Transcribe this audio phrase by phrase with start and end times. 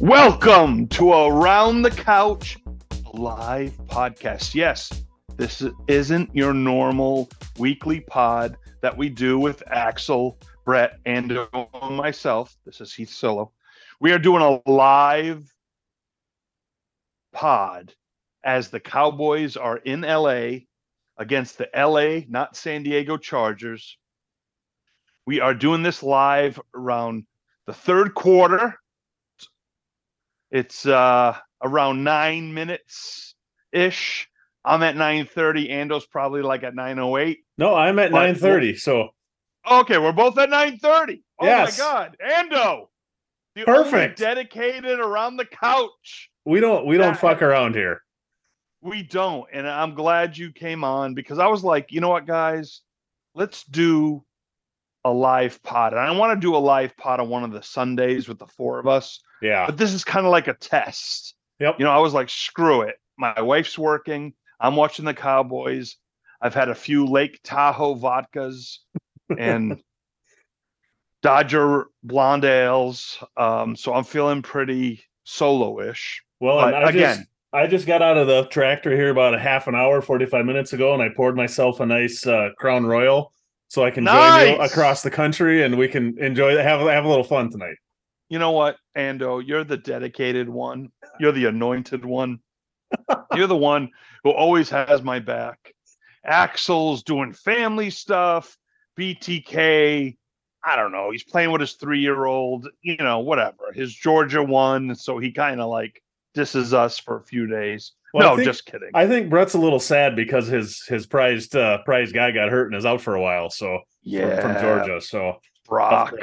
[0.00, 2.58] Welcome to Around the Couch
[3.14, 4.54] live podcast.
[4.54, 5.04] Yes,
[5.36, 11.38] this isn't your normal weekly pod that we do with Axel, Brett, and
[11.90, 12.56] myself.
[12.66, 13.52] This is Heath Solo.
[13.98, 15.50] We are doing a live
[17.32, 17.94] pod
[18.44, 20.58] as the Cowboys are in LA
[21.16, 23.96] against the LA, not San Diego Chargers.
[25.26, 27.24] We are doing this live around
[27.66, 28.78] the third quarter.
[30.50, 33.34] It's uh, around nine minutes
[33.72, 34.28] ish.
[34.64, 35.70] I'm at 9:30.
[35.70, 37.36] Ando's probably like at 9:08.
[37.58, 38.78] No, I'm at 9:30.
[38.78, 39.10] So
[39.70, 41.22] okay, we're both at 9:30.
[41.38, 41.78] Oh yes.
[41.78, 42.86] my god, Ando,
[43.54, 46.30] the perfect, dedicated around the couch.
[46.44, 48.02] We don't we don't that, fuck around here.
[48.82, 52.26] We don't, and I'm glad you came on because I was like, you know what,
[52.26, 52.82] guys,
[53.34, 54.24] let's do
[55.04, 55.92] a live pod.
[55.92, 58.46] And I want to do a live pod on one of the Sundays with the
[58.46, 59.20] four of us.
[59.42, 59.66] Yeah.
[59.66, 61.34] But this is kind of like a test.
[61.60, 61.76] Yep.
[61.78, 62.96] You know, I was like, screw it.
[63.18, 64.34] My wife's working.
[64.60, 65.96] I'm watching the Cowboys.
[66.40, 68.78] I've had a few Lake Tahoe vodkas
[69.38, 69.82] and
[71.22, 73.22] Dodger blonde ales.
[73.36, 76.22] Um, so I'm feeling pretty solo-ish.
[76.40, 79.66] Well, I again, just, I just got out of the tractor here about a half
[79.66, 83.32] an hour, 45 minutes ago, and I poured myself a nice uh, Crown Royal
[83.68, 84.46] so I can nice.
[84.46, 87.76] join you across the country and we can enjoy have have a little fun tonight.
[88.28, 90.90] You know what, Ando, you're the dedicated one.
[91.20, 92.40] You're the anointed one.
[93.34, 93.90] you're the one
[94.24, 95.72] who always has my back.
[96.24, 98.56] Axel's doing family stuff.
[98.98, 100.16] BTK,
[100.64, 101.10] I don't know.
[101.10, 103.72] He's playing with his three year old, you know, whatever.
[103.72, 104.94] His Georgia won.
[104.96, 106.02] So he kind of like
[106.34, 107.92] disses us for a few days.
[108.12, 108.90] Well, no, think, just kidding.
[108.94, 112.66] I think Brett's a little sad because his his prized uh, prized guy got hurt
[112.66, 113.50] and is out for a while.
[113.50, 115.00] So yeah, from, from Georgia.
[115.00, 116.14] So Brock,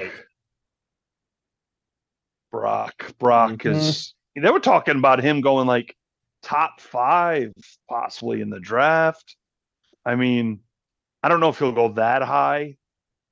[2.53, 3.75] Brock, Brock mm-hmm.
[3.75, 4.13] is.
[4.35, 5.97] They were talking about him going like
[6.43, 7.51] top five,
[7.89, 9.35] possibly in the draft.
[10.05, 10.59] I mean,
[11.23, 12.77] I don't know if he'll go that high,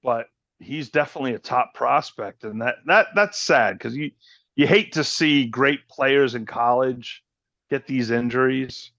[0.04, 0.26] but
[0.60, 4.10] he's definitely a top prospect, and that that that's sad because you
[4.56, 7.22] you hate to see great players in college
[7.70, 8.92] get these injuries.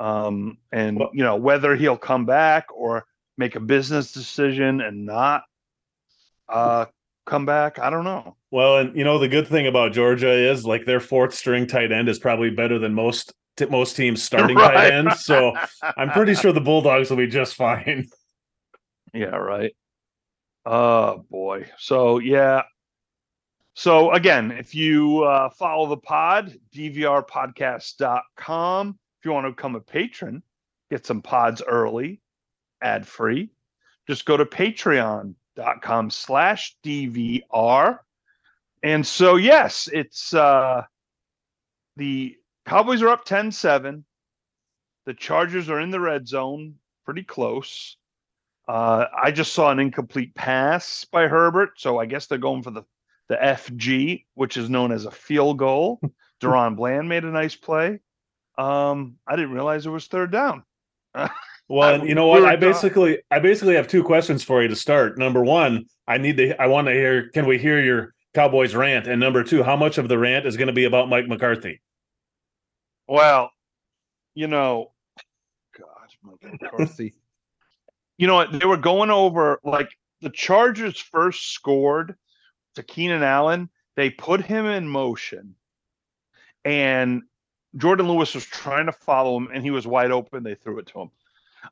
[0.00, 3.06] Um, and well, you know whether he'll come back or
[3.38, 5.44] make a business decision and not
[6.48, 6.86] uh,
[7.30, 8.36] come back, I don't know.
[8.50, 11.92] Well, and you know the good thing about Georgia is like their fourth string tight
[11.92, 13.32] end is probably better than most
[13.70, 14.74] most teams starting right.
[14.74, 15.12] tight end.
[15.14, 15.54] So
[15.96, 18.08] I'm pretty sure the Bulldogs will be just fine.
[19.12, 19.72] Yeah, right.
[20.64, 21.68] Oh boy.
[21.78, 22.62] So yeah,
[23.74, 28.98] so again, if you uh, follow the pod, dvrpodcast.com.
[29.18, 30.44] If you want to become a patron,
[30.90, 32.20] get some pods early,
[32.82, 33.50] ad free,
[34.06, 34.46] just go to
[35.56, 37.98] patreon.com slash DVR.
[38.82, 40.82] And so, yes, it's uh,
[41.96, 44.04] the Cowboys are up 10 7.
[45.06, 46.74] The Chargers are in the red zone,
[47.04, 47.96] pretty close.
[48.68, 52.70] Uh, I just saw an incomplete pass by Herbert, so I guess they're going for
[52.70, 52.84] the
[53.28, 56.00] the FG, which is known as a field goal.
[56.42, 58.00] DaRon Bland made a nice play.
[58.58, 60.64] Um, I didn't realize it was third down.
[61.70, 62.44] well, you know what?
[62.44, 65.18] I basically I basically have two questions for you to start.
[65.18, 69.06] Number one, I need to I want to hear can we hear your Cowboys rant?
[69.06, 71.80] And number two, how much of the rant is going to be about Mike McCarthy?
[73.06, 73.52] Well,
[74.34, 74.92] you know,
[75.78, 77.14] God, Mike McCarthy.
[78.18, 78.52] you know what?
[78.58, 79.90] They were going over like
[80.22, 82.16] the Chargers first scored
[82.74, 85.54] to Keenan Allen, they put him in motion,
[86.64, 87.22] and
[87.76, 90.42] Jourdan Lewis was trying to follow him, and he was wide open.
[90.42, 91.10] They threw it to him.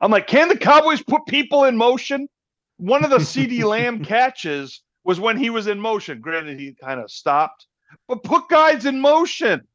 [0.01, 2.29] I'm like, can the Cowboys put people in motion?
[2.77, 6.21] One of the CeeDee Lamb catches was when he was in motion.
[6.21, 7.67] Granted, he kind of stopped,
[8.07, 9.67] but put guys in motion.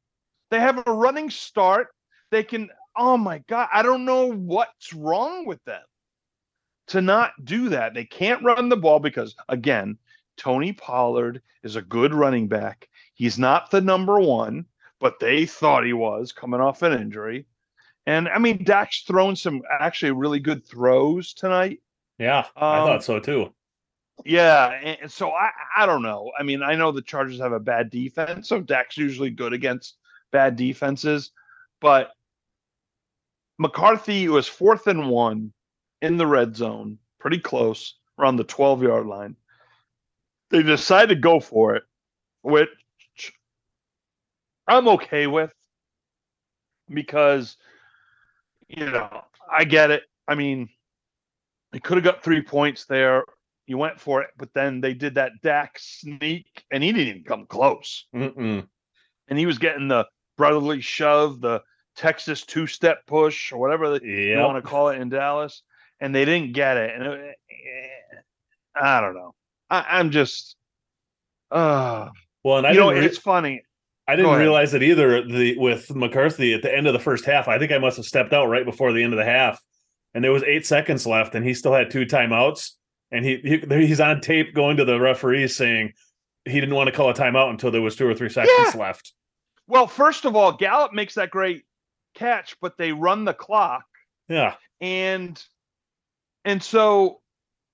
[0.52, 1.88] They have a running start.
[2.32, 2.70] They can.
[2.96, 5.82] Oh my God, I don't know what's wrong with them
[6.88, 7.94] to not do that.
[7.94, 9.98] They can't run the ball because, again,
[10.38, 12.88] Tony Pollard is a good running back.
[13.16, 14.66] He's not the number one,
[15.00, 17.46] but they thought he was coming off an injury.
[18.06, 21.80] And I mean, Dak's thrown some actually really good throws tonight.
[22.20, 23.54] Yeah, um, I thought so too.
[24.26, 26.32] Yeah, and so I I don't know.
[26.38, 29.98] I mean, I know the Chargers have a bad defense, so Dak's usually good against
[30.32, 31.32] bad defenses,
[31.82, 32.12] but
[33.58, 35.54] McCarthy was fourth and one
[36.02, 39.36] in the red zone, pretty close, around the 12 yard line
[40.54, 41.84] they decided to go for it,
[42.44, 42.70] which
[44.68, 45.52] I'm okay with
[46.94, 47.58] because,
[48.76, 50.04] you know, I get it.
[50.28, 50.70] I mean,
[51.72, 53.24] they could have got three points there.
[53.68, 57.24] You went for it, but then they did that Dak sneak, and he didn't even
[57.24, 58.06] come close.
[58.14, 58.68] Mm-mm.
[59.30, 60.06] and he was getting the
[60.38, 61.62] brotherly shove, the
[61.96, 64.04] Texas two step push, or whatever yep.
[64.04, 65.62] you want to call it in Dallas,
[66.00, 66.92] and they didn't get it.
[66.94, 67.36] And it,
[68.76, 69.34] I don't know.
[69.70, 70.56] I, am just,
[71.52, 72.10] uh,
[72.44, 73.64] well, and I you know, it's funny.
[74.08, 75.26] I didn't realize it either.
[75.26, 78.06] The with McCarthy at the end of the first half, I think I must have
[78.06, 79.62] stepped out right before the end of the half,
[80.14, 82.72] and there was eight seconds left, and he still had two timeouts,
[83.12, 85.94] and he, he he's on tape going to the referees saying
[86.46, 88.80] he didn't want to call a timeout until there was two or three seconds yeah.
[88.80, 89.14] left.
[89.68, 91.64] Well, first of all, Gallup makes that great
[92.14, 93.86] catch, but they run the clock.
[94.28, 95.42] Yeah, and
[96.44, 97.22] and so,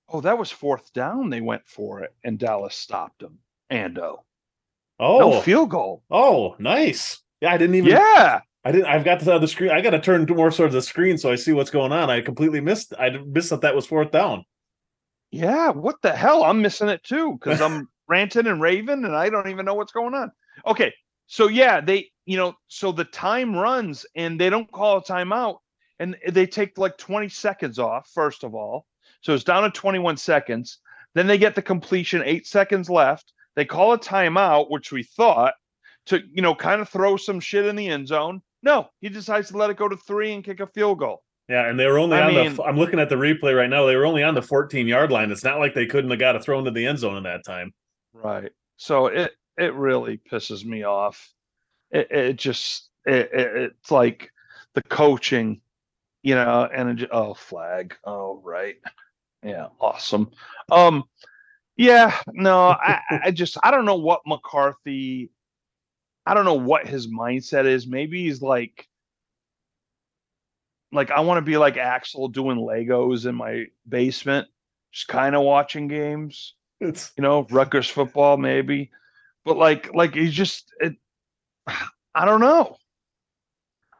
[0.08, 1.28] oh, that was fourth down.
[1.28, 3.38] They went for it, and Dallas stopped them.
[3.72, 3.98] Ando.
[3.98, 4.24] Oh.
[5.00, 6.02] Oh, no field goal.
[6.10, 7.22] Oh, nice.
[7.40, 7.90] Yeah, I didn't even.
[7.90, 8.86] Yeah, I didn't.
[8.86, 9.70] I've got this on the screen.
[9.70, 12.10] I got to turn more towards the screen so I see what's going on.
[12.10, 12.92] I completely missed.
[12.98, 14.44] I missed that that was fourth down.
[15.30, 16.44] Yeah, what the hell?
[16.44, 19.92] I'm missing it too because I'm ranting and raving and I don't even know what's
[19.92, 20.30] going on.
[20.66, 20.92] Okay,
[21.26, 25.58] so yeah, they you know so the time runs and they don't call a timeout
[25.98, 28.86] and they take like 20 seconds off first of all.
[29.22, 30.78] So it's down to 21 seconds.
[31.14, 33.32] Then they get the completion, eight seconds left.
[33.60, 35.52] They call a timeout, which we thought
[36.06, 38.40] to, you know, kind of throw some shit in the end zone.
[38.62, 41.22] No, he decides to let it go to three and kick a field goal.
[41.46, 42.62] Yeah, and they were only I on mean, the.
[42.62, 43.84] I'm looking at the replay right now.
[43.84, 45.30] They were only on the 14 yard line.
[45.30, 47.44] It's not like they couldn't have got it throw to the end zone in that
[47.44, 47.74] time.
[48.14, 48.50] Right.
[48.78, 51.30] So it it really pisses me off.
[51.90, 54.32] It it just it, it it's like
[54.72, 55.60] the coaching,
[56.22, 57.94] you know, and it, oh flag.
[58.04, 58.76] Oh right.
[59.42, 60.30] Yeah, awesome.
[60.72, 61.04] Um
[61.80, 65.30] yeah, no, I, I just I don't know what McCarthy
[66.26, 67.86] I don't know what his mindset is.
[67.86, 68.86] Maybe he's like
[70.92, 74.48] like I want to be like Axel doing Legos in my basement,
[74.92, 76.54] just kind of watching games.
[76.80, 78.90] It's you know, Rutgers football maybe.
[79.44, 80.96] But like like he's just it
[82.14, 82.76] I don't know.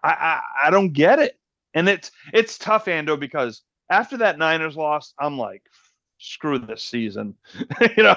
[0.04, 1.38] I, I I don't get it.
[1.74, 5.62] And it's it's tough, Ando, because after that Niners loss, I'm like,
[6.20, 7.34] screw this season.
[7.96, 8.16] you know.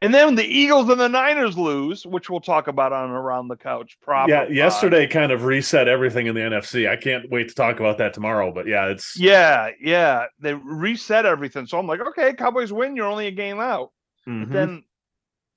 [0.00, 3.56] And then the Eagles and the Niners lose, which we'll talk about on around the
[3.56, 3.96] couch.
[4.02, 4.34] Probably.
[4.34, 6.88] Yeah, yesterday kind of reset everything in the NFC.
[6.88, 8.52] I can't wait to talk about that tomorrow.
[8.52, 10.26] But yeah, it's yeah, yeah.
[10.40, 11.66] They reset everything.
[11.66, 12.96] So I'm like, okay, Cowboys win.
[12.96, 13.92] You're only a game out.
[14.28, 14.52] Mm-hmm.
[14.52, 14.84] then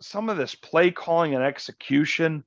[0.02, 2.44] some of this play calling and execution,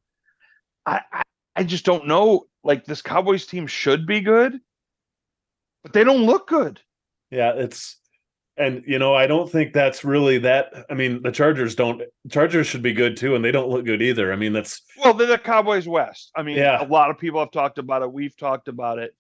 [0.84, 1.22] I, I
[1.58, 2.46] I just don't know.
[2.62, 4.60] Like this Cowboys team should be good,
[5.82, 6.80] but they don't look good.
[7.30, 7.96] Yeah, it's
[8.58, 10.87] and you know, I don't think that's really that.
[10.90, 12.02] I mean, the Chargers don't.
[12.31, 14.32] Chargers should be good too, and they don't look good either.
[14.32, 16.31] I mean, that's well, they're the Cowboys West.
[16.37, 16.82] I mean, yeah.
[16.82, 18.12] a lot of people have talked about it.
[18.12, 19.14] We've talked about it.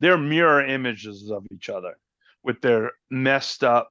[0.00, 1.96] They're mirror images of each other
[2.42, 3.88] with their messed up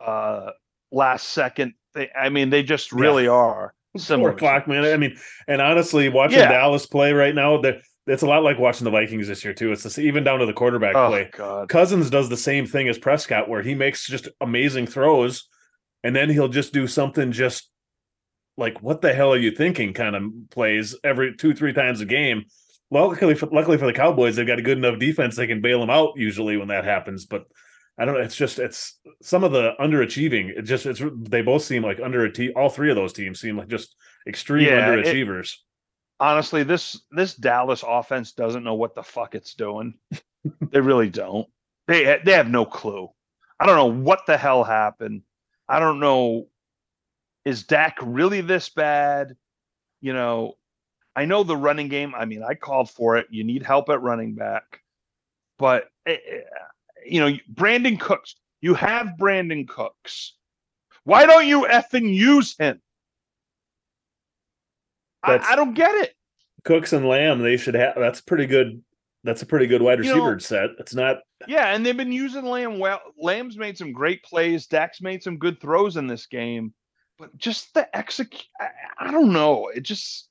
[0.00, 0.50] uh
[0.90, 1.74] last second.
[1.94, 3.30] They, I mean, they just really yeah.
[3.30, 4.30] are similar.
[4.30, 4.84] Four o'clock, man.
[4.84, 5.16] I mean,
[5.46, 6.50] and honestly, watching yeah.
[6.50, 9.72] Dallas play right now, that it's a lot like watching the Vikings this year too.
[9.72, 11.30] It's this, even down to the quarterback oh, play.
[11.32, 11.68] God.
[11.68, 15.48] Cousins does the same thing as Prescott, where he makes just amazing throws,
[16.02, 17.70] and then he'll just do something just
[18.56, 22.06] like "What the hell are you thinking?" kind of plays every two three times a
[22.06, 22.44] game.
[22.90, 25.80] Luckily for, luckily for the Cowboys, they've got a good enough defense they can bail
[25.80, 27.26] them out usually when that happens.
[27.26, 27.44] But
[27.98, 28.20] I don't know.
[28.20, 30.56] It's just it's some of the underachieving.
[30.56, 32.52] It just it's they both seem like under underachieve.
[32.56, 33.94] All three of those teams seem like just
[34.26, 35.52] extreme yeah, underachievers.
[35.52, 35.58] It,
[36.20, 39.94] honestly, this this Dallas offense doesn't know what the fuck it's doing.
[40.70, 41.48] they really don't.
[41.86, 43.08] They they have no clue.
[43.60, 45.22] I don't know what the hell happened.
[45.68, 46.48] I don't know.
[47.44, 49.36] Is Dak really this bad?
[50.00, 50.54] You know,
[51.16, 52.14] I know the running game.
[52.14, 53.26] I mean, I called for it.
[53.30, 54.82] You need help at running back,
[55.58, 56.40] but eh, eh,
[57.06, 58.36] you know, Brandin Cooks.
[58.60, 60.34] You have Brandin Cooks.
[61.04, 62.80] Why don't you effing use him?
[65.22, 66.14] I, I, don't get it.
[66.64, 67.94] Cooks and Lamb, they should have.
[67.96, 68.82] That's pretty good.
[69.24, 70.70] That's a pretty good wide receiver you know, set.
[70.78, 71.18] It's not.
[71.46, 73.00] Yeah, and they've been using Lamb well.
[73.18, 74.66] Lamb's made some great plays.
[74.66, 76.72] Dak's made some good throws in this game,
[77.18, 78.46] but just the execute.
[78.60, 79.68] I, I, don't know.
[79.68, 80.28] It just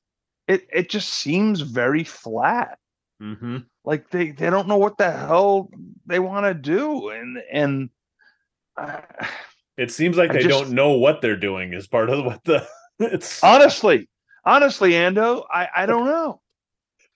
[0.48, 2.78] it it just seems very flat.
[3.22, 3.58] Mm-hmm.
[3.84, 5.70] Like they they don't know what the hell
[6.06, 7.90] they want to do, and and.
[8.78, 9.02] Uh,
[9.78, 11.74] it seems like I they just, don't know what they're doing.
[11.74, 12.68] Is part of what the.
[13.00, 14.10] It's honestly,
[14.48, 16.40] honestly, Ando, I, I don't know.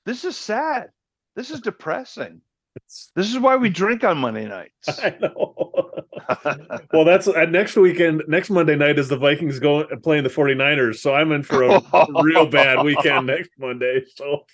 [0.06, 0.90] This is sad.
[1.36, 2.42] This is depressing.
[2.76, 5.00] It's, this is why we drink on Monday nights.
[5.04, 5.92] I know.
[6.94, 8.24] well, that's uh, next weekend.
[8.28, 10.98] Next Monday night is the Vikings going playing the 49ers.
[10.98, 11.82] So I'm in for a
[12.22, 14.04] real bad weekend next Monday.
[14.16, 14.46] So,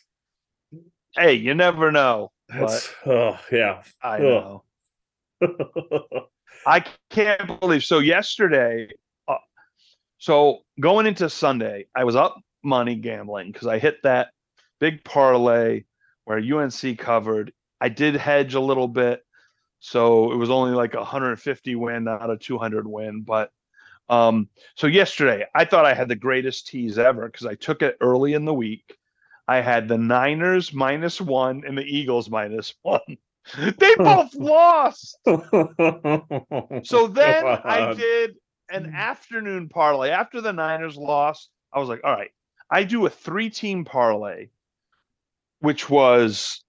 [1.16, 2.32] hey, you never know.
[2.50, 4.64] But oh yeah, I know.
[6.66, 7.84] I can't believe.
[7.84, 8.90] So yesterday,
[9.28, 9.36] uh,
[10.18, 14.30] so going into Sunday, I was up money gambling because I hit that
[14.80, 15.86] big parlay
[16.26, 17.54] where UNC covered.
[17.82, 19.26] I did hedge a little bit,
[19.80, 23.22] so it was only like a 150 win, not a 200 win.
[23.22, 23.52] But
[24.10, 27.98] um, so yesterday, I thought I had the greatest tease ever because I took it
[28.02, 28.98] early in the week.
[29.48, 33.18] I had the Niners minus one and the Eagles minus one.
[33.58, 35.18] they both lost.
[35.26, 38.36] so then I did
[38.70, 41.50] an afternoon parlay after the Niners lost.
[41.72, 42.32] I was like, all right,
[42.70, 44.50] I do a three team parlay,
[45.60, 46.64] which was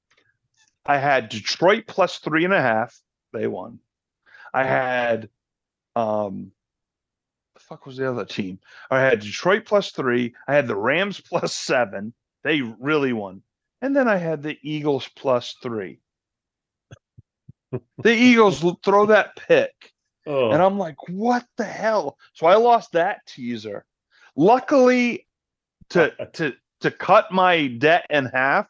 [0.87, 2.99] I had Detroit plus three and a half.
[3.33, 3.81] They won.
[4.55, 5.29] I had
[5.97, 6.53] um
[7.55, 8.59] the fuck was the other team?
[8.91, 10.35] I had Detroit plus three.
[10.47, 12.15] I had the Rams plus seven.
[12.45, 13.43] They really won.
[13.83, 16.01] And then I had the Eagles plus three.
[17.71, 17.81] the
[18.13, 19.93] Eagles throw that pick.
[20.27, 20.51] Oh.
[20.51, 22.19] And I'm like, what the hell?
[22.35, 23.85] So I lost that teaser.
[24.37, 25.27] Luckily,
[25.91, 28.67] to uh, uh, to to cut my debt in half,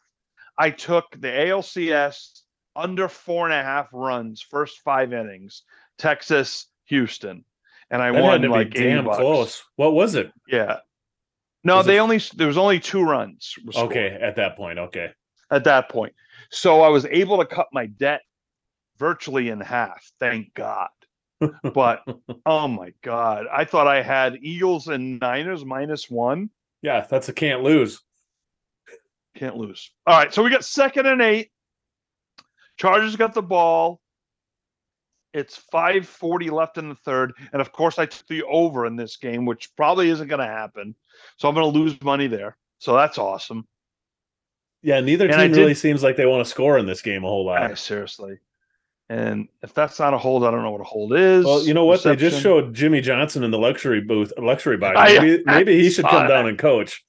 [0.56, 2.42] I took the ALCS
[2.74, 5.62] under four and a half runs, first five innings,
[5.98, 7.44] Texas, Houston,
[7.90, 9.18] and I that won like damn bucks.
[9.18, 9.62] close.
[9.76, 10.32] What was it?
[10.48, 10.78] Yeah,
[11.64, 12.00] no, was they it...
[12.00, 13.54] only there was only two runs.
[13.76, 15.10] Okay, at that point, okay.
[15.50, 16.12] At that point,
[16.50, 18.20] so I was able to cut my debt
[18.98, 20.10] virtually in half.
[20.20, 20.88] Thank God.
[21.74, 22.02] but
[22.46, 26.50] oh my God, I thought I had Eagles and Niners minus one.
[26.82, 28.00] Yeah, that's a can't lose.
[29.36, 29.90] Can't lose.
[30.06, 31.50] All right, so we got second and eight.
[32.76, 34.00] Chargers got the ball.
[35.34, 37.32] It's 540 left in the third.
[37.52, 40.46] And of course, I took the over in this game, which probably isn't going to
[40.46, 40.94] happen.
[41.36, 42.56] So I'm going to lose money there.
[42.78, 43.66] So that's awesome.
[44.82, 47.28] Yeah, neither and team really seems like they want to score in this game a
[47.28, 47.68] whole lot.
[47.68, 48.38] Yeah, seriously.
[49.10, 51.44] And if that's not a hold, I don't know what a hold is.
[51.44, 51.94] Well, you know what?
[51.94, 52.24] Reception.
[52.24, 54.98] They just showed Jimmy Johnson in the luxury booth, luxury box.
[54.98, 57.04] Maybe, I, maybe he should come down and coach.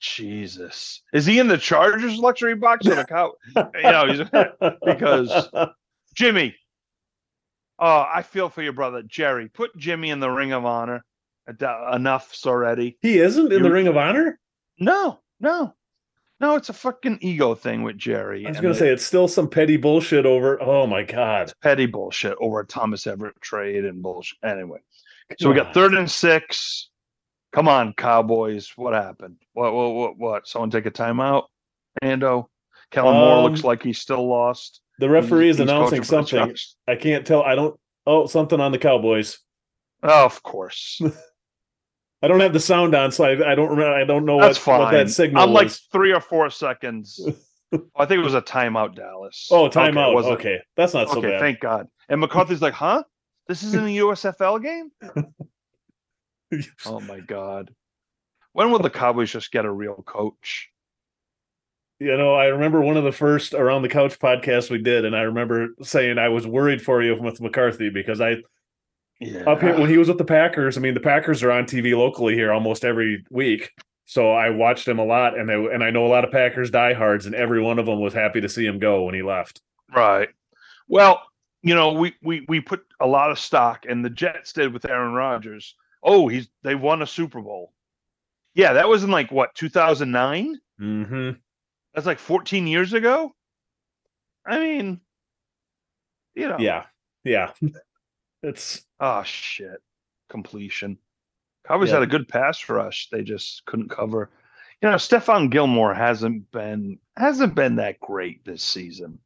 [0.00, 3.32] Jesus, is he in the Chargers luxury box or the cow?
[3.56, 5.48] you know, because
[6.14, 6.54] Jimmy.
[7.78, 9.48] Oh, I feel for your brother Jerry.
[9.48, 11.04] Put Jimmy in the Ring of Honor.
[11.48, 12.98] Uh, Enough's already.
[13.00, 14.38] He isn't in you, the Ring of Honor.
[14.78, 15.74] No, no.
[16.40, 18.44] No, it's a fucking ego thing with Jerry.
[18.44, 20.60] I was going to say it's still some petty bullshit over.
[20.60, 24.38] Oh my god, petty bullshit over a Thomas Everett trade and bullshit.
[24.42, 24.78] Anyway,
[25.38, 26.90] so we got third and six.
[27.52, 28.72] Come on, Cowboys.
[28.74, 29.36] What happened?
[29.52, 29.72] What?
[29.72, 29.94] What?
[29.94, 30.18] What?
[30.18, 30.48] what?
[30.48, 31.44] Someone take a timeout.
[32.02, 32.46] Ando.
[32.90, 34.80] Kellen um, Moore looks like he's still lost.
[34.98, 36.54] The referee is announcing something.
[36.86, 37.42] I can't tell.
[37.42, 37.78] I don't.
[38.06, 39.38] Oh, something on the Cowboys.
[40.02, 41.00] Oh, of course.
[42.24, 43.92] I don't have the sound on, so I, I don't remember.
[43.92, 45.42] I don't know what, what, that signal.
[45.42, 45.62] I'm was.
[45.62, 47.20] like three or four seconds.
[47.72, 49.48] Oh, I think it was a timeout, Dallas.
[49.50, 50.14] Oh, timeout.
[50.14, 50.58] Okay, okay.
[50.76, 51.40] that's not so okay, bad.
[51.40, 51.88] Thank God.
[52.08, 53.02] And McCarthy's like, "Huh?
[53.48, 54.92] This isn't a USFL game."
[56.86, 57.74] oh my God.
[58.52, 60.70] When will the Cowboys just get a real coach?
[61.98, 65.16] You know, I remember one of the first around the couch podcasts we did, and
[65.16, 68.36] I remember saying I was worried for you with McCarthy because I
[69.20, 69.44] yeah.
[69.44, 71.96] Up here when he was with the Packers, I mean the Packers are on TV
[71.96, 73.72] locally here almost every week.
[74.06, 76.70] So I watched him a lot and I, and I know a lot of Packers
[76.70, 79.62] diehards and every one of them was happy to see him go when he left.
[79.94, 80.28] Right.
[80.88, 81.22] Well,
[81.62, 84.84] you know, we we we put a lot of stock and the Jets did with
[84.84, 85.74] Aaron Rodgers.
[86.02, 87.72] Oh, he's they won a Super Bowl.
[88.54, 90.60] Yeah, that was in like what, 2009?
[90.80, 91.38] Mhm.
[91.94, 93.34] That's like 14 years ago?
[94.46, 95.00] I mean,
[96.34, 96.58] you know.
[96.58, 96.84] Yeah.
[97.24, 97.52] Yeah.
[98.44, 99.80] It's oh shit,
[100.28, 100.98] completion.
[101.66, 101.94] Cowboys yeah.
[101.94, 103.08] had a good pass rush.
[103.10, 104.30] They just couldn't cover.
[104.82, 109.18] You know, Stephon Gilmore hasn't been hasn't been that great this season.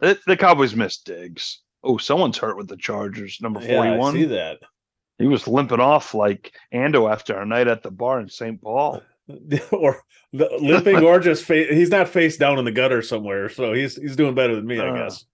[0.00, 1.60] The, the Cowboys missed Diggs.
[1.84, 3.38] Oh, someone's hurt with the Chargers.
[3.40, 4.16] Number forty-one.
[4.16, 4.58] Yeah, see that.
[5.18, 8.60] He was limping off like Ando after a night at the bar in St.
[8.60, 9.00] Paul.
[9.70, 10.02] or
[10.32, 11.70] limping, or just face.
[11.70, 14.80] He's not face down in the gutter somewhere, so he's he's doing better than me,
[14.80, 15.24] uh, I guess.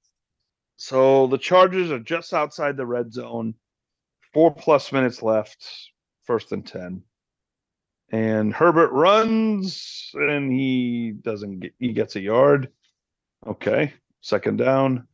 [0.79, 3.55] So the Chargers are just outside the red zone.
[4.33, 5.67] Four plus minutes left,
[6.23, 7.03] first and 10.
[8.11, 12.69] And Herbert runs and he doesn't get, he gets a yard.
[13.47, 13.93] Okay.
[14.21, 15.09] Second down.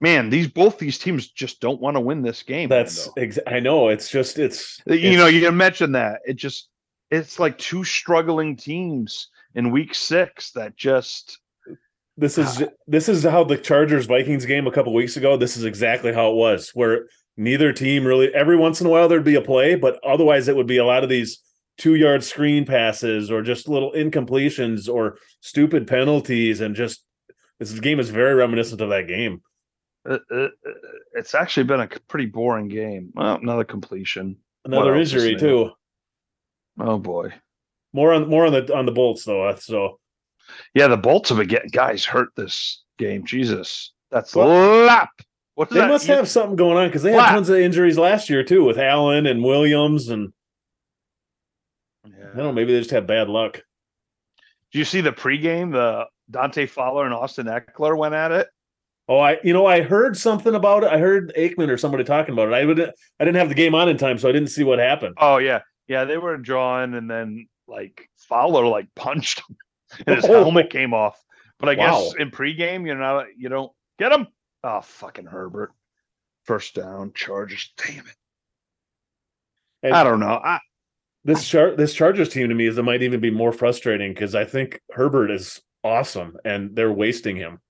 [0.00, 2.68] Man, these both these teams just don't want to win this game.
[2.68, 3.88] That's ex- I know.
[3.88, 6.20] It's just it's you it's, know, you can mention that.
[6.26, 6.68] It just
[7.10, 11.38] it's like two struggling teams in week six that just
[12.16, 12.66] this is ah.
[12.86, 15.36] this is how the Chargers Vikings game a couple weeks ago.
[15.36, 18.32] This is exactly how it was, where neither team really.
[18.34, 20.84] Every once in a while there'd be a play, but otherwise it would be a
[20.84, 21.42] lot of these
[21.76, 27.04] two yard screen passes or just little incompletions or stupid penalties, and just
[27.58, 29.42] this game is very reminiscent of that game.
[30.06, 30.52] It, it,
[31.14, 33.10] it's actually been a pretty boring game.
[33.14, 35.70] Well, another completion, another injury too.
[36.78, 37.32] Oh boy.
[37.92, 39.48] More on more on the on the bolts though.
[39.48, 39.98] Uh, so
[40.74, 43.24] yeah, the bolts of been getting guys hurt this game.
[43.24, 44.48] Jesus, that's well,
[44.86, 45.10] lap.
[45.54, 45.88] What they that?
[45.88, 47.28] must have something going on because they lap.
[47.28, 50.32] had tons of injuries last year too with Allen and Williams and
[52.06, 52.24] yeah.
[52.32, 52.52] I don't know.
[52.52, 53.62] Maybe they just had bad luck.
[54.72, 55.72] Do you see the pregame?
[55.72, 58.48] The Dante Fowler and Austin Ekeler went at it.
[59.08, 60.90] Oh, I you know I heard something about it.
[60.90, 62.54] I heard Aikman or somebody talking about it.
[62.54, 64.78] I would I didn't have the game on in time, so I didn't see what
[64.78, 65.16] happened.
[65.18, 69.56] Oh yeah, yeah, they were drawing, and then like Fowler like punched him,
[70.06, 70.44] and his oh.
[70.44, 71.22] helmet came off.
[71.58, 72.00] But I wow.
[72.00, 74.26] guess in pregame, you're not you don't get him.
[74.62, 75.72] Oh fucking Herbert,
[76.44, 77.72] first down, Chargers.
[77.76, 79.92] Damn it.
[79.92, 80.40] I don't know.
[80.42, 80.60] I,
[81.24, 84.34] this char- this Chargers team to me is it might even be more frustrating because
[84.34, 87.60] I think Herbert is awesome and they're wasting him.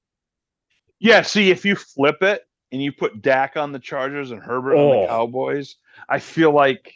[1.00, 4.74] Yeah, see, if you flip it and you put Dak on the Chargers and Herbert
[4.74, 4.90] oh.
[4.90, 5.06] on the oh.
[5.08, 5.76] Cowboys,
[6.08, 6.94] I feel like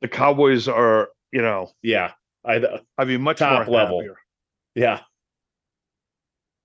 [0.00, 2.12] the Cowboys are, you know, yeah,
[2.44, 2.64] I'd
[2.96, 4.00] I'd be much top more level.
[4.00, 4.16] Happier.
[4.80, 5.00] Yeah,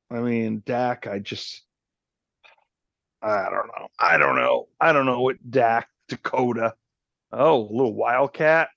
[0.09, 1.63] I mean Dak, I just,
[3.21, 6.75] I don't know, I don't know, I don't know what Dak Dakota.
[7.33, 8.69] Oh, a little Wildcat,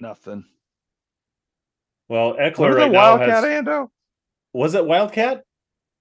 [0.00, 0.44] nothing.
[2.10, 3.88] Well, Ekeler right Wildcat has, Ando?
[4.52, 5.44] Was it Wildcat?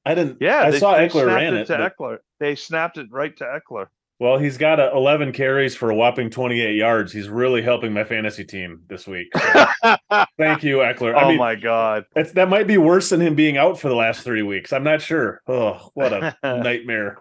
[0.04, 0.40] I didn't.
[0.42, 1.68] Yeah, I they, saw they Ekeler ran it.
[1.68, 1.98] to but...
[1.98, 2.18] Ekeler.
[2.42, 3.88] They snapped it right to Ekeler.
[4.22, 7.12] Well, he's got a 11 carries for a whopping 28 yards.
[7.12, 9.30] He's really helping my fantasy team this week.
[9.36, 9.66] So
[10.38, 11.16] thank you, Ekeler.
[11.16, 13.96] I oh mean, my god, that might be worse than him being out for the
[13.96, 14.74] last three weeks.
[14.74, 15.42] I'm not sure.
[15.48, 17.18] Oh, what a nightmare.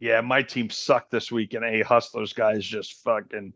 [0.00, 3.52] Yeah, my team sucked this week, and a hustlers guys just fucking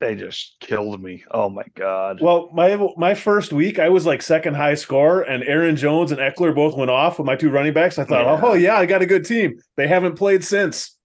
[0.00, 1.24] they just killed me.
[1.30, 2.22] Oh my god.
[2.22, 6.22] Well, my my first week, I was like second high score, and Aaron Jones and
[6.22, 7.98] Ekeler both went off with my two running backs.
[7.98, 8.40] I thought, yeah.
[8.42, 9.60] oh yeah, I got a good team.
[9.76, 10.96] They haven't played since.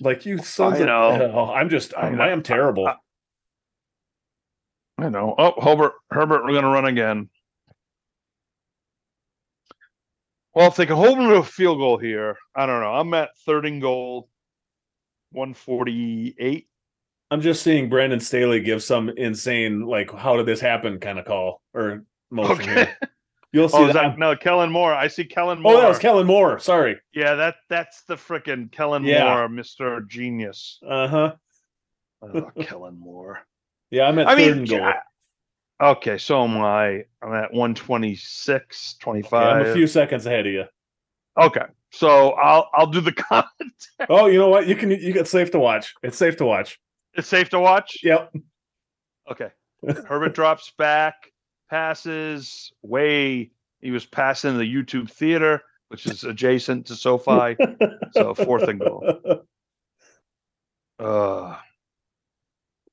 [0.00, 1.10] Like you sons I know.
[1.24, 2.86] Of, oh, I'm just I, I am terrible.
[2.86, 2.96] I,
[4.98, 5.34] I, know.
[5.38, 7.28] Oh, Herbert, Herbert, we're gonna run again.
[10.54, 12.94] Well, if they can hold them to a field goal here, I don't know.
[12.94, 14.28] I'm at third and goal,
[15.32, 16.68] 148.
[17.30, 21.24] I'm just seeing Brandon Staley give some insane like how did this happen kind of
[21.24, 22.92] call or motion okay.
[23.54, 23.60] here.
[23.62, 23.94] You'll see oh, that.
[23.94, 24.18] that.
[24.18, 24.94] No, Kellen Moore.
[24.94, 25.74] I see Kellen Moore.
[25.74, 26.58] Oh, that was Kellen Moore.
[26.58, 26.96] Sorry.
[27.14, 29.24] Yeah, that that's the freaking Kellen yeah.
[29.24, 30.06] Moore, Mr.
[30.08, 30.78] Genius.
[30.86, 31.34] Uh-huh.
[32.22, 33.40] oh, Kellen Moore.
[33.90, 34.78] Yeah, I'm at I mean, goal.
[34.78, 35.00] Yeah.
[35.80, 37.04] Okay, so am I.
[37.22, 39.32] I'm at 126, 25.
[39.32, 40.64] Okay, I'm a few seconds ahead of you.
[41.40, 41.64] Okay.
[41.90, 43.88] So I'll I'll do the content.
[44.08, 44.66] Oh, you know what?
[44.66, 45.94] You can you get safe to watch.
[46.02, 46.80] It's safe to watch.
[47.14, 47.98] It's safe to watch.
[48.02, 48.34] Yep.
[49.30, 49.50] Okay.
[50.06, 51.14] Herbert drops back,
[51.74, 53.50] passes way.
[53.80, 57.56] He was passing the YouTube theater, which is adjacent to SoFi.
[58.12, 59.20] so fourth and goal.
[60.96, 61.56] Uh,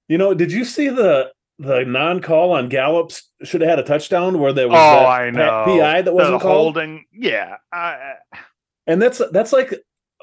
[0.07, 4.39] you know, did you see the the non-call on Gallup's should have had a touchdown
[4.39, 8.15] where there was oh I know PI that wasn't the holding yeah I,
[8.87, 9.75] and that's that's like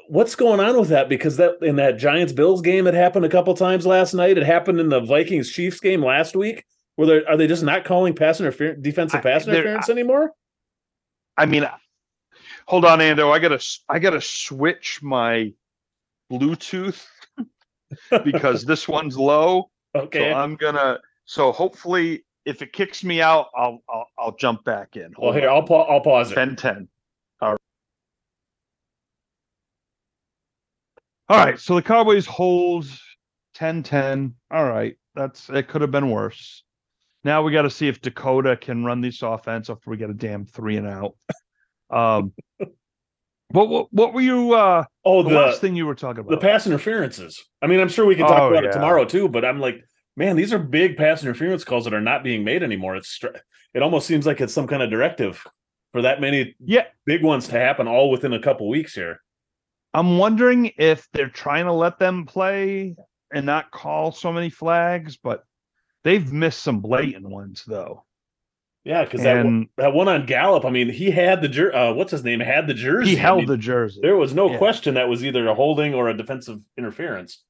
[0.09, 1.07] what's going on with that?
[1.07, 4.37] Because that in that Giants Bills game, it happened a couple times last night.
[4.37, 6.65] It happened in the Vikings Chiefs game last week.
[6.99, 10.33] Where they are they just not calling pass interference, defensive pass I, interference anymore?
[11.37, 11.65] I mean,
[12.67, 13.31] hold on, Ando.
[13.31, 15.53] I gotta I gotta switch my
[16.29, 17.01] Bluetooth
[18.25, 19.69] because this one's low.
[19.95, 20.99] Okay, so I'm gonna.
[21.23, 25.13] So hopefully, if it kicks me out, I'll I'll, I'll jump back in.
[25.15, 25.55] Oh, hold well, here on.
[25.55, 26.35] I'll pa- I'll pause it.
[26.35, 26.89] 10 10.
[27.41, 27.55] All
[31.29, 32.87] right, so the Cowboys hold
[33.55, 34.33] 10-10.
[34.51, 35.67] All right, that's it.
[35.69, 36.63] Could have been worse.
[37.23, 40.13] Now we got to see if Dakota can run this offense if we get a
[40.13, 41.15] damn three and out.
[41.89, 42.33] Um,
[43.51, 44.53] what what what were you?
[44.53, 47.43] Uh, oh, the, the last thing you were talking about the pass interferences.
[47.61, 48.69] I mean, I'm sure we can talk oh, about yeah.
[48.69, 49.27] it tomorrow too.
[49.27, 49.83] But I'm like,
[50.15, 52.95] man, these are big pass interference calls that are not being made anymore.
[52.95, 53.19] It's
[53.73, 55.45] it almost seems like it's some kind of directive
[55.91, 59.19] for that many yeah big ones to happen all within a couple weeks here.
[59.93, 62.95] I'm wondering if they're trying to let them play
[63.33, 65.43] and not call so many flags, but
[66.03, 68.03] they've missed some blatant ones though.
[68.85, 71.93] Yeah, because that one, that one on Gallup, I mean, he had the jer- uh,
[71.93, 72.39] what's his name?
[72.39, 73.11] Had the jersey.
[73.11, 73.99] He held I mean, the jersey.
[74.01, 74.57] There was no yeah.
[74.57, 77.43] question that was either a holding or a defensive interference.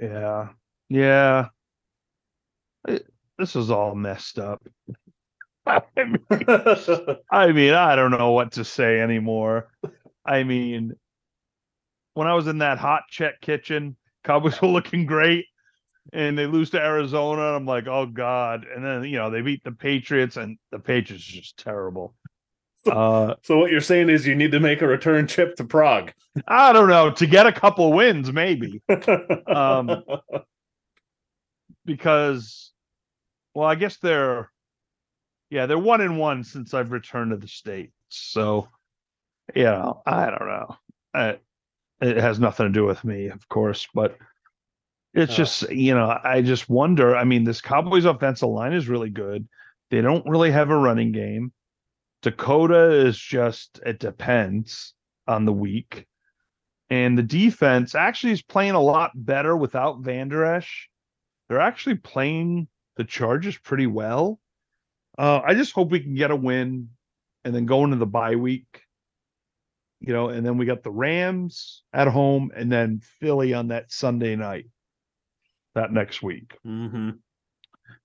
[0.00, 0.48] Yeah,
[0.88, 1.48] yeah.
[2.86, 3.06] It,
[3.38, 4.60] this is all messed up.
[5.64, 6.18] I mean,
[7.30, 9.70] I mean, I don't know what to say anymore.
[10.26, 10.94] I mean,
[12.14, 15.46] when I was in that hot check kitchen, Cowboys were looking great,
[16.12, 17.48] and they lose to Arizona.
[17.48, 18.66] And I'm like, oh god!
[18.74, 22.14] And then you know they beat the Patriots, and the Patriots are just terrible.
[22.86, 26.12] Uh, so what you're saying is you need to make a return trip to Prague.
[26.46, 28.80] I don't know to get a couple wins, maybe.
[29.46, 30.04] um,
[31.84, 32.72] because
[33.54, 34.50] well, I guess they're
[35.50, 37.92] yeah, they're one in one since I've returned to the States.
[38.10, 38.68] So,
[39.54, 40.76] you know, I don't know.
[41.14, 41.38] I,
[42.00, 44.16] it has nothing to do with me, of course, but
[45.18, 45.36] it's oh.
[45.36, 47.16] just, you know, I just wonder.
[47.16, 49.48] I mean, this Cowboys offensive line is really good.
[49.90, 51.52] They don't really have a running game.
[52.22, 54.94] Dakota is just, it depends
[55.26, 56.06] on the week.
[56.90, 60.88] And the defense actually is playing a lot better without Vander Esch.
[61.48, 64.38] They're actually playing the Chargers pretty well.
[65.18, 66.90] Uh, I just hope we can get a win
[67.44, 68.82] and then go into the bye week.
[70.00, 73.90] You know, and then we got the Rams at home and then Philly on that
[73.90, 74.66] Sunday night
[75.74, 76.56] that next week.
[76.66, 77.10] Mm-hmm.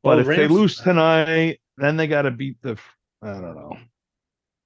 [0.02, 0.40] But well, if Rams...
[0.40, 2.78] they lose tonight, then they got to beat the.
[3.22, 3.78] I don't know.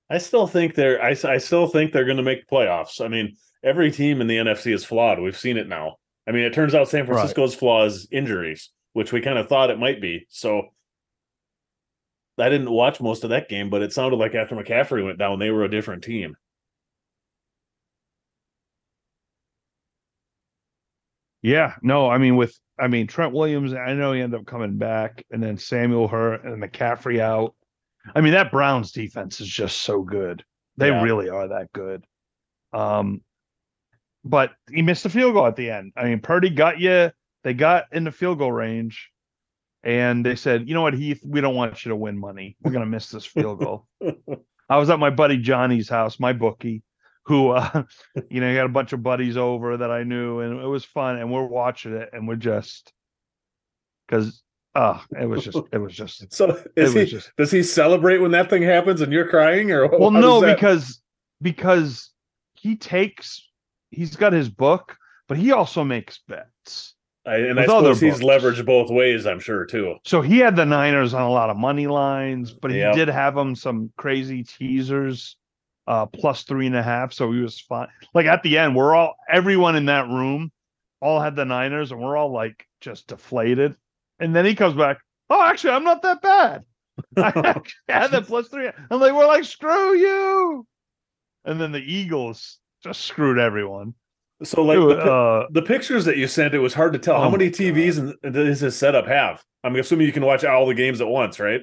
[0.09, 1.01] I still think they're.
[1.01, 3.03] I, I still think they're going to make playoffs.
[3.03, 5.19] I mean, every team in the NFC is flawed.
[5.19, 5.97] We've seen it now.
[6.27, 7.59] I mean, it turns out San Francisco's right.
[7.59, 10.25] flaws injuries, which we kind of thought it might be.
[10.29, 10.63] So
[12.37, 15.39] I didn't watch most of that game, but it sounded like after McCaffrey went down,
[15.39, 16.35] they were a different team.
[21.41, 24.77] Yeah, no, I mean with I mean Trent Williams, I know he ended up coming
[24.77, 27.55] back, and then Samuel hurt and McCaffrey out.
[28.15, 30.43] I mean that Browns defense is just so good.
[30.77, 31.01] They yeah.
[31.01, 32.05] really are that good.
[32.71, 33.21] Um,
[34.23, 35.93] but he missed a field goal at the end.
[35.95, 37.11] I mean, Purdy got you.
[37.43, 39.09] They got in the field goal range
[39.83, 41.21] and they said, "You know what, Heath?
[41.25, 42.57] We don't want you to win money.
[42.61, 43.87] We're gonna miss this field goal."
[44.69, 46.83] I was at my buddy Johnny's house, my bookie,
[47.27, 47.83] who, uh,
[48.29, 50.85] you know, he had a bunch of buddies over that I knew, and it was
[50.85, 51.17] fun.
[51.17, 52.93] And we're watching it, and we're just
[54.07, 54.41] because,
[54.75, 56.25] uh, it was just, it was just.
[56.33, 57.05] So, is he?
[57.05, 60.55] Just, does he celebrate when that thing happens and you're crying, or well, no, that...
[60.55, 61.01] because
[61.41, 62.11] because
[62.55, 63.47] he takes,
[63.91, 64.95] he's got his book,
[65.27, 66.95] but he also makes bets.
[67.25, 69.95] I, and I suppose he's leveraged both ways, I'm sure too.
[70.05, 72.95] So he had the Niners on a lot of money lines, but he yep.
[72.95, 75.35] did have them some crazy teasers,
[75.87, 77.13] uh, plus three and a half.
[77.13, 77.87] So he was fine.
[78.13, 80.51] Like at the end, we're all everyone in that room
[81.01, 83.75] all had the Niners, and we're all like just deflated.
[84.19, 84.97] And then he comes back.
[85.29, 86.63] Oh, actually, I'm not that bad.
[87.17, 88.69] I had that plus three.
[88.89, 90.65] And they were like, screw you.
[91.45, 93.93] And then the Eagles just screwed everyone.
[94.43, 97.21] So, like the, uh, the, pictures that you sent, it was hard to tell oh
[97.21, 99.43] how many TVs and does his setup have.
[99.63, 101.61] I'm assuming you can watch all the games at once, right?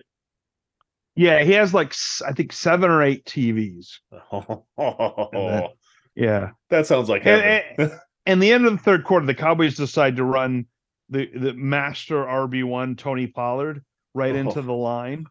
[1.17, 1.95] Yeah, he has like
[2.27, 3.99] I think seven or eight TVs.
[4.33, 5.69] Oh, then,
[6.15, 7.25] yeah, that sounds like.
[7.25, 7.93] And, and,
[8.27, 10.67] and, the end of the third quarter, the Cowboys decide to run
[11.09, 14.39] the the master RB one Tony Pollard right oh.
[14.39, 15.27] into the line.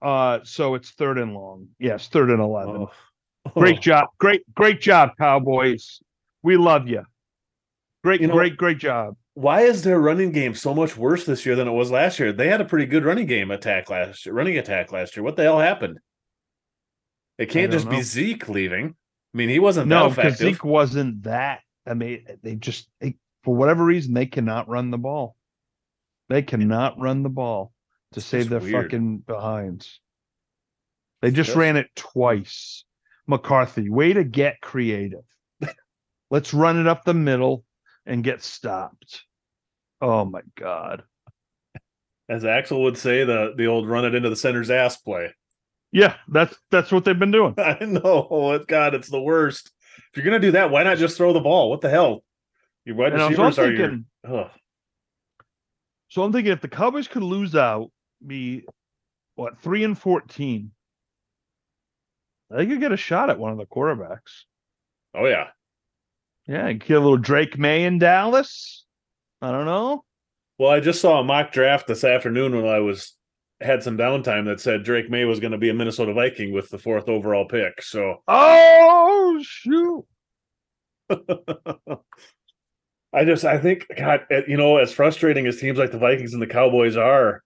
[0.00, 1.68] Uh, so it's third and long.
[1.78, 2.86] Yes, third and eleven.
[2.88, 2.90] Oh.
[3.54, 6.00] Great job, great great job, Cowboys.
[6.42, 7.04] We love you.
[8.02, 9.16] Great, you know, great, great job.
[9.34, 12.32] Why is their running game so much worse this year than it was last year?
[12.32, 15.22] They had a pretty good running game attack last year, running attack last year.
[15.22, 15.98] What the hell happened?
[17.38, 17.92] It can't just know.
[17.92, 18.94] be Zeke leaving.
[19.32, 21.60] I mean, he wasn't no, because Zeke wasn't that.
[21.86, 25.36] I mean, they just they, for whatever reason they cannot run the ball.
[26.28, 27.72] They cannot run the ball
[28.12, 28.84] to save their weird.
[28.84, 30.00] fucking behinds.
[31.22, 32.84] They just ran it twice.
[33.26, 35.24] McCarthy, way to get creative.
[36.30, 37.64] Let's run it up the middle
[38.06, 39.24] and get stopped.
[40.00, 41.02] Oh my god.
[42.28, 45.34] As Axel would say, the the old run it into the center's ass play.
[45.92, 47.54] Yeah, that's that's what they've been doing.
[47.58, 48.28] I know.
[48.30, 49.70] Oh, god, it's the worst.
[50.10, 51.70] If you're gonna do that, why not just throw the ball?
[51.70, 52.22] What the hell?
[52.84, 54.50] Your wide and receivers are thinking, your.
[56.08, 57.90] So I'm thinking if the Cowboys could lose out,
[58.24, 58.64] be
[59.34, 60.72] what three and fourteen,
[62.50, 64.44] they could get a shot at one of the quarterbacks.
[65.14, 65.48] Oh yeah,
[66.50, 68.84] yeah, and get a little Drake Maye in Dallas.
[69.40, 70.02] I don't know.
[70.58, 73.14] Well, I just saw a mock draft this afternoon when I was
[73.60, 76.68] had some downtime that said Drake Maye was going to be a Minnesota Viking with
[76.68, 77.80] the fourth overall pick.
[77.82, 80.04] So, oh shoot!
[81.08, 81.98] I
[83.24, 86.42] just I think God, eh, you know, as frustrating as teams like the Vikings and
[86.42, 87.44] the Cowboys are,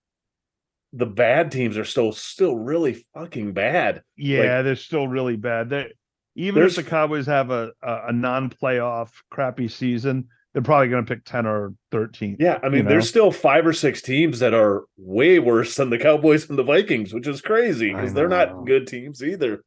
[0.95, 4.03] the bad teams are still still really fucking bad.
[4.17, 5.69] Yeah, like, they're still really bad.
[5.69, 5.93] They
[6.35, 6.79] even There's...
[6.79, 11.25] if the Cowboys have a a, a non-playoff crappy season, they're probably going to pick
[11.25, 12.37] 10 or 13.
[12.39, 12.91] Yeah, I mean, you know?
[12.91, 16.63] there's still five or six teams that are way worse than the Cowboys and the
[16.63, 19.65] Vikings, which is crazy because they're not good teams either.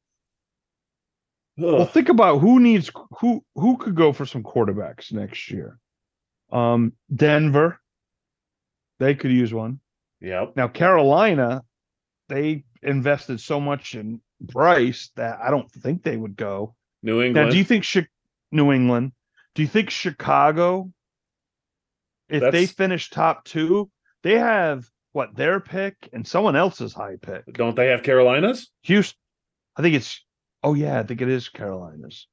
[1.59, 1.63] Ugh.
[1.63, 5.77] Well, think about who needs who who could go for some quarterbacks next year.
[6.51, 7.81] Um, Denver,
[8.99, 9.79] they could use one.
[10.21, 10.53] Yep.
[10.55, 11.63] Now Carolina,
[12.29, 16.75] they invested so much in Bryce that I don't think they would go.
[17.03, 17.47] New England.
[17.47, 17.85] Now, do you think
[18.51, 19.11] New England?
[19.55, 20.91] Do you think Chicago,
[22.29, 22.51] if That's...
[22.51, 23.89] they finish top two,
[24.23, 27.43] they have what their pick and someone else's high pick.
[27.53, 28.69] Don't they have Carolina's?
[28.83, 29.17] Houston.
[29.75, 30.23] I think it's.
[30.63, 32.27] Oh yeah, I think it is Carolina's.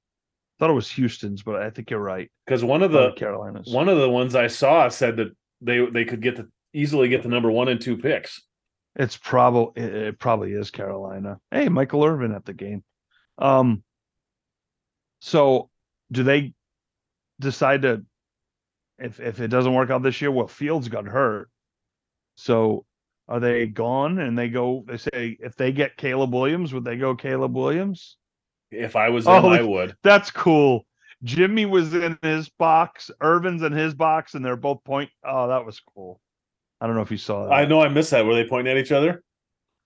[0.59, 2.31] Thought it was Houston's, but I think you're right.
[2.45, 6.05] Because one of the Carolinas, one of the ones I saw said that they they
[6.05, 8.43] could get the easily get the number one and two picks.
[8.97, 11.41] It's probably it, probably is Carolina.
[11.51, 12.85] Hey, Michael Irvin at the game.
[13.39, 13.83] Um.
[15.21, 15.71] So,
[16.13, 16.55] do they
[17.41, 18.05] decide to?
[18.99, 21.51] If if it doesn't work out this year, well, Fields got hurt.
[22.37, 22.85] So,
[23.29, 24.85] are they gone and they go?
[24.87, 28.17] They say if they get Caleb Williams, would they go Caleb Williams?
[28.71, 29.97] If I was them, oh, I would.
[30.03, 30.87] That's cool.
[31.23, 35.11] Jimmy was in his box, Irvin's in his box, and they're both point.
[35.25, 36.21] Oh, that was cool.
[36.81, 37.53] I don't know if you saw that.
[37.53, 38.25] I know I missed that.
[38.25, 39.23] Were they pointing at each other?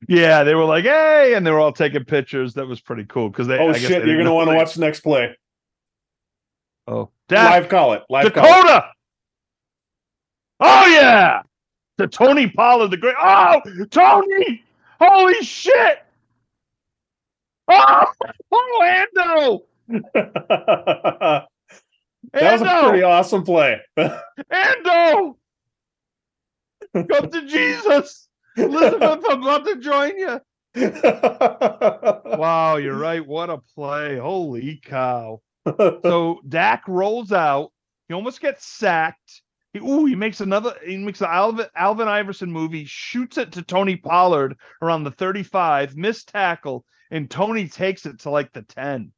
[0.06, 2.54] Yeah, they were like, "Hey," and they were all taking pictures.
[2.54, 3.58] That was pretty cool because they.
[3.58, 4.06] Oh I shit!
[4.06, 5.36] You're gonna want to watch the next play.
[6.86, 8.02] Oh, Dak, live call it.
[8.08, 8.48] Live Dakota.
[8.48, 8.84] Call it.
[10.60, 11.42] Oh yeah,
[11.98, 13.16] the Tony Pollard, the great.
[13.20, 14.62] Oh, Tony!
[15.00, 15.98] Holy shit!
[17.68, 18.04] Oh,
[18.52, 19.62] oh Ando!
[20.14, 21.48] that
[22.32, 23.80] was a pretty awesome play.
[23.98, 25.36] Ando!
[26.94, 28.28] Come to Jesus.
[28.56, 30.40] Elizabeth, I'm about to join you.
[32.38, 33.26] wow, you're right.
[33.26, 34.16] What a play.
[34.16, 35.40] Holy cow.
[35.66, 37.72] so Dak rolls out.
[38.08, 39.42] He almost gets sacked.
[39.72, 40.74] He, ooh, he makes another.
[40.84, 42.84] He makes the Alvin, Alvin Iverson movie.
[42.84, 45.96] Shoots it to Tony Pollard around the 35.
[45.96, 49.12] Missed tackle, and Tony takes it to like the 10.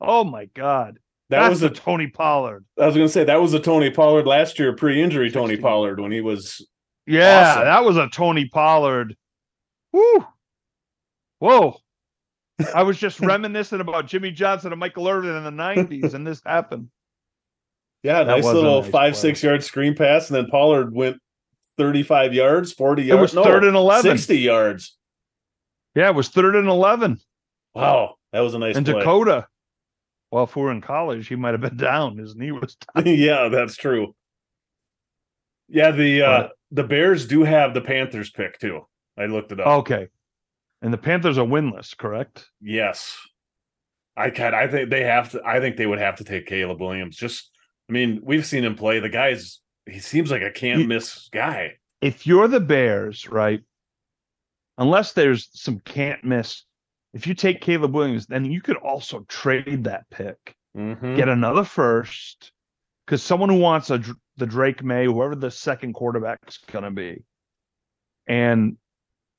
[0.00, 0.98] Oh my god,
[1.30, 2.64] that That's was a Tony Pollard.
[2.78, 6.00] I was going to say that was a Tony Pollard last year, pre-injury Tony Pollard
[6.00, 6.66] when he was
[7.06, 7.64] yeah, awesome.
[7.64, 9.16] that was a Tony Pollard.
[9.92, 10.26] Woo!
[11.38, 11.76] Whoa.
[12.74, 16.40] I was just reminiscing about Jimmy Johnson and Michael Irvin in the 90s, and this
[16.44, 16.88] happened.
[18.02, 19.20] Yeah, that nice little nice five, play.
[19.20, 21.16] six yard screen pass, and then Pollard went
[21.78, 23.18] 35 yards, 40 yards.
[23.18, 24.02] It was no, third and 11.
[24.02, 24.96] 60 yards.
[25.94, 27.20] Yeah, it was third and 11.
[27.74, 28.98] Wow, that was a nice And play.
[28.98, 29.46] Dakota,
[30.30, 32.18] well, if we were in college, he might have been down.
[32.18, 33.06] His knee was down.
[33.06, 34.14] yeah, that's true.
[35.68, 38.80] Yeah, the uh, the Bears do have the Panthers pick too.
[39.16, 39.66] I looked it up.
[39.66, 40.08] Okay.
[40.82, 42.50] And the Panthers are winless, correct?
[42.60, 43.16] Yes.
[44.16, 46.80] I can I think they have to I think they would have to take Caleb
[46.80, 47.16] Williams.
[47.16, 47.50] Just
[47.88, 48.98] I mean, we've seen him play.
[48.98, 51.74] The guy's he seems like a can't miss guy.
[52.00, 53.60] If you're the Bears, right?
[54.76, 56.64] Unless there's some can't miss,
[57.12, 60.56] if you take Caleb Williams, then you could also trade that pick.
[60.76, 61.14] Mm-hmm.
[61.16, 62.50] Get another first.
[63.06, 64.02] Because someone who wants a
[64.36, 67.24] the Drake Maye, whoever the second quarterback's going to be.
[68.26, 68.76] And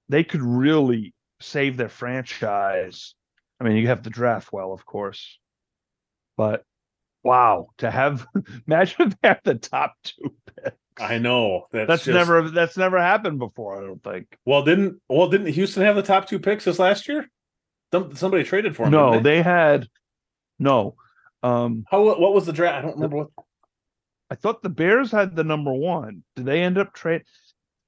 [0.10, 3.16] they could really save their franchise.
[3.60, 5.40] I mean, you have to draft well, of course.
[6.38, 6.64] But
[7.24, 8.26] wow, to have
[8.68, 10.78] imagine if they have the top two picks.
[10.98, 13.78] I know that's, that's just, never that's never happened before.
[13.78, 14.38] I don't think.
[14.46, 17.30] Well, didn't well didn't Houston have the top two picks this last year?
[17.92, 18.94] Somebody traded for them.
[18.94, 19.20] No, they?
[19.22, 19.42] they?
[19.42, 19.88] had
[20.58, 20.96] no.
[21.44, 22.78] Um, How what was the draft?
[22.78, 23.30] I don't remember what
[24.30, 26.24] I thought the Bears had the number one.
[26.36, 27.24] Did they end up trade?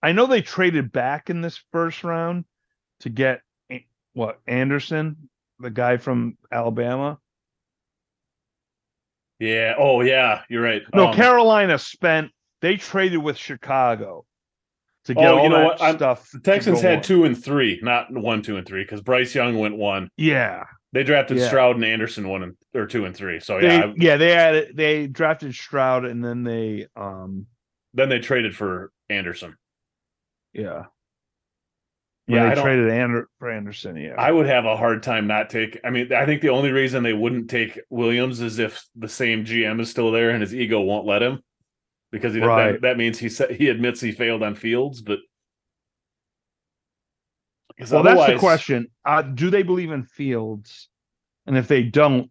[0.03, 2.45] I know they traded back in this first round
[2.99, 3.41] to get
[4.13, 7.19] what Anderson, the guy from Alabama.
[9.39, 9.75] Yeah.
[9.77, 10.41] Oh, yeah.
[10.49, 10.81] You're right.
[10.93, 12.31] No, um, Carolina spent.
[12.61, 14.25] They traded with Chicago
[15.05, 15.95] to get oh, all you know that what?
[15.95, 16.29] stuff.
[16.31, 17.03] The Texans had on.
[17.03, 20.09] two and three, not one, two, and three, because Bryce Young went one.
[20.17, 20.63] Yeah.
[20.97, 21.47] They drafted yeah.
[21.47, 23.39] Stroud and Anderson one and or two and three.
[23.39, 27.45] So yeah, they, yeah, they had they drafted Stroud and then they um
[27.93, 29.55] then they traded for Anderson.
[30.53, 30.85] Yeah.
[32.25, 33.95] yeah, they traded Ander- for Anderson.
[33.95, 35.79] Yeah, I would have a hard time not take.
[35.83, 39.45] I mean, I think the only reason they wouldn't take Williams is if the same
[39.45, 41.43] GM is still there and his ego won't let him,
[42.11, 42.71] because he, right.
[42.71, 45.03] that, that means he said he admits he failed on Fields.
[45.03, 45.19] But
[47.89, 48.87] well, that's the question.
[49.05, 50.89] Uh, do they believe in Fields?
[51.45, 52.29] And if they don't,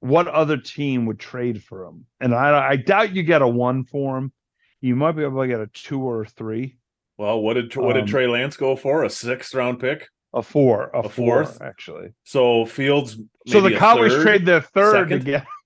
[0.00, 2.06] what other team would trade for him?
[2.20, 4.32] And I, I doubt you get a one for him.
[4.80, 6.78] You might be able to get a two or a three.
[7.18, 9.04] Well, what did what did um, Trey Lance go for?
[9.04, 10.08] A sixth round pick?
[10.32, 12.14] A four, a, a fourth, actually.
[12.24, 13.18] So Fields.
[13.46, 15.22] So the Cowboys third, trade their third second.
[15.22, 15.46] again.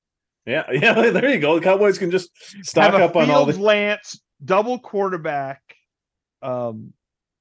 [0.47, 1.11] Yeah, yeah.
[1.11, 1.55] There you go.
[1.55, 2.29] The Cowboys can just
[2.63, 5.63] stock up on all the Lance double quarterback.
[6.43, 6.93] Um,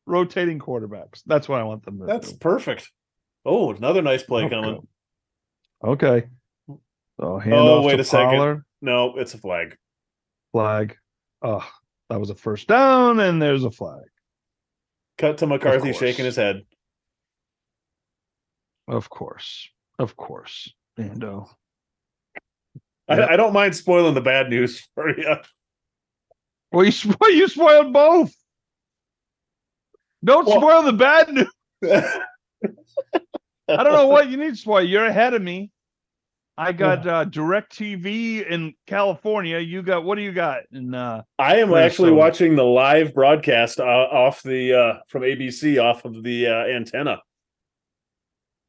[0.05, 1.21] rotating quarterbacks.
[1.25, 2.37] That's what I want them to That's do.
[2.37, 2.89] perfect.
[3.45, 4.55] Oh, another nice play okay.
[4.55, 4.87] coming.
[5.83, 6.27] Okay.
[7.19, 8.63] So oh, wait to a second.
[8.81, 9.77] No, it's a flag.
[10.51, 10.95] Flag.
[11.41, 11.67] Oh,
[12.09, 14.03] that was a first down, and there's a flag.
[15.17, 16.61] Cut to McCarthy shaking his head.
[18.87, 19.69] Of course.
[19.99, 20.73] Of course.
[20.99, 21.47] Ando.
[23.07, 25.35] I, I, don't mind spoiling the bad news for you.
[26.71, 26.91] Well, you,
[27.29, 28.33] you spoiled both.
[30.23, 31.47] Don't well, spoil the bad news.
[33.67, 34.83] I don't know what you need to spoil.
[34.83, 35.71] You're ahead of me.
[36.57, 39.57] I got uh, DirecTV in California.
[39.57, 40.62] You got what do you got?
[40.71, 45.83] In uh, I am actually watching the live broadcast uh, off the uh, from ABC
[45.83, 47.21] off of the uh, antenna.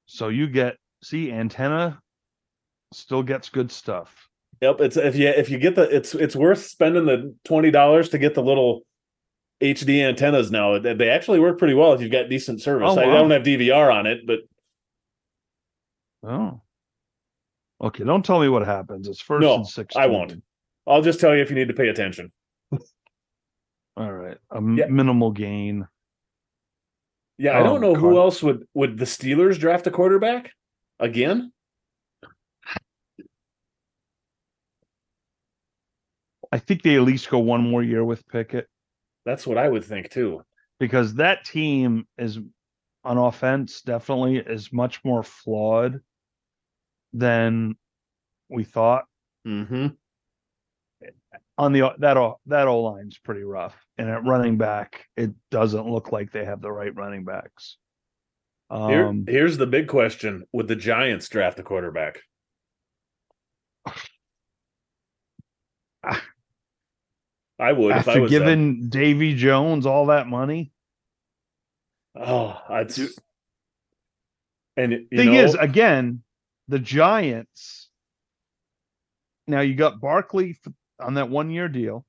[0.07, 2.01] So you get see antenna
[2.93, 4.29] still gets good stuff.
[4.63, 8.09] Yep, it's if you if you get the it's it's worth spending the twenty dollars
[8.11, 8.87] to get the little
[9.65, 10.79] HD antennas now.
[10.79, 12.91] They actually work pretty well if you've got decent service.
[12.91, 13.03] Oh, wow.
[13.03, 14.41] I don't have DVR on it, but
[16.23, 16.61] oh,
[17.81, 18.05] okay.
[18.05, 19.09] Don't tell me what happens.
[19.09, 19.97] It's first no, and six.
[19.97, 20.43] I won't.
[20.87, 22.31] I'll just tell you if you need to pay attention.
[23.97, 24.87] All right, a yeah.
[24.87, 25.89] minimal gain.
[27.39, 30.53] Yeah, I don't oh, know who else would would the Steelers draft a quarterback
[31.01, 31.53] again.
[36.53, 38.69] I think they at least go one more year with Pickett.
[39.25, 40.43] That's what I would think too.
[40.79, 42.39] Because that team is
[43.05, 46.01] on offense definitely is much more flawed
[47.13, 47.77] than
[48.49, 49.05] we thought.
[49.47, 49.89] Mm-hmm.
[51.57, 55.89] On the that all that O line's pretty rough, and at running back, it doesn't
[55.89, 57.77] look like they have the right running backs.
[58.71, 62.19] Um, Here, here's the big question: Would the Giants draft a quarterback?
[67.59, 68.89] I would after if I was giving them.
[68.89, 70.73] Davy Jones all that money.
[72.17, 73.09] Oh, I do.
[74.77, 76.23] And thing know, is, again,
[76.69, 77.89] the Giants.
[79.47, 80.57] Now you got Barkley
[81.01, 82.05] on that one year deal.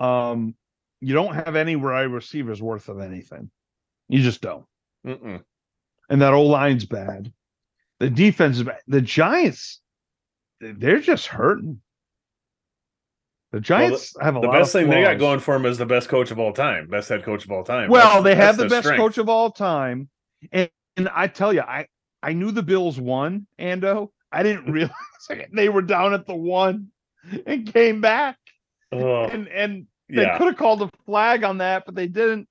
[0.00, 0.54] Um,
[1.00, 3.50] you don't have any wide receivers worth of anything.
[4.08, 4.66] You just don't.
[5.06, 5.42] Mm-mm.
[6.10, 7.32] And that old line's bad.
[7.98, 8.80] The defense is bad.
[8.88, 9.80] The Giants,
[10.60, 11.80] they're just hurting.
[13.52, 15.66] The Giants well, the, have a lot the best thing they got going for them
[15.66, 17.90] is the best coach of all time, best head coach of all time.
[17.90, 18.98] Well, that's, they have the best strength.
[18.98, 20.08] coach of all time,
[20.50, 21.86] and, and, I tell you, I
[22.22, 24.08] I knew the Bills won, Ando.
[24.32, 24.94] I didn't realize
[25.52, 26.88] they were down at the one
[27.46, 28.38] and came back,
[28.90, 30.38] and and they yeah.
[30.38, 32.48] could have called a flag on that, but they didn't.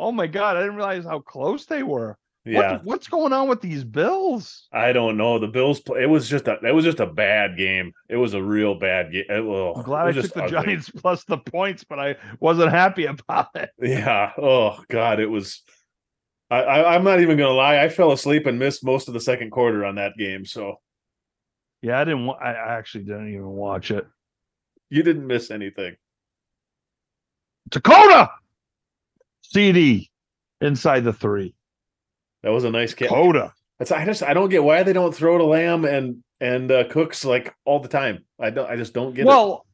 [0.00, 2.18] Oh my god, I didn't realize how close they were.
[2.44, 2.72] Yeah.
[2.72, 4.66] What, what's going on with these Bills?
[4.72, 5.38] I don't know.
[5.38, 5.82] The Bills.
[5.98, 6.58] It was just a.
[6.66, 7.92] It was just a bad game.
[8.08, 9.24] It was a real bad game.
[9.28, 10.50] Oh, I'm glad I took the ugly.
[10.50, 13.70] Giants plus the points, but I wasn't happy about it.
[13.80, 14.32] Yeah.
[14.38, 15.62] Oh God, it was.
[16.50, 17.78] I, I I'm not even gonna lie.
[17.78, 20.44] I fell asleep and missed most of the second quarter on that game.
[20.46, 20.76] So.
[21.82, 22.28] Yeah, I didn't.
[22.28, 24.06] I actually didn't even watch it.
[24.88, 25.96] You didn't miss anything.
[27.68, 28.30] Dakota.
[29.54, 30.08] CeeDee
[30.60, 31.54] inside the three.
[32.42, 33.08] That was a nice catch.
[33.08, 33.52] Coda.
[33.78, 36.84] That's I just I don't get why they don't throw to Lamb and and uh,
[36.88, 38.24] Cooks like all the time.
[38.38, 39.64] I don't I just don't get well,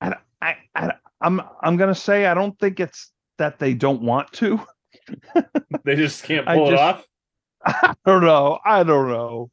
[0.00, 0.06] it.
[0.06, 4.32] Well, I, I I'm I'm gonna say I don't think it's that they don't want
[4.34, 4.60] to.
[5.84, 7.04] they just can't pull just, it off.
[7.64, 8.58] I don't know.
[8.64, 9.50] I don't know.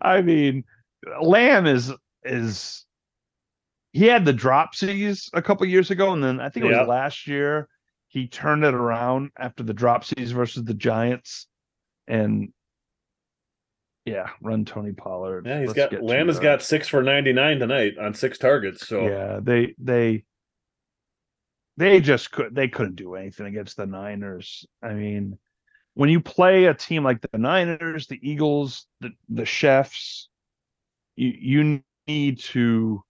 [0.00, 0.64] I mean,
[1.20, 1.92] Lamb is
[2.24, 2.84] is
[3.92, 6.88] he had the dropsies a couple years ago, and then I think it was yep.
[6.88, 7.68] last year
[8.08, 11.46] he turned it around after the dropsies versus the Giants
[12.10, 12.52] and
[14.04, 15.46] yeah, run Tony Pollard.
[15.46, 18.86] Yeah, he's Let's got Lamb has got six for ninety nine tonight on six targets.
[18.86, 20.24] So yeah, they they
[21.76, 24.66] they just could they couldn't do anything against the Niners.
[24.82, 25.38] I mean,
[25.94, 30.28] when you play a team like the Niners, the Eagles, the the Chefs,
[31.16, 33.04] you you need to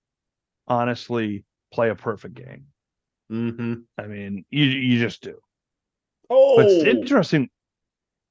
[0.68, 2.66] honestly play a perfect game.
[3.32, 3.74] Mm-hmm.
[3.96, 5.38] I mean, you you just do.
[6.28, 7.48] Oh, but it's interesting.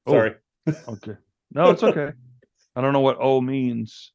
[0.08, 0.32] Sorry.
[0.32, 0.40] Oh,
[0.88, 1.18] okay.
[1.52, 2.12] No, it's okay.
[2.76, 4.12] I don't know what O means.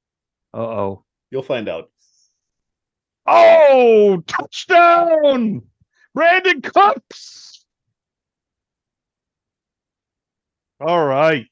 [0.52, 1.04] Uh oh.
[1.30, 1.90] You'll find out.
[3.26, 5.62] Oh, touchdown!
[6.16, 7.64] Brandin Cooks.
[10.80, 11.46] All right.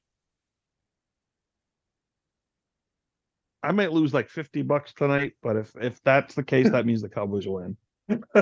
[3.63, 7.01] I might lose like 50 bucks tonight, but if if that's the case, that means
[7.01, 7.77] the Cowboys win.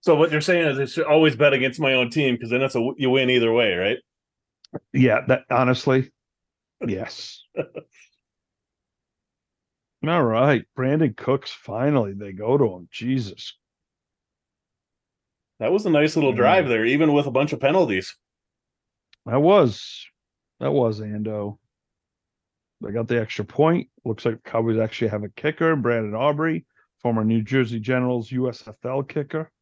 [0.00, 2.60] so what you're saying is I should always bet against my own team because then
[2.60, 3.98] that's a you win either way, right?
[4.92, 6.10] Yeah, that honestly,
[6.86, 7.42] yes.
[10.06, 11.50] All right, Brandin Cooks.
[11.50, 12.88] Finally, they go to him.
[12.90, 13.54] Jesus,
[15.60, 16.36] that was a nice little mm.
[16.36, 18.16] drive there, even with a bunch of penalties.
[19.26, 20.06] That was,
[20.58, 21.58] that was Ando.
[22.80, 23.88] They got the extra point.
[24.04, 26.66] Looks like Cowboys actually have a kicker, Brandon Aubrey,
[27.00, 29.52] former New Jersey Generals USFL kicker.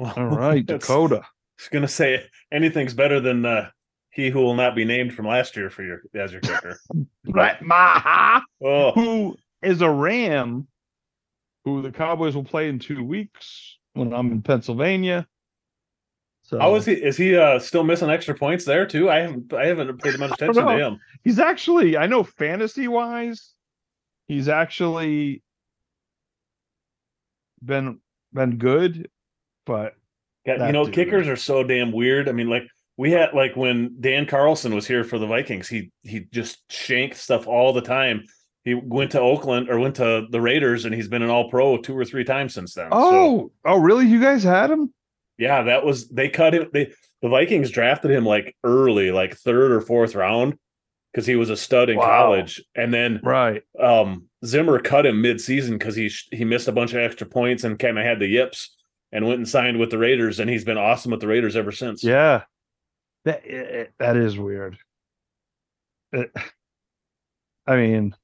[0.00, 1.22] All right, Dakota
[1.58, 3.70] was gonna say anything's better than uh,
[4.10, 6.78] he who will not be named from last year for your as your kicker.
[7.24, 8.92] Brett Maher, oh.
[8.92, 10.66] who is a Ram,
[11.64, 13.78] who the Cowboys will play in two weeks.
[13.94, 15.26] when I'm in Pennsylvania.
[16.42, 16.94] So how is he?
[16.94, 19.10] Is he uh, still missing extra points there too?
[19.10, 21.00] I haven't I haven't paid much attention to him.
[21.22, 23.52] He's actually I know fantasy wise,
[24.28, 25.42] he's actually
[27.62, 28.00] been
[28.32, 29.10] been good,
[29.66, 29.94] but
[30.44, 30.94] yeah, you know, dude.
[30.94, 32.28] kickers are so damn weird.
[32.28, 32.64] I mean, like
[32.96, 37.16] we had like when Dan Carlson was here for the Vikings, he he just shanked
[37.16, 38.24] stuff all the time.
[38.64, 41.78] He went to Oakland or went to the Raiders, and he's been an All Pro
[41.78, 42.88] two or three times since then.
[42.90, 44.06] Oh, so, oh, really?
[44.06, 44.92] You guys had him?
[45.38, 46.68] Yeah, that was they cut him.
[46.72, 50.58] They the Vikings drafted him like early, like third or fourth round,
[51.12, 52.04] because he was a stud in wow.
[52.04, 56.72] college, and then right, um, Zimmer cut him mid season because he he missed a
[56.72, 58.76] bunch of extra points and kind of had the yips,
[59.12, 61.72] and went and signed with the Raiders, and he's been awesome with the Raiders ever
[61.72, 62.04] since.
[62.04, 62.42] Yeah,
[63.24, 64.78] that it, that is weird.
[66.12, 66.30] It,
[67.66, 68.14] I mean,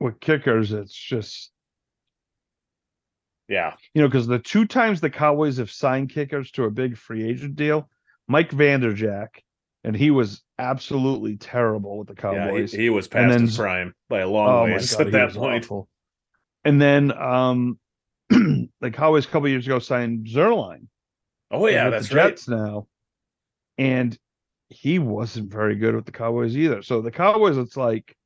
[0.00, 1.50] with kickers, it's just
[3.48, 3.74] yeah.
[3.94, 7.28] You know, because the two times the Cowboys have signed kickers to a big free
[7.28, 7.88] agent deal,
[8.26, 9.40] Mike Vanderjagt,
[9.84, 12.72] and he was absolutely terrible with the Cowboys.
[12.72, 15.12] Yeah, he, he was past then, his prime by a long oh ways God, at
[15.12, 15.64] that point.
[15.64, 15.88] Awful.
[16.64, 17.78] And then um
[18.30, 20.86] the Cowboys a couple years ago signed Zuerlein.
[21.50, 22.56] Oh yeah, that's the Jets right.
[22.56, 22.86] now.
[23.78, 24.16] And
[24.68, 26.82] he wasn't very good with the Cowboys either.
[26.82, 28.16] So the Cowboys, it's like,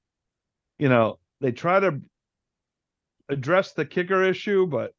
[0.79, 2.01] you know, they try to
[3.29, 4.93] address the kicker issue, but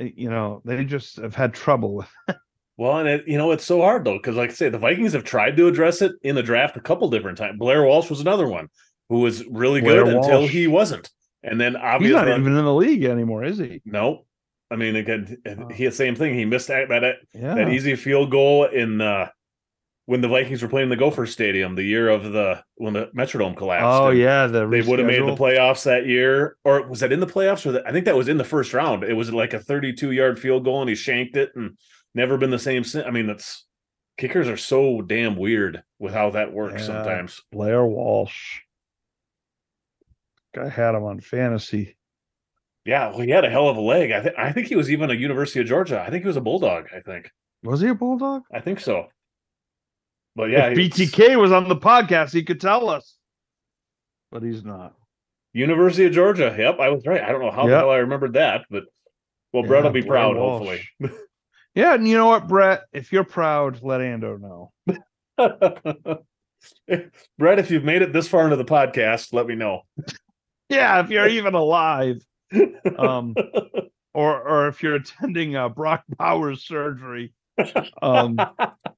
[0.00, 2.08] Eh, you know, they just have had trouble with.
[2.76, 5.12] well, and it, you know, it's so hard though, because like I say, the Vikings
[5.12, 7.58] have tried to address it in the draft a couple different times.
[7.58, 8.68] Blair Walsh was another one
[9.08, 10.26] who was really Blair good Walsh.
[10.26, 11.10] until he wasn't,
[11.42, 13.80] and then obviously he's not even in the league anymore, is he?
[13.84, 14.24] No.
[14.70, 15.68] I mean, again, oh.
[15.68, 16.34] he the same thing.
[16.34, 17.54] He missed that that, yeah.
[17.54, 19.28] that easy field goal in uh,
[20.06, 23.56] when the Vikings were playing the Gopher Stadium the year of the when the Metrodome
[23.56, 23.84] collapsed.
[23.84, 27.20] Oh yeah, the they would have made the playoffs that year, or was that in
[27.20, 27.66] the playoffs?
[27.66, 29.02] Or the, I think that was in the first round.
[29.02, 31.76] It was like a 32 yard field goal, and he shanked it, and
[32.14, 33.06] never been the same since.
[33.06, 33.66] I mean, that's
[34.18, 37.40] kickers are so damn weird with how that works yeah, sometimes.
[37.50, 38.60] Blair Walsh,
[40.58, 41.96] I had him on fantasy.
[42.84, 44.10] Yeah, well, he had a hell of a leg.
[44.10, 46.00] I think I think he was even a University of Georgia.
[46.00, 46.86] I think he was a bulldog.
[46.94, 47.30] I think
[47.62, 48.42] was he a bulldog?
[48.52, 49.08] I think so.
[50.34, 53.16] But yeah, if BTK was on the podcast, he could tell us.
[54.30, 54.94] But he's not.
[55.52, 56.54] University of Georgia.
[56.56, 57.22] Yep, I was right.
[57.22, 57.70] I don't know how yep.
[57.70, 58.84] the hell I remembered that, but
[59.52, 60.80] well, yeah, Brett will be proud, Walsh.
[60.98, 61.12] hopefully.
[61.74, 62.82] yeah, and you know what, Brett?
[62.92, 64.72] If you're proud, let Ando know.
[67.38, 69.82] Brett, if you've made it this far into the podcast, let me know.
[70.70, 72.24] yeah, if you're even alive.
[72.96, 73.34] Um
[74.14, 77.32] or or if you're attending uh, Brock Bowers surgery.
[78.02, 78.38] Um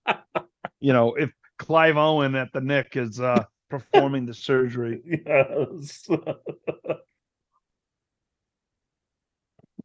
[0.81, 5.01] you know, if Clive Owen at the Knick is uh performing the surgery.
[5.27, 6.09] Yes.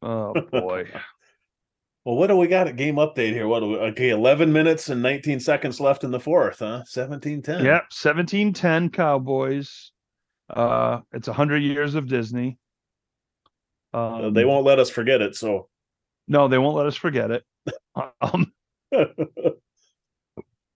[0.01, 0.87] oh boy.
[2.07, 3.49] Well, what do we got at game update here?
[3.49, 6.85] What do we, okay, 11 minutes and 19 seconds left in the fourth, huh?
[6.85, 7.65] 17 10.
[7.65, 9.91] Yep, 17 10 Cowboys.
[10.49, 12.57] Uh, it's a 100 years of Disney.
[13.93, 15.35] Um, they won't let us forget it.
[15.35, 15.69] So,
[16.27, 17.43] no, they won't let us forget it.
[18.21, 18.51] um,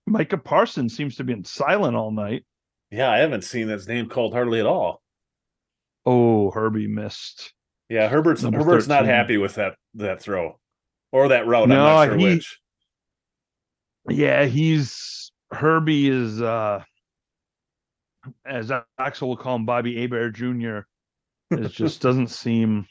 [0.08, 2.46] Micah Parsons seems to be in silent all night.
[2.90, 5.02] Yeah, I haven't seen his name called hardly at all.
[6.06, 7.54] Oh, Herbie missed.
[7.90, 9.06] Yeah, Herbert's Number Herbert's 13.
[9.06, 10.60] not happy with that that throw
[11.12, 11.70] or that route.
[11.70, 12.60] No, I'm not sure he, which.
[14.10, 16.84] Yeah, he's Herbie is uh
[18.46, 20.80] as Axel will call him Bobby Hebert Jr.
[21.52, 22.86] It just doesn't seem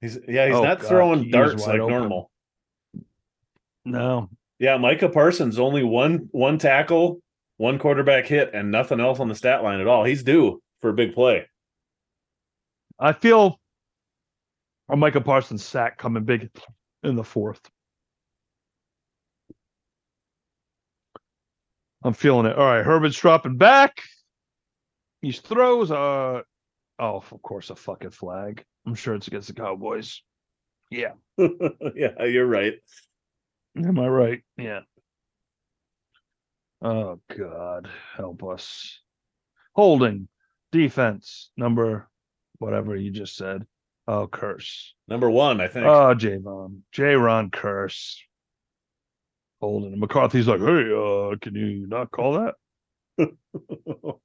[0.00, 1.94] He's yeah, he's oh, not God, throwing darts like open.
[1.94, 2.30] normal.
[3.84, 7.20] No, yeah, Micah Parsons only one one tackle,
[7.58, 10.04] one quarterback hit, and nothing else on the stat line at all.
[10.04, 11.46] He's due for a big play.
[12.98, 13.60] I feel
[14.88, 16.50] a Micah Parsons sack coming big
[17.02, 17.60] in the fourth.
[22.02, 22.56] I'm feeling it.
[22.56, 24.00] All right, Herbert's dropping back.
[25.22, 25.90] He throws.
[25.90, 26.42] Uh,
[26.98, 28.64] oh, of course, a fucking flag.
[28.86, 30.22] I'm sure it's against the Cowboys.
[30.90, 31.12] Yeah.
[31.38, 32.74] yeah, you're right.
[33.76, 34.42] Am I right?
[34.56, 34.80] Yeah.
[36.82, 39.00] Oh God, help us.
[39.74, 40.28] Holding
[40.72, 42.08] defense number
[42.58, 43.66] whatever you just said.
[44.06, 44.94] Oh, curse.
[45.08, 45.86] Number one, I think.
[45.86, 46.80] Oh, Javon.
[46.92, 47.14] J.
[47.14, 48.20] Ron curse.
[49.60, 49.98] Holding.
[50.00, 52.54] McCarthy's like, hey, uh, can you not call that?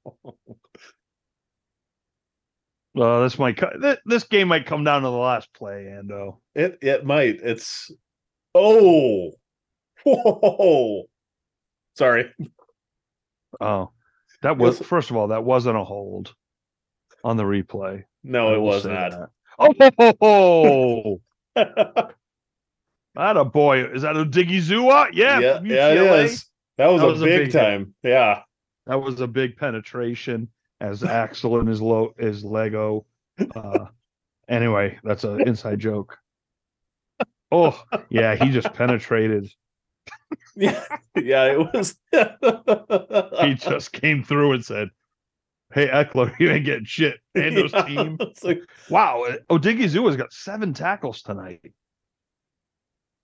[2.96, 3.60] Well, this might
[4.06, 6.38] this game might come down to the last play, Ando.
[6.54, 7.40] It it might.
[7.42, 7.90] It's
[8.54, 9.32] Oh,
[10.02, 11.04] whoa!
[11.94, 12.32] Sorry.
[13.60, 13.90] Oh,
[14.40, 16.34] that was first of all that wasn't a hold
[17.22, 18.04] on the replay.
[18.24, 19.10] No, it was not.
[19.10, 19.28] That.
[20.22, 21.20] Oh,
[23.14, 23.84] That a boy.
[23.84, 25.10] Is that Odighizuwa?
[25.12, 26.46] Yeah, yeah, yeah, it is.
[26.78, 27.94] That was, that a, was big a, big time.
[28.02, 28.10] Hit.
[28.10, 28.42] Yeah,
[28.86, 30.48] that was a big penetration
[30.80, 33.06] as Axel and his low his Lego.
[33.54, 33.86] Uh,
[34.48, 36.18] anyway, that's an inside joke.
[37.52, 39.50] Oh yeah, he just penetrated.
[40.54, 40.84] yeah,
[41.16, 41.96] yeah, it was.
[43.42, 44.90] he just came through and said,
[45.72, 48.18] "Hey Ekeler, you ain't getting shit." Ando's yeah, team.
[48.42, 51.72] Like, wow, Odighizuwa's got seven tackles tonight.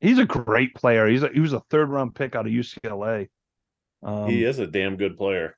[0.01, 1.07] He's a great player.
[1.09, 3.29] He's a, he was a third round pick out of UCLA.
[4.03, 5.57] Um, he is a damn good player.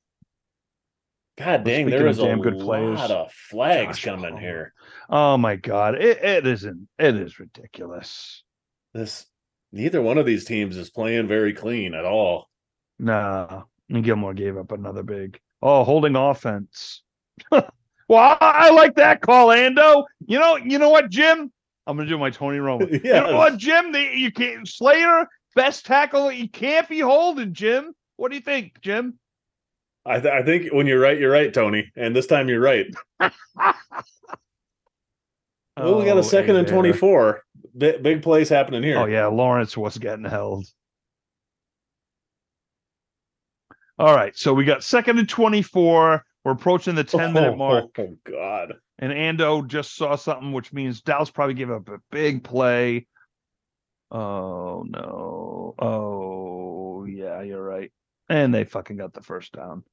[1.36, 2.98] God dang, there is damn a good players.
[2.98, 4.72] lot of flags Josh coming here.
[5.10, 6.88] Oh my god, it, it isn't.
[6.98, 8.44] It is ridiculous.
[8.92, 9.26] This
[9.72, 12.48] neither one of these teams is playing very clean at all.
[13.00, 15.40] Nah, and Gilmore gave up another big.
[15.60, 17.02] Oh, holding offense.
[17.50, 17.68] well,
[18.08, 20.04] I, I, like that call, Ando.
[20.26, 21.50] You know, you know what, Jim?
[21.86, 22.88] I'm gonna do my Tony Romo.
[22.90, 23.02] yes.
[23.04, 23.90] You know what, Jim?
[23.90, 25.26] The, you can't Slater
[25.56, 26.30] best tackle.
[26.30, 27.92] You can't be holding, Jim.
[28.16, 29.18] What do you think, Jim?
[30.06, 31.90] I, th- I think when you're right, you're right, Tony.
[31.96, 32.86] And this time you're right.
[33.20, 33.38] well,
[35.76, 37.42] we got a oh, second and 24.
[37.76, 38.98] Big, big plays happening here.
[38.98, 39.26] Oh, yeah.
[39.26, 40.66] Lawrence was getting held.
[43.98, 44.36] All right.
[44.36, 46.24] So we got second and 24.
[46.44, 47.98] We're approaching the 10 minute oh, mark.
[47.98, 48.74] Oh, God.
[48.98, 53.06] And Ando just saw something, which means Dallas probably gave up a big play.
[54.10, 55.74] Oh, no.
[55.78, 57.90] Oh, yeah, you're right.
[58.28, 59.84] And they fucking got the first down.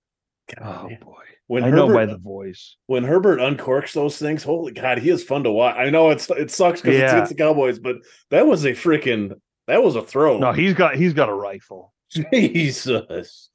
[0.56, 1.00] God, oh man.
[1.02, 1.24] boy.
[1.48, 2.76] When I Herbert, know by the voice.
[2.88, 5.76] When Herbert uncorks those things, holy God, he is fun to watch.
[5.78, 7.22] I know it's it sucks because yeah.
[7.22, 7.98] it's, the Cowboys, but
[8.30, 9.34] that was a freaking
[9.68, 10.40] that was a throw.
[10.40, 11.94] No, he's got he's got a rifle.
[12.34, 13.50] Jesus.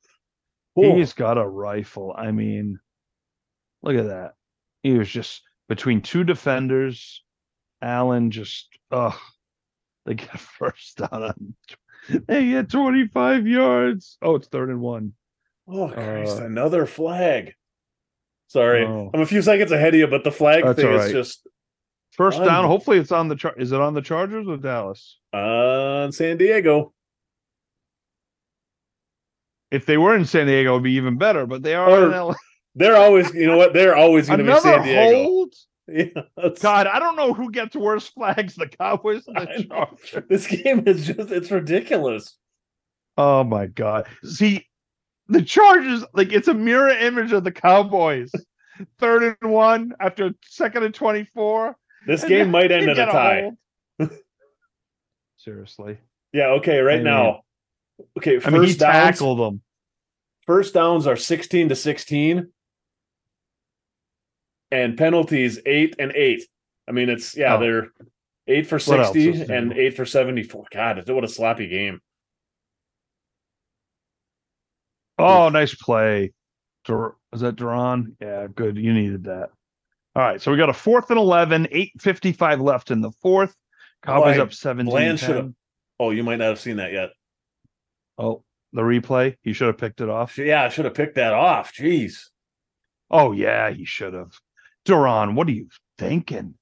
[0.74, 2.14] He's got a rifle.
[2.16, 2.79] I mean,
[3.83, 4.35] look at that.
[4.83, 7.22] He was just between two defenders.
[7.83, 9.18] Allen just oh
[10.07, 11.55] they get first down on
[12.26, 14.18] they get 25 yards.
[14.22, 15.12] Oh, it's third and one.
[15.68, 16.38] Oh Christ!
[16.38, 17.54] Uh, another flag.
[18.48, 19.11] Sorry, oh.
[19.12, 21.07] I'm a few seconds ahead of you, but the flag thing right.
[21.07, 21.46] is just
[22.12, 22.66] first down.
[22.66, 25.18] Hopefully, it's on the char- is it on the Chargers or Dallas?
[25.32, 26.92] On uh, San Diego.
[29.72, 31.46] If they were in San Diego, it'd be even better.
[31.46, 32.36] But they are or.
[32.76, 33.72] They're always, you know what?
[33.72, 35.24] They're always going to be San Diego.
[35.24, 35.54] Hold?
[35.93, 36.09] Yeah,
[36.61, 40.24] God, I don't know who gets worse flags, the Cowboys and the Chargers.
[40.28, 42.37] This game is just—it's ridiculous.
[43.16, 44.09] Oh my God!
[44.24, 44.66] See,
[45.28, 48.32] the Chargers, like it's a mirror image of the Cowboys.
[48.99, 51.76] Third and one after second and 24.
[52.07, 53.53] This game might end in a tie.
[55.39, 55.99] Seriously.
[56.32, 57.43] Yeah, okay, right I mean, now.
[58.18, 59.62] Okay, first I mean, he downs, tackled them.
[60.43, 62.53] First downs are 16 to 16.
[64.77, 66.43] And penalties 8 and 8.
[66.87, 67.61] I mean, it's yeah, oh.
[67.61, 67.89] they're
[68.47, 70.64] 8 for 60 and 8 for 74.
[70.70, 71.99] God, what a sloppy game.
[75.18, 76.35] Oh, nice play.
[76.87, 78.16] Is that DaRon?
[78.20, 78.77] Yeah, good.
[78.77, 79.49] You needed that.
[80.14, 83.57] All right, so we got a fourth and 11, 8.55 left in the fourth.
[84.03, 84.91] Cowboys up 17.
[84.91, 85.53] Bland should have.
[85.99, 87.11] Oh, you might not have seen that yet.
[88.18, 89.37] Oh, the replay?
[89.43, 90.37] He should have picked it off.
[90.37, 91.72] Yeah, I should have picked that off.
[91.74, 92.27] Jeez.
[93.11, 94.39] Oh, yeah, he should have.
[94.87, 95.68] DaRon, what are you
[95.99, 96.55] thinking?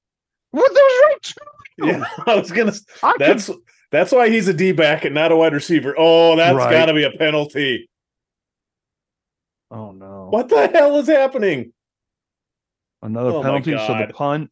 [0.50, 1.54] What that was right too.
[1.76, 2.72] Yeah, I was gonna.
[3.02, 3.56] I that's could,
[3.90, 5.94] that's why he's a D back and not a wide receiver.
[5.98, 6.70] Oh, that's right.
[6.70, 7.88] got to be a penalty.
[9.70, 10.28] Oh no!
[10.30, 11.72] What the hell is happening?
[13.02, 13.72] Another oh penalty.
[13.72, 14.50] So the punt.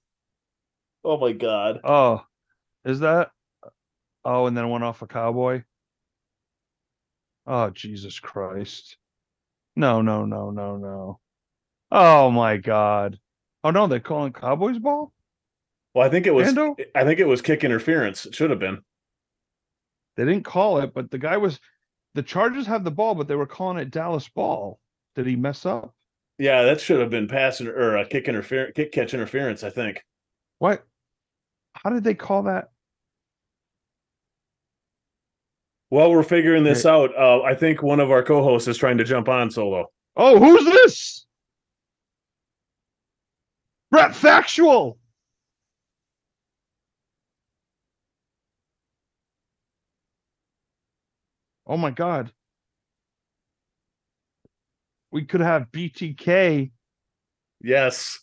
[1.05, 1.81] Oh my god!
[1.85, 2.25] Oh,
[2.85, 3.31] is that?
[4.25, 5.63] Oh, and then went off a cowboy.
[7.47, 8.97] Oh Jesus Christ!
[9.77, 11.21] No, no, no, no, no!
[11.91, 13.19] Oh my god!
[13.65, 15.13] Oh no, they're calling Cowboys ball.
[15.95, 16.49] Well, I think it was.
[16.49, 16.75] Ando?
[16.95, 18.27] I think it was kick interference.
[18.27, 18.83] It should have been.
[20.17, 21.61] They didn't call it, but the guy was.
[22.15, 24.79] The Chargers have the ball, but they were calling it Dallas ball.
[25.15, 25.95] Did he mess up?
[26.39, 29.63] Yeah, that should have been pass or a kick interference, kick catch interference.
[29.63, 30.05] I think.
[30.59, 30.85] What?
[31.75, 32.71] How did they call that?
[35.89, 39.05] While we're figuring this out, uh, I think one of our co-hosts is trying to
[39.05, 39.91] jump on solo.
[40.17, 41.27] Oh, who's this?
[43.93, 44.99] Brett Factual.
[51.65, 52.33] Oh my God
[55.13, 56.73] we could have BTK.
[57.61, 58.19] Yes.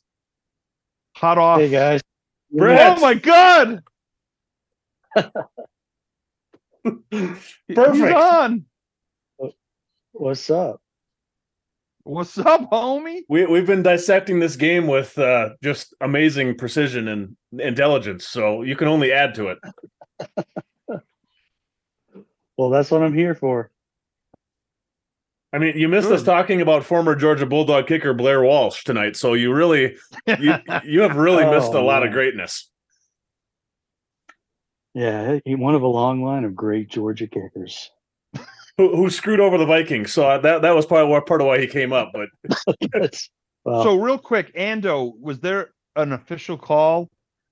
[1.16, 1.60] Hot off.
[1.60, 2.02] Hey guys.
[2.52, 2.98] Brett.
[2.98, 3.84] Oh my god.
[7.12, 7.50] Perfect.
[7.70, 8.66] He's on.
[10.12, 10.82] What's up?
[12.10, 13.22] What's up, homie?
[13.30, 18.76] We we've been dissecting this game with uh, just amazing precision and intelligence, so you
[18.76, 19.60] can only add to it.
[22.58, 23.72] Well, that's what I'm here for.
[25.54, 29.34] I mean, you missed us talking about former Georgia Bulldog kicker Blair Walsh tonight, so
[29.34, 29.96] you really
[30.28, 32.70] you you have really missed a Oh, lot of greatness.
[34.94, 37.92] Yeah, he one of a long line of great Georgia kickers.
[38.80, 40.14] Who, who screwed over the Vikings?
[40.14, 42.14] So that that was probably what part of why he came up.
[42.14, 42.30] But
[42.94, 43.30] That's-
[43.66, 47.10] well, so real quick, Ando, was there an official call?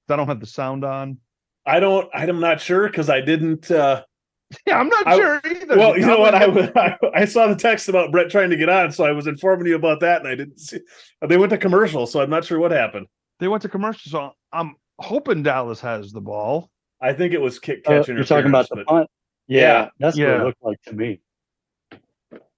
[0.09, 1.17] I don't have the sound on.
[1.65, 2.09] I don't.
[2.13, 3.69] I'm not sure because I didn't.
[3.69, 4.03] uh
[4.65, 5.75] Yeah, I'm not I- sure either.
[5.77, 6.33] Well, you know what?
[6.33, 9.11] I, I'm- I I saw the text about Brett trying to get on, so I
[9.11, 10.79] was informing you about that, and I didn't see.
[11.27, 13.07] They went to commercial, so I'm not sure what happened.
[13.41, 16.69] they went to commercial, so I'm hoping Dallas has the ball.
[17.01, 19.09] I think it was kick uh, you're talking about the punt.
[19.47, 19.89] Yeah, Yeah.
[19.99, 21.21] that's what it looked like to me.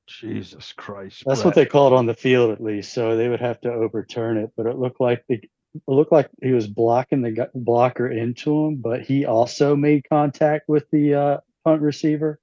[0.07, 1.23] Jesus Christ.
[1.25, 2.93] That's what they called on the field, at least.
[2.93, 4.51] So they would have to overturn it.
[4.57, 8.77] But it looked like the it looked like he was blocking the blocker into him,
[8.77, 12.39] but he also made contact with the uh, punt receiver.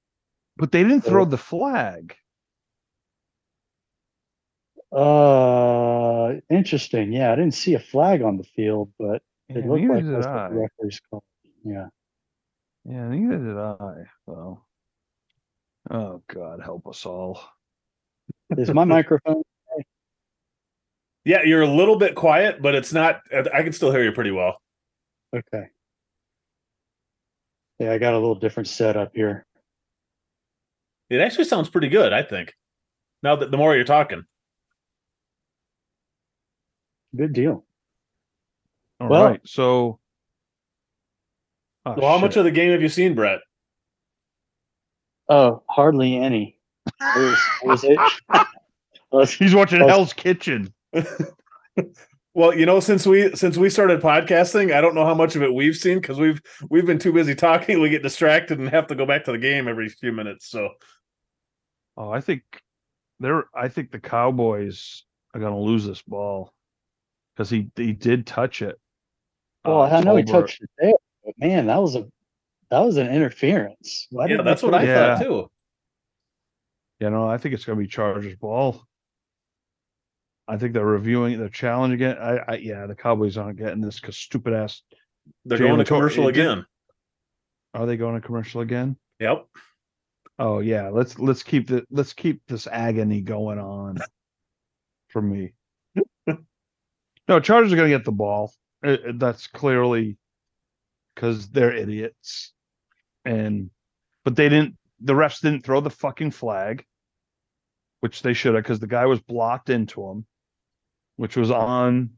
[0.55, 2.15] But they didn't throw the flag.
[4.93, 7.11] Uh, interesting.
[7.11, 10.25] Yeah, I didn't see a flag on the field, but it Yeah, looked like that's
[10.25, 11.23] what the referees called.
[11.65, 11.87] Yeah.
[12.89, 14.03] Yeah, neither did I.
[14.25, 14.63] So,
[15.91, 17.41] oh God, help us all.
[18.57, 19.43] Is my microphone?
[21.25, 23.21] yeah, you're a little bit quiet, but it's not.
[23.33, 24.61] I can still hear you pretty well.
[25.35, 25.65] Okay.
[27.79, 29.45] Yeah, I got a little different setup here.
[31.09, 32.13] It actually sounds pretty good.
[32.13, 32.53] I think.
[33.21, 34.23] Now that the more you're talking,
[37.15, 37.65] Good deal.
[38.99, 39.99] All right, Well- so.
[41.87, 43.39] Oh, well, how much of the game have you seen, Brett?
[45.29, 46.57] Oh, hardly any.
[47.15, 47.97] There's, was it?
[49.37, 50.73] He's watching Well- Hell's Kitchen.
[52.33, 55.41] Well, you know, since we since we started podcasting, I don't know how much of
[55.41, 57.81] it we've seen because we've we've been too busy talking.
[57.81, 60.45] We get distracted and have to go back to the game every few minutes.
[60.47, 60.69] So
[61.97, 62.43] Oh, I think
[63.19, 63.45] they're.
[63.55, 66.53] I think the Cowboys are going to lose this ball
[67.35, 68.79] because he he did touch it.
[69.65, 70.91] well, Uh, I know he touched it there,
[71.27, 72.07] but man, that was a
[72.71, 74.07] that was an interference.
[74.09, 74.83] Why yeah, that's what I?
[74.83, 75.17] Yeah.
[75.17, 75.51] thought too.
[76.99, 78.81] You know, I think it's going to be Chargers ball.
[80.47, 81.37] I think they're reviewing.
[81.37, 82.17] They're challenging it.
[82.17, 84.81] I, I yeah, the Cowboys aren't getting this because stupid ass.
[85.43, 86.65] They're Jalen going to commercial it again.
[87.73, 88.95] Are they going to commercial again?
[89.19, 89.45] Yep.
[90.39, 93.97] Oh yeah, let's let's keep the let's keep this agony going on
[95.09, 95.53] for me.
[96.27, 98.53] no, Chargers are going to get the ball.
[98.85, 100.17] Uh, uh, that's clearly
[101.17, 102.53] because they're idiots,
[103.25, 103.71] and
[104.23, 104.77] but they didn't.
[104.99, 106.85] The refs didn't throw the fucking flag,
[108.01, 110.27] which they should have, because the guy was blocked into him,
[111.15, 112.11] which was on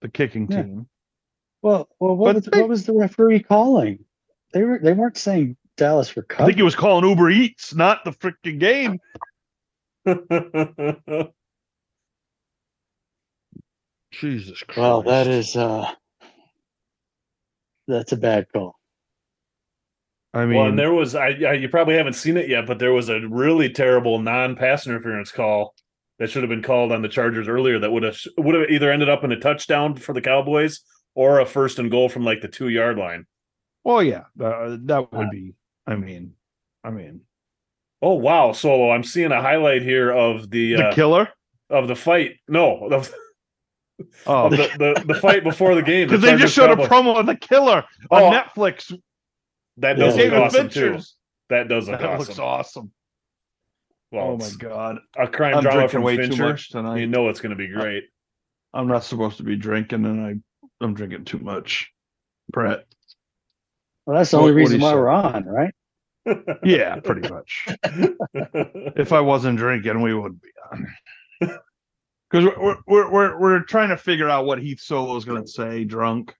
[0.00, 0.62] the kicking Yeah.
[0.62, 0.88] team.
[1.60, 4.02] Well, well, what was, they- what was the referee calling?
[4.52, 6.44] They were they weren't saying Dallas for cut.
[6.44, 8.98] I think he was calling Uber Eats, not the freaking game.
[14.12, 14.78] Jesus Christ!
[14.78, 15.92] Well, that is uh
[17.88, 18.76] that's a bad call.
[20.34, 22.78] I mean, well, and there was I, I you probably haven't seen it yet, but
[22.78, 25.74] there was a really terrible non-pass interference call
[26.18, 27.78] that should have been called on the Chargers earlier.
[27.78, 30.80] That would have would have either ended up in a touchdown for the Cowboys
[31.14, 33.24] or a first and goal from like the two yard line.
[33.84, 35.54] well, yeah, uh, that would Uh, be.
[35.86, 36.34] I mean,
[36.84, 37.20] I mean,
[38.02, 38.90] Oh wow, Solo!
[38.90, 41.28] I'm seeing a highlight here of the, the uh, killer.
[41.70, 42.36] of the fight.
[42.46, 43.12] No, of,
[44.26, 46.08] Oh, the, the the fight before the game.
[46.08, 48.92] the because they just showed Chargers a promo of the killer Oh, on Netflix.
[49.78, 50.04] That Yeah.
[50.04, 50.98] does look David awesome too.
[51.48, 52.18] That does look That awesome.
[52.18, 52.92] looks awesome.
[54.12, 56.98] Well, oh my god, a crime I'm drama drinking from way too much tonight.
[57.00, 58.04] You know it's going to be great.
[58.72, 60.34] I'm not supposed to be drinking, and I
[60.84, 61.90] I'm drinking too much.
[62.50, 62.84] Brett.
[64.04, 64.96] Well, that's the only what reason you why say?
[64.96, 65.74] we're on, right?
[66.62, 67.66] Yeah, pretty much.
[68.34, 70.86] if I wasn't drinking, we would be on.
[72.30, 75.48] Because we're, we're we're we're trying to figure out what Heath Solo is going to
[75.48, 76.34] say drunk.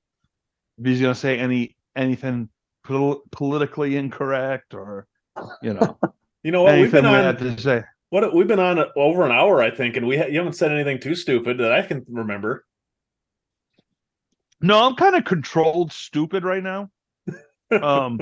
[0.78, 2.49] If he's going to say any anything
[2.84, 5.07] pol- politically incorrect, or
[5.62, 5.99] you know
[6.43, 6.78] you know what?
[6.78, 7.84] We've been we on had to say.
[8.11, 10.72] what we've been on over an hour, I think, and we ha- you haven't said
[10.72, 12.64] anything too stupid that I can remember.
[14.61, 16.91] No, I'm kind of controlled stupid right now.
[17.82, 18.20] Um.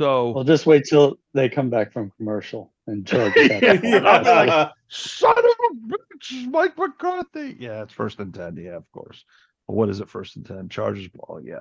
[0.00, 3.50] So Well, just wait till they come back from commercial and charge us.
[3.50, 3.84] at that point.
[3.84, 4.68] Yeah.
[4.88, 7.56] son of a bitch, Mike McCarthy.
[7.58, 8.56] Yeah, it's first and ten.
[8.56, 9.24] Yeah, of course.
[9.66, 10.08] But what is it?
[10.08, 10.68] First and ten.
[10.68, 11.40] Chargers ball.
[11.42, 11.60] Yeah.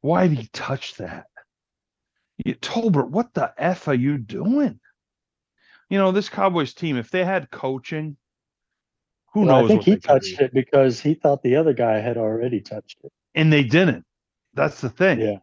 [0.00, 1.26] Why did he touch that?
[2.44, 4.78] You, Tolbert, what the f are you doing?
[5.88, 6.96] You know this Cowboys team.
[6.96, 8.16] If they had coaching,
[9.32, 9.64] who Well, knows?
[9.64, 10.44] I think what he touched be.
[10.44, 13.12] it because he thought the other guy had already touched it.
[13.34, 14.04] and they didn't.
[14.54, 15.20] That's the thing.
[15.20, 15.36] Yeah.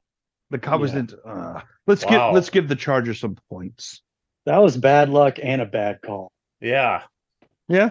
[0.54, 1.02] The Cowboys Yeah.
[1.02, 1.16] didn't.
[1.26, 2.28] Uh, let's Wow.
[2.28, 4.04] give let's give the Chargers some points.
[4.46, 6.32] That was bad luck and a bad call.
[6.62, 7.02] Yeah.
[7.68, 7.90] Yeah.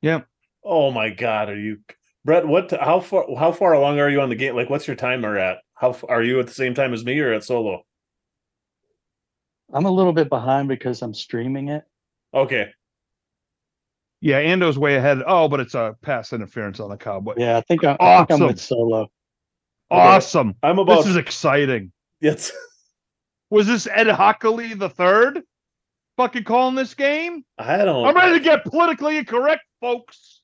[0.00, 0.22] Yeah.
[0.64, 1.78] Oh my God, are you,
[2.24, 2.44] Brett?
[2.46, 2.72] What?
[2.72, 3.24] How far?
[3.38, 4.56] How far along are you on the game?
[4.56, 5.58] Like, what's your timer at?
[5.74, 7.82] How are you at the same time as me or at solo?
[9.72, 11.84] I'm a little bit behind because I'm streaming it.
[12.34, 12.66] Okay.
[14.20, 15.18] Yeah, Ando's way ahead.
[15.24, 17.36] Oh, but it's a pass interference on the Cowboys.
[17.38, 18.46] Yeah, I think I'm, I think I'm Awesome.
[18.48, 19.08] with solo.
[19.92, 20.54] Awesome.
[20.62, 20.98] I'm about.
[20.98, 21.92] This is exciting.
[22.20, 22.52] Yes.
[23.50, 25.42] Was this Ed Hochuli the third?
[26.16, 27.44] Fucking calling this game?
[27.58, 28.06] I don't.
[28.06, 30.40] I'm ready to get politically incorrect, folks.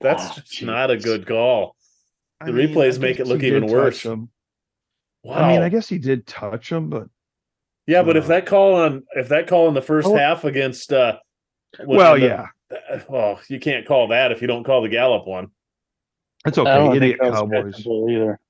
[0.00, 1.76] That's just not a good call.
[2.40, 4.04] I The mean, replays make it look even worse.
[4.04, 4.28] Wow.
[5.26, 7.08] I mean, I guess he did touch him, but
[7.86, 10.16] yeah, but if that call on if that call in the first Oh.
[10.16, 11.18] half against uh
[11.84, 12.46] well, the- yeah,
[12.90, 15.48] uh, well, you can't call that if you don't call the Gallup one.
[16.46, 16.74] It's I okay.
[16.74, 17.74] don't Idiot think that was Cowboys.
[17.76, 18.40] catchable either.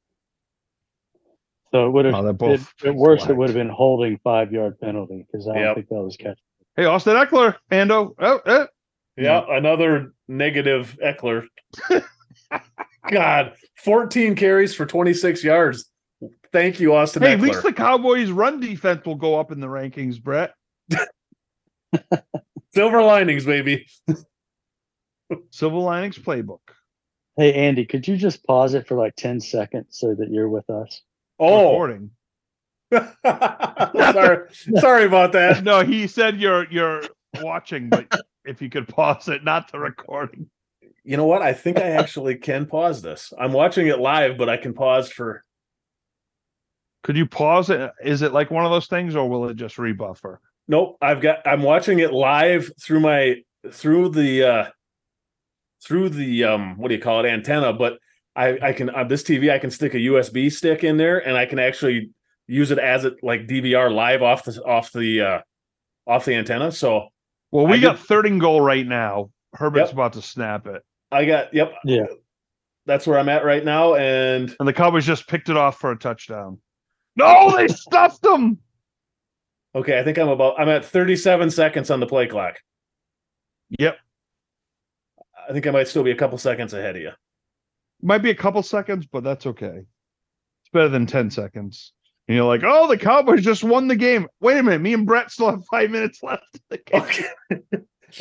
[1.72, 3.38] So it would have Oh, they're it, at worst it flagged.
[3.38, 5.74] would have been holding five yard penalty because I don't Yep.
[5.76, 6.38] think that was catch.
[6.76, 8.14] Hey, Austin Ekeler, Ando.
[8.18, 8.66] Oh, eh.
[9.16, 11.46] Yeah, another negative Ekeler.
[13.10, 15.90] God, 14 carries for 26 yards.
[16.52, 17.42] Thank you, Austin Hey, at Ekeler.
[17.42, 20.54] least the Cowboys' run defense will go up in the rankings, Brett.
[22.72, 23.86] Silver linings, baby.
[25.50, 26.60] Silver Linings playbook.
[27.40, 30.68] Hey Andy, could you just pause it for like ten seconds so that you're with
[30.68, 31.00] us?
[31.38, 32.10] Oh, Recording.
[33.24, 35.64] sorry, sorry about that.
[35.64, 37.02] No, he said you're you're
[37.40, 38.14] watching, but
[38.44, 40.50] if you could pause it, not the recording.
[41.02, 41.40] You know what?
[41.40, 43.32] I think I actually can pause this.
[43.40, 45.42] I'm watching it live, but I can pause for.
[47.04, 47.90] Could you pause it?
[48.04, 50.36] Is it like one of those things, or will it just rebuffer?
[50.68, 51.38] Nope, I've got.
[51.46, 53.36] I'm watching it live through my
[53.72, 54.70] through the uh
[55.84, 57.98] through the um what do you call it antenna, but
[58.36, 61.36] I I can on this TV I can stick a USB stick in there and
[61.36, 62.10] I can actually
[62.46, 65.40] use it as it like DVR live off the off the uh
[66.06, 66.70] off the antenna.
[66.72, 67.08] So
[67.50, 69.30] Well, we I got did- third and goal right now.
[69.54, 69.92] Herbert's Yep.
[69.94, 71.72] about to snap it, I got yep.
[71.84, 72.06] Yeah.
[72.86, 73.94] That's where I'm at right now.
[73.94, 76.58] And and the Cowboys just picked it off for a touchdown.
[77.16, 78.58] No, they stuffed them.
[79.74, 82.54] okay, I think I'm about I'm at 37 seconds on the play clock.
[83.78, 83.98] Yep,
[85.48, 87.10] I think I might still be a couple seconds ahead of you.
[88.02, 89.78] might be a couple seconds, but that's okay.
[89.78, 91.92] It's better than ten seconds.
[92.28, 94.26] And you're like, oh, the Cowboys just won the game.
[94.40, 96.44] Wait a minute, me and Brett still have five minutes left.
[96.54, 97.02] in the game.
[97.02, 97.84] Okay.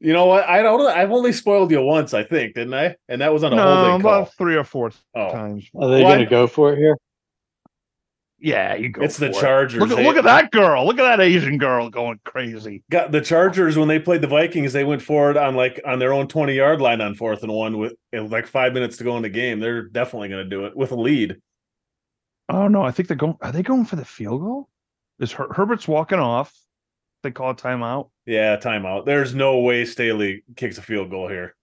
[0.00, 0.48] you know what?
[0.48, 0.80] I don't.
[0.88, 2.96] I've only spoiled you once, I think, didn't I?
[3.08, 4.14] And that was on a No, holding call.
[4.22, 5.68] about three or four Oh, times.
[5.76, 6.96] Are they Well, going to go for it here?
[8.42, 9.02] Yeah, you go.
[9.02, 9.40] it's the for it.
[9.40, 9.80] Chargers.
[9.80, 10.86] Look at look at that girl.
[10.86, 12.82] Look at that Asian girl going crazy.
[12.90, 14.72] Got the Chargers when they played the Vikings.
[14.72, 17.76] They went forward on like on their own twenty yard line on fourth and one
[17.78, 19.60] with with like five minutes to go in the game.
[19.60, 21.36] They're definitely going to do it with a lead.
[22.48, 23.36] Oh no, I think they're going.
[23.42, 24.68] Are they going for the field goal?
[25.18, 26.54] Is Her- Herbert's walking off?
[27.22, 28.08] They call a timeout.
[28.24, 29.04] Yeah, timeout.
[29.04, 31.54] There's no way Staley kicks a field goal here.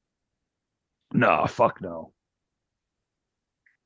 [1.11, 2.11] No, fuck no.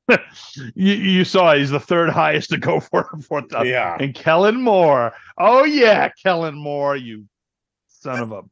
[0.74, 3.66] you you saw he's the third highest to go for a fourth down.
[3.66, 3.96] Yeah.
[3.98, 5.12] And Kellen Moore.
[5.38, 7.26] Oh yeah, Kellen Moore, you
[7.88, 8.48] son of a This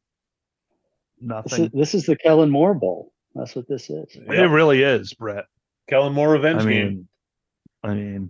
[1.21, 1.65] nothing.
[1.65, 3.11] is, this is the Kellen Moore Bowl.
[3.35, 4.15] That's what this is.
[4.15, 5.45] It really is, Brett.
[5.89, 7.07] Kellen Moore revenge I game.
[7.83, 8.29] I mean,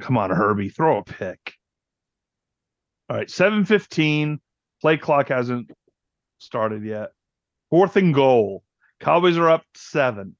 [0.00, 1.54] come on, Herbie, throw a pick.
[3.08, 4.40] All right, seven fifteen.
[4.80, 5.70] Play clock hasn't
[6.38, 7.10] started yet.
[7.70, 8.62] Fourth and goal.
[9.00, 10.36] Cowboys are up seven.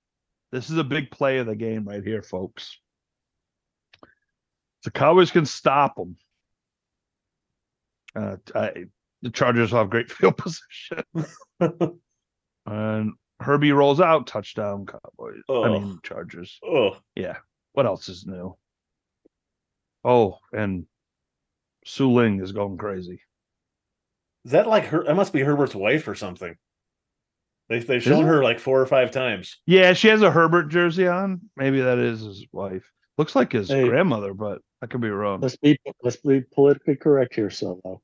[0.55, 2.79] This is a big play of the game right here, folks.
[4.85, 6.17] The Cowboys can stop them.
[8.15, 8.85] Uh, I,
[9.23, 11.03] the Chargers will have great field position.
[12.67, 15.43] and Herbie rolls out, touchdown, Cowboys.
[15.51, 16.61] I mean, Chargers.
[16.65, 17.39] oh, yeah.
[17.73, 18.57] What else is new?
[20.05, 20.87] Oh, and
[21.85, 23.21] Su Ling is going crazy.
[24.45, 25.03] is that like her?
[25.03, 26.55] That must be Herbert's wife or something.
[27.69, 28.29] They they've shown it?
[28.29, 29.61] her like four or five times.
[29.67, 31.41] Yeah, she has a Herbert jersey on.
[31.57, 32.85] Maybe that is his wife.
[33.17, 33.89] Looks like his Hey.
[33.89, 35.41] grandmother, but I could be wrong.
[35.41, 38.03] Let's be let's be politically correct here, Solo.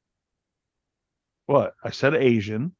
[1.46, 1.74] What?
[1.84, 2.74] I said Asian.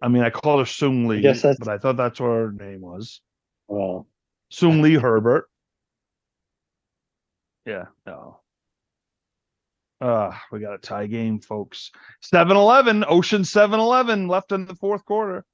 [0.00, 2.52] I mean, I called her Sung Lee, guess that's- but I thought that's what her
[2.52, 3.20] name was.
[3.66, 4.06] Well,
[4.50, 5.50] Sung Lee Herbert.
[7.66, 8.40] Yeah, no.
[10.00, 11.90] Uh, we got a tie game, folks.
[12.32, 15.44] 7-Eleven, Ocean 7-Eleven left in the fourth quarter.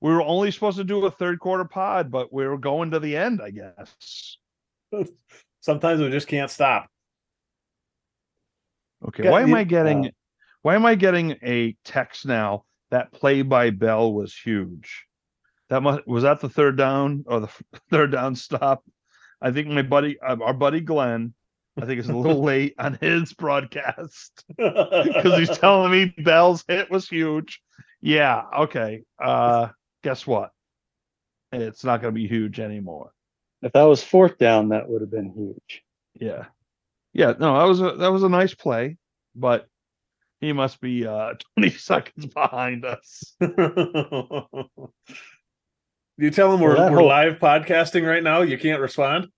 [0.00, 3.00] We were only supposed to do a third quarter pod, but we were going to
[3.00, 4.36] the end, I guess.
[5.60, 6.88] Sometimes we just can't stop.
[9.06, 10.10] Okay, why am I getting uh,
[10.62, 15.06] why am I getting a text now that play by Bell was huge?
[15.68, 17.50] That must was that the third down or the
[17.90, 18.82] third down stop?
[19.40, 21.34] I think my buddy, uh, our buddy Glenn,
[21.80, 26.90] I think is a little late on his broadcast because he's telling me Bell's hit
[26.90, 27.60] was huge.
[28.00, 29.02] Yeah, okay.
[29.22, 29.68] Uh
[30.02, 30.50] guess what?
[31.52, 33.12] It's not going to be huge anymore.
[33.62, 35.82] If that was fourth down, that would have been huge.
[36.14, 36.46] Yeah,
[37.12, 37.32] yeah.
[37.38, 38.98] No, that was a that was a nice play,
[39.34, 39.66] but
[40.40, 43.34] he must be uh 20 seconds behind us.
[43.40, 43.48] you
[46.30, 47.08] tell him we're, well, we're whole...
[47.08, 48.42] live podcasting right now.
[48.42, 49.28] You can't respond.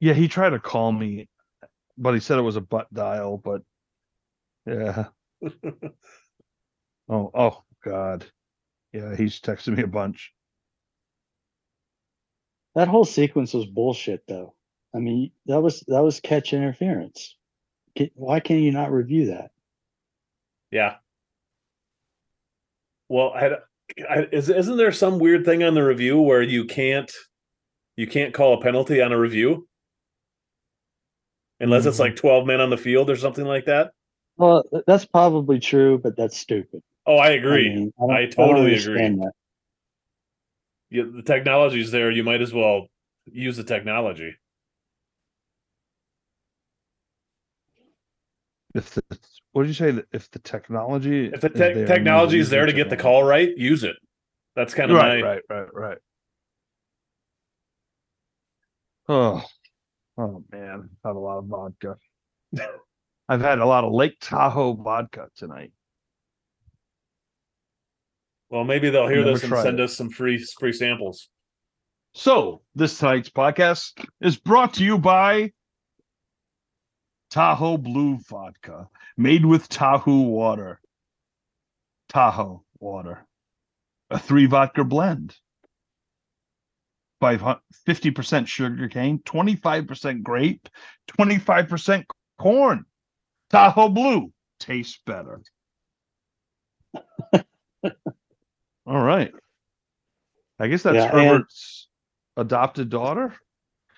[0.00, 1.28] Yeah, he tried to call me,
[1.98, 3.36] but he said it was a butt dial.
[3.36, 3.62] But
[4.66, 5.06] yeah.
[7.08, 8.24] oh, oh God.
[8.92, 10.32] Yeah, he's texting me a bunch.
[12.74, 14.54] That whole sequence was bullshit, though.
[14.94, 17.36] I mean, that was that was catch interference.
[18.14, 19.50] Why can you not review that?
[20.70, 20.96] Yeah.
[23.08, 23.56] Well, I,
[24.08, 27.10] I, is, isn't there some weird thing on the review where you can't
[27.96, 29.66] you can't call a penalty on a review
[31.60, 31.88] unless mm-hmm.
[31.88, 33.92] it's like 12 men on the field or something like that?
[34.36, 36.82] Well, that's probably true, but that's stupid.
[37.06, 37.70] Oh, I agree.
[37.70, 38.98] I, mean, I, I totally I agree.
[38.98, 39.32] That.
[40.90, 42.10] Yeah, the technology's there.
[42.10, 42.86] You might as well
[43.26, 44.34] use the technology.
[48.74, 49.02] If the
[49.52, 50.02] what did you say?
[50.12, 53.56] If the technology, if the te- is technology is there to get the call right,
[53.56, 53.96] use it.
[54.54, 55.28] That's kind of right, my...
[55.28, 55.98] right, right, right.
[59.08, 59.42] Oh,
[60.18, 61.96] oh man, I've had a lot of vodka.
[63.28, 65.72] I've had a lot of Lake Tahoe vodka tonight.
[68.50, 69.84] Well, maybe they'll hear this and send it.
[69.84, 71.28] us some free free samples.
[72.14, 75.52] So, this tonight's podcast is brought to you by
[77.30, 80.80] Tahoe Blue Vodka, made with Tahoe water.
[82.08, 83.26] Tahoe water,
[84.08, 85.36] a three vodka blend.
[87.20, 90.68] By 50% sugar cane, 25% grape,
[91.18, 92.04] 25%
[92.38, 92.84] corn.
[93.50, 95.42] Tahoe Blue tastes better.
[98.86, 99.32] All right.
[100.60, 101.88] I guess that's yeah, Herbert's
[102.36, 103.34] adopted daughter.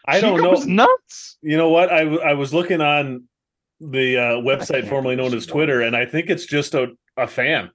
[0.07, 0.53] I she don't know.
[0.53, 1.39] Nuts.
[1.43, 1.93] You know what?
[1.93, 3.25] I I was looking on
[3.81, 7.71] the uh, website formerly known as Twitter, and I think it's just a, a fan.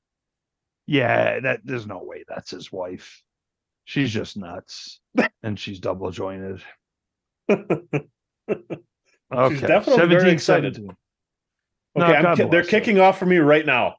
[0.87, 3.23] Yeah, that there's no way that's his wife.
[3.85, 4.99] She's just nuts,
[5.43, 6.61] and she's double jointed.
[7.49, 7.69] okay,
[9.49, 10.75] she's definitely very excited.
[10.75, 10.97] 17.
[11.97, 13.95] Okay, no, they're kicking off for me right now.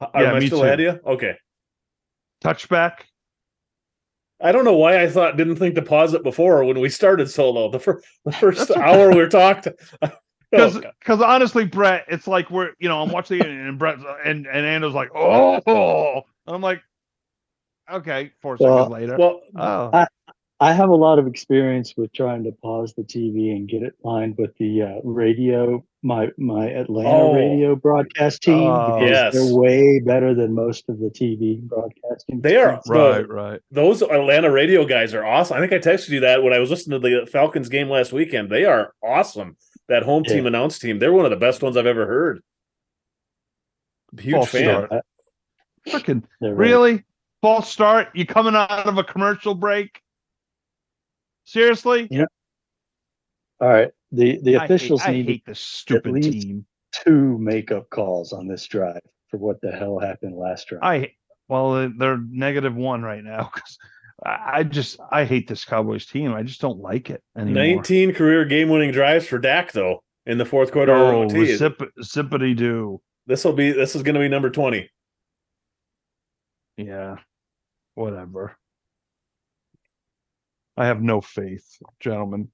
[0.00, 0.64] Are yeah, I still too.
[0.64, 1.00] ahead of you?
[1.12, 1.36] Okay
[2.44, 2.98] touchback.
[4.40, 7.30] I don't know why I thought didn't think to pause it before when we started
[7.30, 7.70] solo.
[7.70, 9.68] The, fir- the first hour we talked.
[10.50, 13.98] Because because oh, honestly, Brett, it's like we're you know I'm watching it and Brett
[14.24, 16.82] and and Ando's like oh, and I'm like
[17.90, 19.16] okay four well, seconds later.
[19.18, 19.90] Well, oh.
[19.92, 20.06] I,
[20.60, 23.94] I have a lot of experience with trying to pause the TV and get it
[24.04, 27.34] lined with the uh, radio, my my Atlanta oh.
[27.34, 28.70] radio broadcast team.
[28.70, 32.40] Uh, yes, they're way better than most of the TV broadcasting.
[32.40, 33.60] They are right, right.
[33.72, 35.56] Those Atlanta radio guys are awesome.
[35.56, 38.12] I think I texted you that when I was listening to the Falcons game last
[38.12, 38.50] weekend.
[38.50, 39.56] They are awesome.
[39.88, 40.48] That home team yeah.
[40.48, 42.40] announce team, they're one of the best ones I've ever heard.
[44.18, 44.86] Huge False fan.
[44.86, 45.04] Start.
[45.88, 47.04] Freaking really
[47.44, 48.08] false start.
[48.14, 50.00] You coming out of a commercial break?
[51.44, 52.08] Seriously?
[52.10, 52.24] Yeah.
[53.60, 53.90] All right.
[54.12, 56.64] The the officials I hate, need I hate this stupid team.
[57.04, 60.82] Two makeup calls on this drive for what the hell happened last drive.
[60.82, 61.10] I
[61.48, 63.76] well, they're negative one right now because
[64.24, 66.32] I just I hate this Cowboys team.
[66.32, 67.62] I just don't like it anymore.
[67.62, 70.94] Nineteen career game winning drives for Dak though in the fourth quarter.
[70.94, 73.02] Oh, zip, zippity do.
[73.26, 74.88] This will be this is going to be number twenty.
[76.76, 77.16] Yeah,
[77.94, 78.56] whatever.
[80.76, 82.50] I have no faith, gentlemen.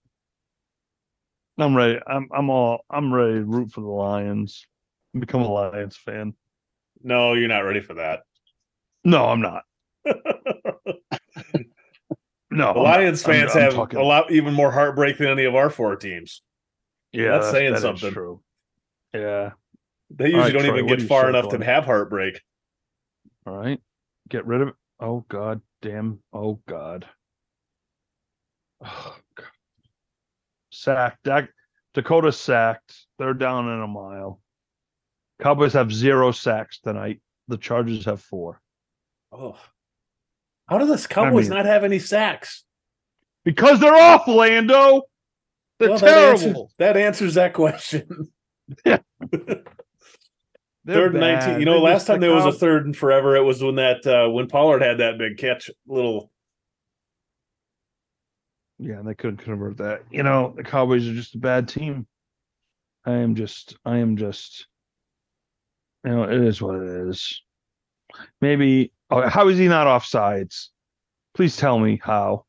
[1.58, 1.98] I'm ready.
[2.06, 4.66] I'm I'm all I'm ready to root for the Lions.
[5.18, 6.34] Become a Lions fan.
[7.02, 8.20] No, you're not ready for that.
[9.04, 9.62] No, I'm not.
[12.50, 14.00] no, the Lions fans I'm, have I'm talking...
[14.00, 16.42] a lot even more heartbreak than any of our four teams.
[17.12, 18.12] Yeah, that's, saying that something.
[18.12, 18.40] True.
[19.14, 19.50] Yeah,
[20.10, 22.40] they usually right, don't Troy, even get far enough to have heartbreak.
[23.46, 23.80] All right,
[24.28, 24.74] get rid of it.
[25.00, 26.20] Oh God, damn.
[26.32, 27.06] Oh God.
[28.84, 29.16] Oh,
[30.70, 31.26] sacked.
[31.94, 33.06] Dakota sacked.
[33.18, 34.40] They're down in a mile.
[35.40, 37.20] Cowboys have zero sacks tonight.
[37.48, 38.60] The Chargers have four.
[39.32, 39.56] Oh,
[40.68, 42.64] how do the Cowboys I mean, not have any sacks?
[43.44, 45.02] Because they're awful, Lando.
[45.78, 46.38] They're well, terrible.
[46.38, 48.28] That answers, that answers that question.
[48.84, 48.98] Yeah.
[50.86, 51.60] third and nineteen.
[51.60, 54.06] You know, They're last time there was a third and forever, it was when that
[54.06, 56.30] uh, when Pollard had that big catch, little
[58.78, 60.02] Yeah, and they couldn't convert that.
[60.10, 62.06] You know, the Cowboys are just a bad team.
[63.04, 64.66] I am just, I am just,
[66.04, 67.42] you know, it is what it is.
[68.40, 70.68] Maybe, oh, how is he not offsides?
[71.34, 72.46] Please tell me how.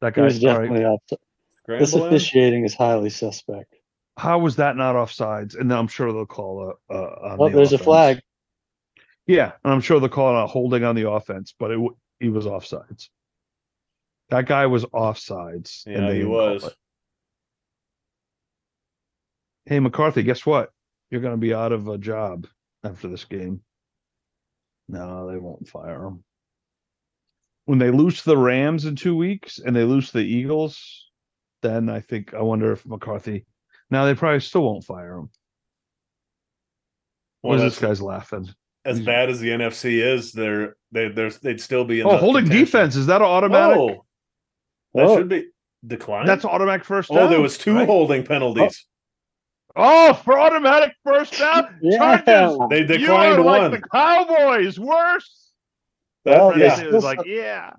[0.00, 0.68] That He was guy's all right.
[0.68, 1.20] definitely up.
[1.68, 3.74] This officiating is highly suspect.
[4.20, 5.58] How was that not offsides?
[5.58, 6.94] And then I'm sure they'll call a.
[6.94, 6.98] a
[7.30, 8.20] on Oh, the there's a flag.
[9.26, 11.96] Yeah, and I'm sure they'll call it a holding on the offense, but it w-
[12.18, 13.08] he was offsides.
[14.28, 15.86] That guy was offsides.
[15.86, 16.70] and Yeah, they he was.
[19.64, 20.70] Hey McCarthy, guess what?
[21.10, 22.46] You're going to be out of a job
[22.84, 23.62] after this game.
[24.86, 26.24] No, they won't fire him.
[27.64, 31.08] When they lose to the Rams in two weeks and they lose to the Eagles,
[31.62, 33.46] then I think I wonder if McCarthy.
[33.90, 35.30] Now they probably still won't fire him.
[37.42, 38.48] Well, What is that's this guy's laughing?
[38.84, 40.32] as bad as the NFC is.
[40.32, 42.64] They're they there's they'd still be in Oh, holding contention.
[42.64, 43.76] defense is that automatic?
[43.76, 44.04] Whoa,
[44.94, 45.16] that Oh.
[45.18, 45.48] should be
[45.86, 46.28] declined.
[46.28, 47.18] That's automatic first down.
[47.18, 47.86] oh, there was two right?
[47.86, 48.86] holding penalties.
[49.76, 51.78] Oh, for automatic first down.
[51.82, 51.98] Yeah.
[52.22, 52.58] Chargers.
[52.70, 53.70] They You declined are one.
[53.72, 54.78] like the Cowboys.
[54.80, 55.52] Worse.
[56.24, 56.80] Well, yeah.
[56.80, 57.72] It was like, yeah,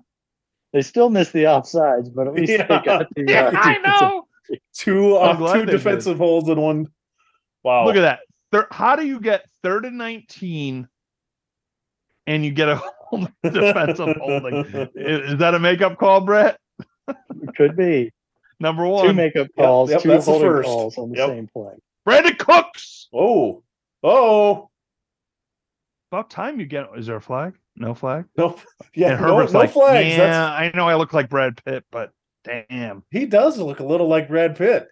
[0.72, 2.66] They still missed the offsides, but at least Yeah.
[2.66, 3.24] they got the.
[3.28, 4.26] yeah, uh, I know.
[4.74, 5.72] Two I'm off glad two they did.
[5.78, 6.88] defensive holds and one.
[7.62, 7.86] Wow.
[7.86, 8.20] Look at that.
[8.50, 10.88] Thir- how do you get third and nineteen,
[12.26, 12.80] and you get a
[13.42, 14.64] defensive holding?
[14.94, 16.58] Is, is that a makeup call, Brett?
[17.56, 18.10] Could be
[18.60, 20.66] Number one, two makeup calls, yep, two that's the holding first.
[20.68, 21.28] calls on the Yep.
[21.30, 21.72] same play.
[22.06, 23.08] Brandin Cooks.
[23.12, 23.62] Oh,
[24.04, 24.68] oh,
[26.12, 26.86] About time you get.
[26.96, 27.54] Is there a flag?
[27.74, 28.26] No flag.
[28.36, 28.56] no,
[28.94, 30.08] yeah, and no, Herbert's no like, flags.
[30.10, 32.10] yeah, That's, I know I look like Brad Pitt, but
[32.44, 34.86] damn, he does look a little like Brad Pitt.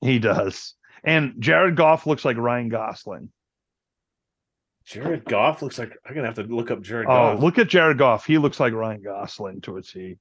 [0.00, 0.74] he does.
[1.04, 3.30] And Jared Goff looks like Ryan Gosling.
[4.84, 7.40] Jared Goff looks like I'm gonna have to look up Jared Oh, Goff.
[7.42, 8.24] look at Jared Goff.
[8.24, 10.16] He looks like Ryan Gosling to a T.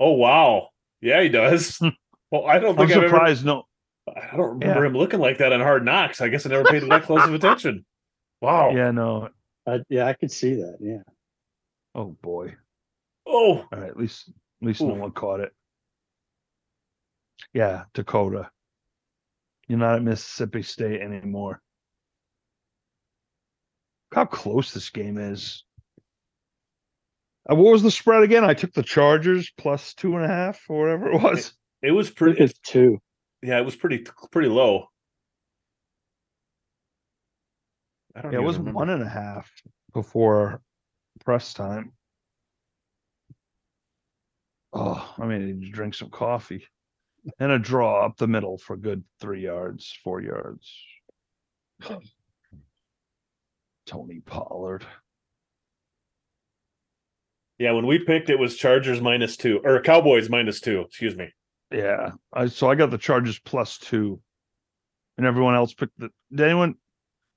[0.00, 0.68] Oh wow,
[1.00, 1.78] yeah, he does.
[2.30, 3.44] well, I don't I'm think I've ever, surprised.
[3.44, 3.64] No,
[4.08, 4.86] I don't remember Yeah.
[4.86, 6.20] him looking like that on Hard Knocks.
[6.20, 7.84] I guess I never paid that close of attention.
[8.40, 8.70] Wow.
[8.74, 9.28] yeah, no.
[9.66, 10.78] Uh, yeah, I could see that.
[10.80, 11.02] Yeah.
[11.94, 12.56] Oh boy.
[13.26, 14.32] Oh, All right, at least
[14.62, 14.98] at least no Oof.
[14.98, 15.52] one caught it.
[17.52, 18.48] Yeah, Dakota.
[19.68, 21.60] You're not at Mississippi State anymore.
[24.10, 25.64] Look How close this game is.
[27.50, 28.44] Uh, what was the spread again?
[28.44, 31.52] I took the Chargers plus two and a half or whatever it was.
[31.82, 32.40] it was pretty.
[32.42, 33.00] it's two.
[33.42, 34.86] Yeah, it was pretty pretty low.
[38.14, 38.76] I don't Yeah, it was remember.
[38.78, 39.50] one and a half
[39.92, 40.60] before
[41.24, 41.92] press time.
[44.72, 46.66] Oh, I mean, need to drink some coffee
[47.38, 50.72] and a draw up the middle for good three yards, four yards.
[53.86, 54.86] Tony Pollard.
[57.58, 60.80] Yeah, when we picked it was Chargers minus two or Cowboys minus two.
[60.80, 61.28] Excuse me.
[61.70, 64.20] Yeah, I so I got the Chargers plus two,
[65.16, 66.10] and everyone else picked the.
[66.30, 66.74] Did anyone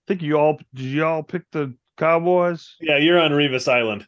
[0.08, 0.60] think you all?
[0.74, 2.76] Did you all pick the Cowboys?
[2.82, 4.08] Yeah, you're on Revis Island.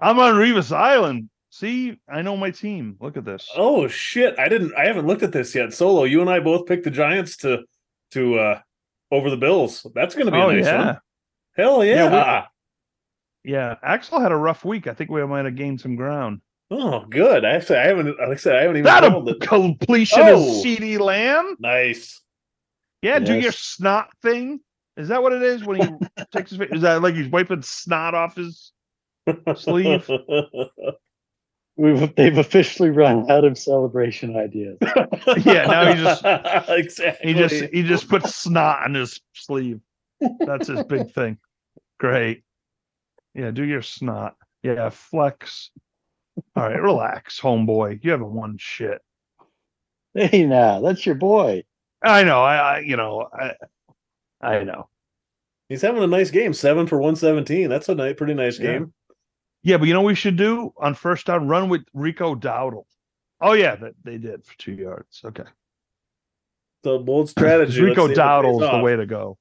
[0.00, 1.30] I'm on Revis Island.
[1.50, 2.96] See, I know my team.
[3.00, 3.48] Look at this.
[3.56, 4.38] Oh shit!
[4.38, 4.74] I didn't.
[4.76, 5.72] I haven't looked at this yet.
[5.72, 7.64] Solo, you and I both picked the Giants to
[8.12, 8.60] to uh
[9.10, 9.86] over the Bills.
[9.94, 10.84] That's going to be oh a nice yeah.
[10.86, 10.98] one.
[11.56, 11.94] Hell yeah!
[12.10, 12.44] Yeah,
[13.44, 14.86] Yeah, Axel had a rough week.
[14.86, 16.40] I think we might have gained some ground.
[16.70, 17.44] oh, good.
[17.46, 18.18] I actually, I haven't.
[18.18, 19.40] Like I said, I haven't even That a it.
[19.40, 20.36] completion Oh.
[20.36, 21.56] is CeeDee Lamb.
[21.58, 22.20] Nice.
[23.00, 23.58] Yeah, do your Yes.
[23.58, 24.60] snot thing.
[24.98, 25.88] Is that what it is when he
[26.32, 26.60] takes his?
[26.72, 28.72] Is that like he's wiping snot off his?
[29.56, 30.08] Sleeve.
[31.78, 34.78] We've they've officially run out of celebration ideas.
[35.44, 36.22] Yeah, now he just
[36.68, 37.32] exactly.
[37.32, 39.80] he just he just puts snot on his sleeve.
[40.40, 41.38] That's his big thing.
[42.00, 42.42] Great.
[43.34, 44.34] Yeah, do your snot.
[44.62, 45.70] Yeah, flex.
[46.56, 48.02] All right, relax, homeboy.
[48.02, 49.00] You haven't won shit.
[50.14, 51.62] Hey, now that's your boy.
[52.02, 52.42] I know.
[52.42, 53.28] I, I you know.
[53.32, 53.52] I
[54.40, 54.88] I know.
[55.68, 56.54] He's having a nice game.
[56.54, 57.68] Seven for one seventeen.
[57.68, 58.72] That's a nice, pretty nice Yeah.
[58.78, 58.92] game.
[59.68, 61.46] Yeah, but you know what we should do on first down?
[61.46, 62.84] Run with Rico Dowdle.
[63.38, 65.20] Oh yeah, that they did for two yards.
[65.22, 65.44] Okay,
[66.84, 67.82] The bold strategy.
[67.82, 69.36] Rico it Dowdle's the way to go.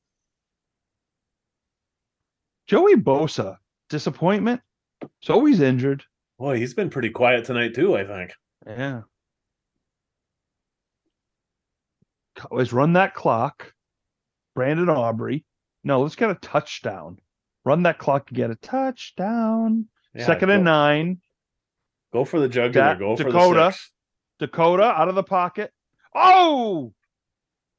[2.67, 3.55] Joey Bosa
[3.87, 4.59] disappointment.
[5.01, 6.03] So he's always injured.
[6.37, 7.95] Boy, he's been pretty quiet tonight too.
[7.95, 8.33] I think.
[8.67, 9.03] Yeah.
[12.51, 13.71] Always run that clock.
[14.55, 15.45] Brandon Aubrey.
[15.85, 17.17] No, let's get a touchdown.
[17.63, 19.87] Run that clock and get a touchdown.
[20.13, 21.21] Yeah, Second go, and nine.
[22.13, 22.71] Go for the jugular.
[22.89, 23.59] Dak- Go for Dakota.
[23.59, 23.91] the six.
[24.39, 25.71] Dakota out of the pocket.
[26.15, 26.93] Oh,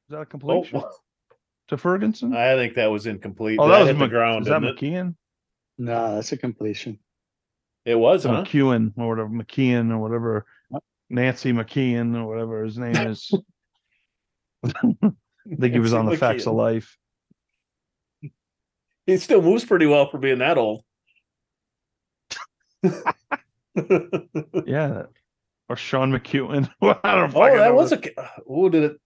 [0.07, 0.81] is that a Oh, completion
[1.69, 2.35] to Ferguson?
[2.35, 3.59] I think that was incomplete.
[3.61, 4.81] oh, that, that was hit the ground, Is that didn't it?
[4.81, 5.15] McKeon?
[5.77, 6.99] No, that's a completion.
[7.85, 8.43] It was, to huh?
[8.43, 10.45] McEwen or whatever McKeon or whatever
[11.09, 13.31] Nancy McKeon or whatever his name is.
[14.65, 14.71] I
[15.59, 16.97] think he was on the Facts of Life.
[19.05, 20.83] He still moves pretty well for being that old.
[24.65, 25.03] Yeah.
[25.69, 26.69] Or Sean McEwen.
[26.81, 28.29] Well, I don't Oh, that know was the- a.
[28.47, 28.97] Who did it?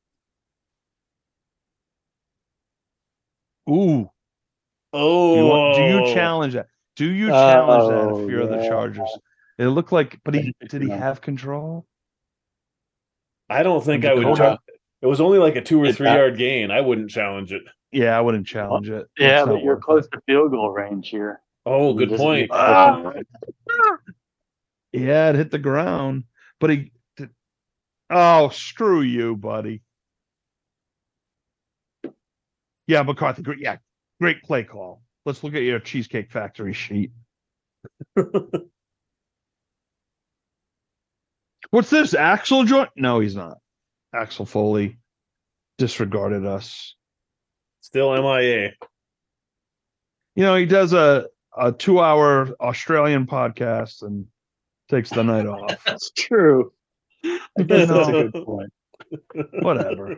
[3.69, 4.09] Ooh.
[4.91, 6.13] Oh, Do you, want- do you oh.
[6.13, 6.67] challenge that?
[6.95, 8.67] Do you oh, challenge that Oh, if you're the.
[8.67, 9.09] Chargers?
[9.57, 11.86] It looked like, but he did he have control?
[13.49, 14.21] I don't think I would.
[14.21, 14.38] Dakota?
[14.41, 14.59] Challenge.
[15.01, 16.71] It was only like a two or three that- yard gain.
[16.71, 17.61] I wouldn't challenge it.
[17.91, 19.05] Yeah, I wouldn't challenge it.
[19.19, 20.11] Yeah, It's but you're close it.
[20.13, 21.41] to field goal range here.
[21.66, 22.49] Oh, good doesn't point.
[22.51, 23.14] Ah.
[24.93, 26.26] Yeah, it hit the ground,
[26.59, 26.91] but he.
[27.18, 27.32] Did,
[28.11, 29.82] oh, screw you, buddy.
[32.86, 33.41] Yeah, McCarthy.
[33.41, 33.78] Great, yeah,
[34.22, 35.01] great play call.
[35.26, 37.11] Let's look at your Cheesecake Factory sheet.
[41.72, 42.14] What's this?
[42.14, 42.89] Axel joint?
[42.95, 43.57] No, he's not.
[44.14, 44.99] Axel Foley
[45.80, 46.93] disregarded us.
[47.82, 48.74] Still MIA.
[50.36, 51.26] You know, he does a
[51.58, 54.26] a two hour Australian podcast and
[54.89, 55.84] takes the night off.
[55.86, 56.72] That's true.
[57.24, 58.74] I guess that's a good point.
[59.62, 60.18] Whatever.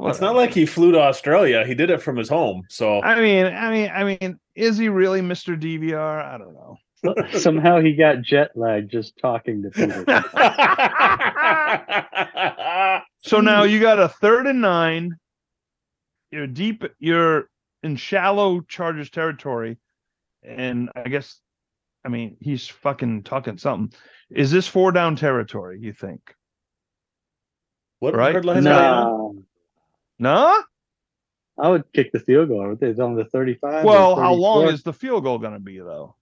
[0.00, 1.66] It's not like he flew to Australia.
[1.66, 2.62] He did it from his home.
[2.68, 5.60] So I mean, I mean, I mean, is he really Mr.
[5.60, 6.24] DVR?
[6.24, 6.78] I don't know.
[7.38, 10.04] Somehow he got jet lagged just talking to people.
[13.22, 15.16] So now you got a third and nine.
[16.30, 16.84] You're deep.
[16.98, 17.50] You're
[17.82, 19.78] in shallow Chargers territory,
[20.42, 21.40] and I guess,
[22.04, 23.96] I mean, he's fucking talking something.
[24.30, 25.78] Is this four down territory?
[25.80, 26.34] You think?
[28.00, 28.32] what Right?
[28.32, 29.44] yard line are they on?
[30.18, 30.62] no, No.
[31.60, 32.76] I would kick the field goal.
[32.80, 33.84] It's on the 35.
[33.84, 36.14] Well, how long is the field goal going to be though?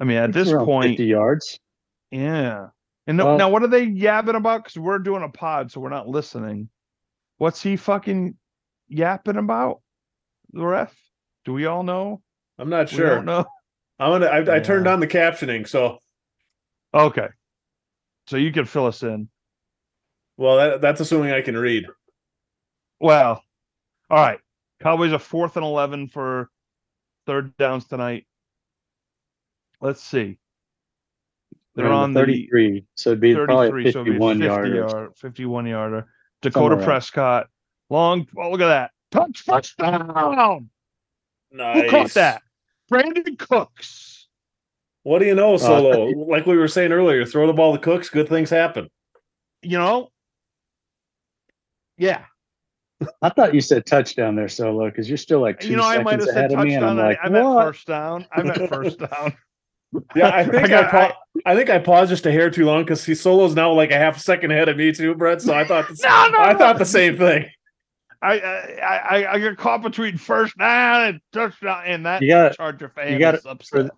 [0.00, 1.60] I mean, at It's this around point, 50 yards.
[2.10, 2.68] yeah.
[3.06, 4.64] And no, Well- now, what are they yapping about?
[4.64, 6.70] Because we're doing a pod, so we're not listening.
[7.36, 8.36] What's he fucking
[8.88, 9.82] yapping about?
[10.54, 10.96] The ref?
[11.44, 12.22] Do we all know?
[12.58, 13.16] I'm not We sure.
[13.16, 13.44] don't know.
[13.98, 14.26] I'm gonna.
[14.26, 15.98] I, I turned on the captioning, so
[16.94, 17.28] Okay.
[18.26, 19.28] So you can fill us in.
[20.36, 21.86] well, that, that's assuming I can read.
[23.00, 23.42] Well,
[24.10, 24.38] all right.
[24.80, 26.50] Cowboys are fourth and eleven for
[27.26, 28.26] third downs tonight.
[29.80, 30.38] Let's see.
[31.74, 32.84] They're Around on the the 33.
[32.94, 34.74] So it'd be probably a 33, so it'd be 51 50 yarder.
[34.74, 36.06] yard, 51 yarder.
[36.42, 36.84] Dakota Somewhere.
[36.84, 37.46] Prescott,
[37.88, 38.26] long.
[38.36, 38.90] Oh, look at that.
[39.10, 40.68] Touch, touchdown.
[41.52, 41.82] Nice.
[41.82, 42.42] Who caught that?
[42.90, 44.28] Brandin Cooks.
[45.02, 46.06] What do you Uh, know, Solo?
[46.28, 48.88] like we were saying earlier, throw the ball to Cooks, good things happen.
[49.62, 50.08] You know?
[51.98, 52.24] Yeah.
[53.20, 55.98] I thought you said touchdown there, Solo, because you're still like two You know, I
[56.02, 57.64] might seconds have said ahead of me, and I'm like, I, I meant what?
[57.66, 58.26] first down.
[58.32, 59.34] I meant first down.
[60.14, 62.82] Yeah, I think I, got- pa- I think I paused just a hair too long
[62.84, 65.42] because he Solo's now like a half second ahead of me too, Brett.
[65.42, 66.58] So I thought the, No, no, I no.
[66.58, 67.46] thought the same thing.
[68.22, 72.56] I, I I I got caught between first down and touchdown, and that You got
[72.56, 73.90] Charger fan you gotta- is upset.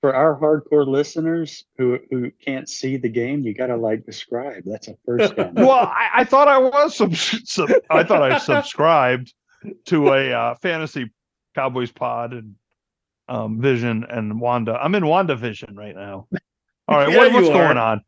[0.00, 4.62] for our hardcore listeners who who can't see the game, you got to like describe.
[4.64, 5.54] That's a first down.
[5.56, 9.34] well, I, I thought I was sub, sub, I thought I subscribed
[9.86, 11.10] to a uh, fantasy
[11.54, 12.54] Cowboys pod and
[13.28, 14.78] um, Vision and Wanda.
[14.80, 16.28] I'm in Wanda Vision right now.
[16.86, 17.52] All right, Yeah, what, what's are.
[17.64, 18.02] going on?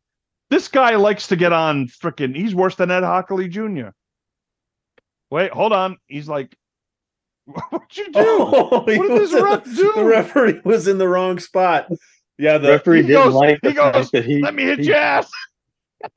[0.49, 2.33] This guy likes to get on freaking.
[2.35, 3.89] He's worse than Ed Hochuli Jr.
[5.31, 5.97] Wait, hold on.
[6.07, 6.55] He's like,
[7.45, 8.11] what'd you do?
[8.15, 9.91] Oh, What did this was- ref do?
[9.95, 11.89] The referee was in the wrong spot.
[12.37, 14.63] Yeah, the the referee didn't goes- like the he goes, fact that he Let me
[14.63, 15.29] hit he- your ass.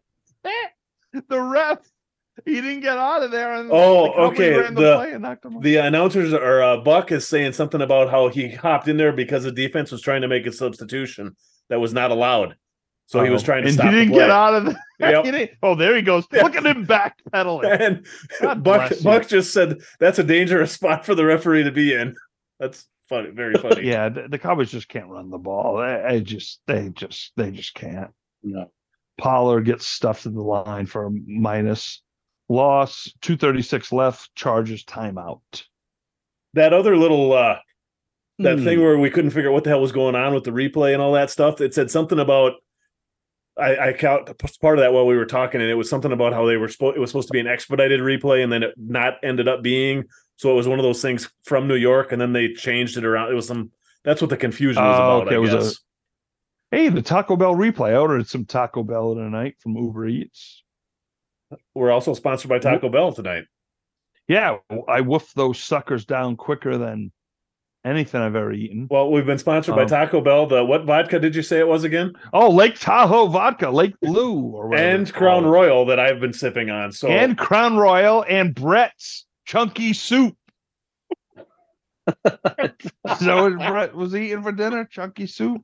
[1.29, 1.79] the ref,
[2.47, 3.53] he didn't get out of there.
[3.55, 5.63] And Oh, the okay, ran the, the- play and knocked him off.
[5.63, 9.45] the announcers or uh, Buck is saying something about how he hopped in there because
[9.45, 11.37] the defense was trying to make a substitution
[11.69, 12.57] that was not allowed.
[13.13, 14.77] So he was trying to and stop he didn't get out of the.
[15.03, 15.51] Yep.
[15.65, 16.27] oh, there he goes.
[16.31, 18.05] Look at him backpedaling.
[18.41, 18.93] And Buck.
[19.03, 22.15] Buck just said that's a dangerous spot for the referee to be in.
[22.61, 23.85] That's funny, very funny.
[23.85, 25.79] yeah, the, the Cowboys just can't run the ball.
[25.79, 28.11] They, they just, they just, they just can't.
[28.45, 28.71] No.
[29.19, 32.01] Pollard gets stuffed in the line for a minus
[32.49, 33.13] loss.
[33.21, 34.33] Two thirty six left.
[34.37, 35.41] Chargers timeout.
[36.55, 37.57] That other little uh
[38.39, 38.65] that Hmm.
[38.65, 40.93] thing where we couldn't figure out what the hell was going on with the replay
[40.93, 41.61] and all that stuff.
[41.61, 42.53] It said something about
[43.63, 44.31] I, I count
[44.61, 46.69] part of that while we were talking, and it was something about how they were
[46.69, 49.63] supposed it was supposed to be an expedited replay, and then it not ended up
[49.63, 50.05] being.
[50.37, 53.05] So it was one of those things from New York, and then they changed it
[53.05, 53.31] around.
[53.31, 53.71] It was some.
[54.05, 55.27] That's what the confusion was Oh, about.
[55.29, 55.81] okay, I it was a- guess.
[56.71, 57.91] Hey, the Taco Bell replay.
[57.91, 60.63] I ordered some Taco Bell tonight from Uber Eats.
[61.75, 63.45] We're also sponsored by Taco Bell tonight.
[64.27, 64.57] Yeah,
[64.89, 67.13] I woofed those suckers down quicker than
[67.85, 68.87] anything I've ever eaten.
[68.91, 70.47] Well, we've been sponsored by Um, Taco Bell.
[70.47, 72.13] The what vodka did you say it was again?
[72.33, 75.45] Oh, Lake Tahoe vodka, Lake Blue, or whatever And Crown.
[75.45, 76.93] Royal that I've been sipping on.
[76.93, 80.37] So and Crown Royal, and Brett's Chunky Soup.
[83.19, 85.63] so what Brett was eating for dinner, Chunky Soup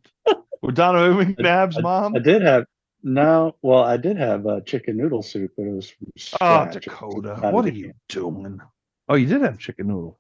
[0.63, 2.15] with Donovan McNabb's mom.
[2.15, 2.65] I did have
[3.03, 3.57] no.
[3.63, 5.91] Well, I did have uh, chicken noodle soup, but it was.
[5.91, 6.09] from
[6.41, 6.69] Oh.
[6.71, 8.61] Dakota, what are you doing?
[9.09, 10.19] Oh, you did have chicken noodle.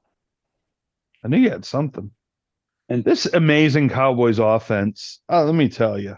[1.24, 2.10] I knew you had something.
[2.88, 5.20] And- this amazing Cowboys offense.
[5.28, 6.16] Oh, let me tell you.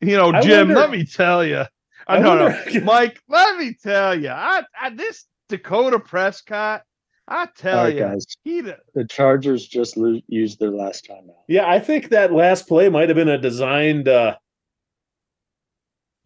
[0.00, 0.68] You know, I Jim.
[0.68, 1.64] wonder- let me tell you.
[2.06, 3.20] I, I know, wonder- Mike.
[3.28, 4.30] Let me tell you.
[4.30, 6.82] I, I this Dakota Prescott.
[7.28, 8.24] I tell right, you, guys.
[8.42, 11.44] he the- The Chargers just lo- used their last time out.
[11.48, 14.36] yeah, I think that last play might have been a designed uh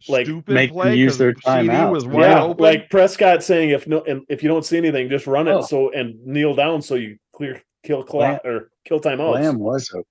[0.07, 1.91] Like, stupid make them play use 'cause their CeeDee timeout.
[1.91, 2.63] was wide yeah, open.
[2.63, 5.61] like Prescott saying if no and if you don't see anything, just run it Oh.
[5.61, 9.33] so and kneel down so you clear kill clock or kill time timeouts.
[9.35, 10.05] Lamb was open.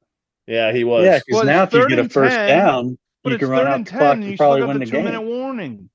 [0.47, 1.05] Yeah, he was.
[1.05, 3.67] Yeah, because Well, now if you get a first 10, down, you can run third
[3.69, 5.05] out the 10, clock and and you probably still got win the the two game.
[5.05, 5.91] minute warning.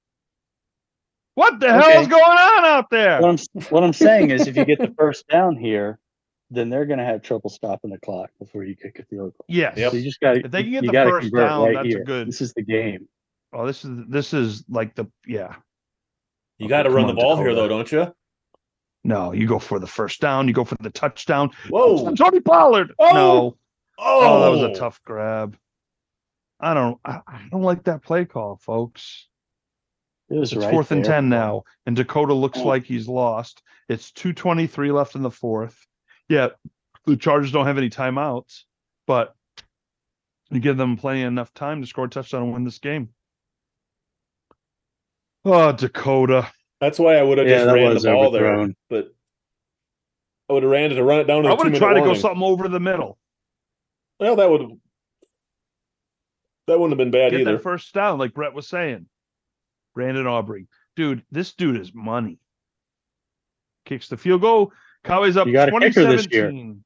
[1.36, 1.94] What the Okay.
[1.94, 3.22] hell's going on out there?
[3.22, 6.00] What I'm what I'm saying is, if you get the first down here,
[6.52, 9.46] then they're going to have trouble stopping the clock before you kick a field goal.
[9.48, 9.78] Yes.
[9.78, 9.92] Yep.
[9.92, 11.86] So you just got to If they can get you the first down, right that's
[11.86, 12.04] a here.
[12.04, 13.08] good- This is the game.
[13.54, 15.56] Oh, this is this is like the yeah.
[16.58, 18.14] you got to run the ball here though, don't you?
[19.04, 20.48] No, you go for the first down.
[20.48, 21.52] You go for the touchdown.
[21.70, 22.14] Whoa.
[22.16, 22.94] Tony Pollard.
[23.00, 23.14] Oh!
[23.14, 23.58] No.
[23.98, 24.74] Oh, Oh, that was a oh.
[24.74, 25.58] tough grab.
[26.60, 27.00] I don't.
[27.06, 29.28] I, I don't like that play call, folks.
[30.30, 32.64] It was It's right fourth and ten now, and Dakota looks Oh.
[32.68, 33.62] like he's lost.
[33.88, 35.78] It's two twenty three left in the fourth.
[36.28, 36.50] Yeah,
[37.06, 38.64] the Chargers don't have any timeouts,
[39.08, 39.34] but
[40.52, 43.10] you give them plenty enough time to score a touchdown and win this game.
[45.46, 46.52] Oh, Dakota.
[46.80, 48.74] That's why I would have Yeah, just ran the ball there.
[48.90, 49.14] But
[50.50, 52.02] I would have ran it to run it down to I would have tried to
[52.02, 53.18] go something over the middle.
[54.20, 54.80] Well, that would
[56.68, 57.54] that wouldn't have been bad Get either.
[57.54, 59.08] that first down, like Brett was saying.
[59.96, 60.68] Brandon Aubrey.
[60.96, 62.40] Dude, this dude is money.
[63.86, 64.72] Kicks the field goal.
[65.04, 66.52] Cowboys up You got a kicker this year.
[66.52, 66.84] 2017.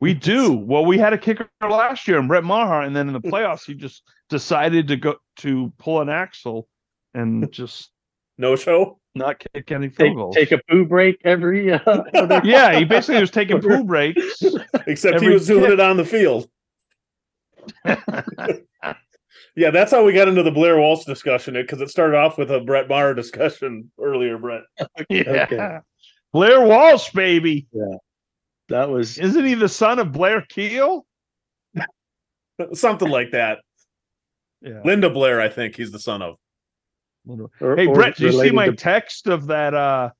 [0.00, 0.52] We do.
[0.52, 3.66] Well, we had a kicker last year, and Brett Maher, and then in the playoffs,
[3.66, 6.68] he just decided to go to pull an axle
[7.14, 7.90] and just
[8.38, 8.97] no show.
[9.18, 10.34] Not kick any field Take, goals.
[10.36, 11.72] take a poo break every.
[11.72, 11.78] Uh,
[12.14, 14.42] other- yeah, he basically was taking poo breaks.
[14.86, 16.48] Except he Every was doing it on the field.
[19.56, 22.52] Yeah, that's how we got into the Blair Walsh discussion because it started off with
[22.52, 24.62] a Brett Maher discussion earlier, Brett.
[25.08, 25.46] yeah.
[25.50, 25.78] Okay.
[26.32, 27.66] Blair Walsh, baby.
[27.72, 27.96] Yeah.
[28.68, 31.04] that was Isn't he the son of Blair Kiel?
[32.72, 33.58] Something like that.
[34.60, 34.80] Yeah.
[34.84, 36.36] Linda Blair, I think he's the son of.
[37.28, 40.10] Or- Hey or Brett, do you see my to- text of that uh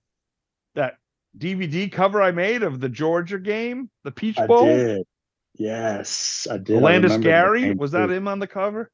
[0.74, 0.96] that
[1.36, 4.64] DVD cover I made of the Georgia game, the Peach I Bowl?
[4.66, 5.06] did.
[5.54, 6.80] Yes, I did.
[6.82, 8.90] Landis Gary, was that him on the cover?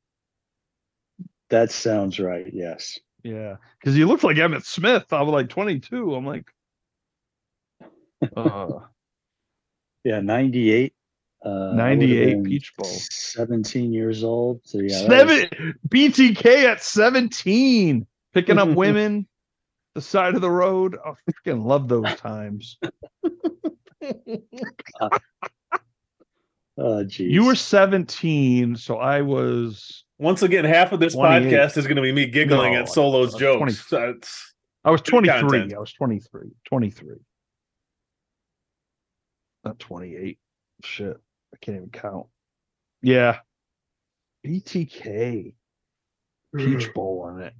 [1.50, 2.46] That sounds right.
[2.52, 2.98] Yes.
[3.22, 5.12] Yeah, because he looked like Emmitt Smith.
[5.12, 6.14] I was like 22.
[6.14, 6.46] I'm like,
[8.36, 8.80] uh,
[10.04, 10.94] Yeah, ninety eight.
[11.44, 12.88] Uh, 98 Peach Bowl.
[12.88, 14.60] Seventeen years old.
[14.64, 19.26] So yeah, that was- seven BTK at 17, picking up women,
[19.94, 20.96] the side of the road.
[21.04, 22.78] I freaking love those times.
[26.76, 27.32] Oh, geez.
[27.32, 32.02] You were 17, so I was Once again, half of this podcast is going to
[32.02, 33.86] be me giggling No, at Solo's uh, jokes.
[33.88, 34.54] That's
[34.84, 35.40] I was 23.
[35.40, 35.74] content.
[35.74, 36.48] I was 23.
[36.66, 37.08] 23.
[39.64, 40.38] Not 28.
[40.82, 41.16] Shit.
[41.54, 42.26] I can't even count.
[43.02, 43.38] Yeah.
[44.46, 45.54] BTK.
[46.56, 47.54] Peach Bowl on it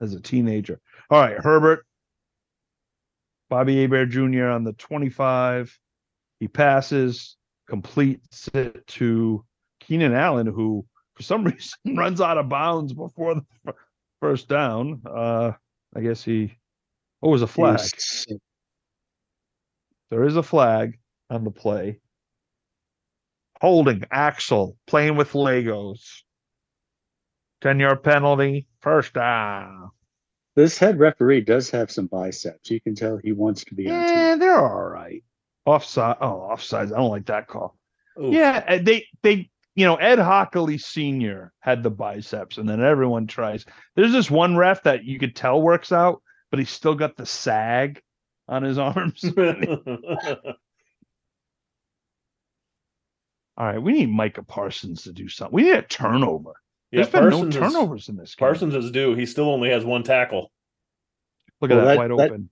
[0.00, 0.80] as a teenager.
[1.10, 1.38] All right.
[1.38, 1.86] Herbert.
[3.48, 4.46] Bobby Abear Jr.
[4.48, 5.78] on the 25.
[6.40, 7.36] He passes,
[7.68, 9.44] completes it to
[9.80, 10.84] Keenan Allen, who
[11.14, 13.74] for some reason runs out of bounds before the
[14.20, 15.00] first down.
[15.06, 15.52] Uh,
[15.94, 16.52] I guess he.
[17.22, 17.74] Oh, it was a flag.
[17.74, 18.26] was-
[20.10, 20.98] There is a flag
[21.30, 22.00] on the play.
[23.60, 26.22] Holding Axel playing with Legos.
[27.62, 28.66] 10 yard penalty.
[28.80, 29.90] First down.
[30.54, 32.70] This head referee does have some biceps.
[32.70, 34.14] You can tell he wants to be on team.
[34.16, 35.22] Yeah, they're all right.
[35.66, 36.16] Offside.
[36.20, 36.92] Oh, offsides.
[36.92, 37.76] I don't like that call.
[38.22, 38.32] oof.
[38.32, 43.26] Yeah, uh, they they you know Ed Hochuli Senior had the biceps, and then everyone
[43.26, 43.66] tries.
[43.96, 47.26] There's this one ref that you could tell works out, but he's still got the
[47.26, 48.00] sag
[48.48, 49.22] on his arms.
[53.56, 55.54] All right, we need Micah Parsons to do something.
[55.54, 56.52] We need a turnover.
[56.90, 58.46] yeah, There's been Parsons no is- turnovers in this game.
[58.46, 59.14] Parsons is due.
[59.14, 60.52] He still only has one tackle.
[61.60, 62.50] Look at Well, that, that- wide that- open.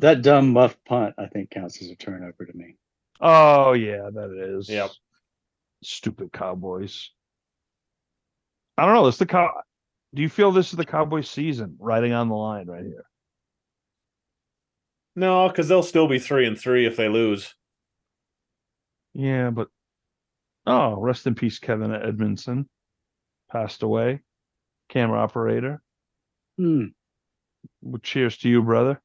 [0.00, 2.76] That dumb muff punt, I think, counts as a turnover to me.
[3.20, 4.68] Oh yeah, that is.
[4.68, 4.90] Yep.
[5.82, 7.10] Stupid Cowboys.
[8.76, 9.08] I don't know.
[9.08, 9.50] It's the cow.
[10.14, 13.04] Do you feel this is the Cowboys season riding on the line right here?
[15.16, 17.54] No, because they'll still be three and three if they lose.
[19.14, 19.66] Yeah, but
[20.68, 22.68] oh, rest in peace, Kevin Edmondson,
[23.50, 24.20] passed away.
[24.88, 25.82] Camera operator.
[26.56, 26.86] Hmm.
[27.82, 29.00] Well, cheers to you, brother.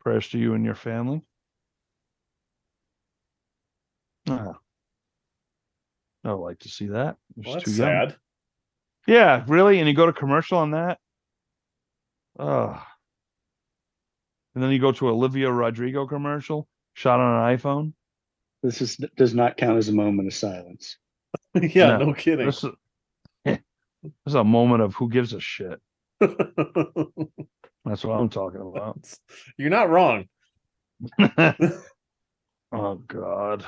[0.00, 1.22] Prayers to you and your family.
[4.28, 4.54] Ah.
[6.24, 7.16] I would like to see that.
[7.36, 7.76] Well, that's young.
[7.76, 8.16] sad.
[9.06, 9.78] Yeah, really?
[9.78, 10.98] And you go to commercial on that?
[12.38, 12.82] Oh.
[14.54, 17.92] And then you go to Olivia Rodrigo commercial, shot on an iPhone.
[18.64, 20.96] This is does not count as a moment of silence.
[21.54, 22.46] yeah, No, no, kidding.
[22.46, 22.70] This is,
[23.44, 23.60] this
[24.26, 25.78] is a moment of who gives a shit.
[26.18, 26.32] That's
[28.04, 29.06] what I'm talking about.
[29.58, 30.28] You're not wrong.
[32.72, 33.66] oh God.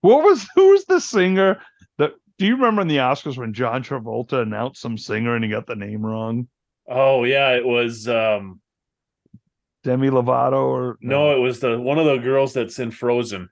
[0.00, 1.60] What was who was the singer
[1.98, 5.50] that do you remember in the Oscars when John Travolta announced some singer and he
[5.50, 6.48] got the name wrong?
[6.88, 8.60] Oh yeah, it was um
[9.84, 13.48] Demi Lovato or no, it was the one of the girls that's in Frozen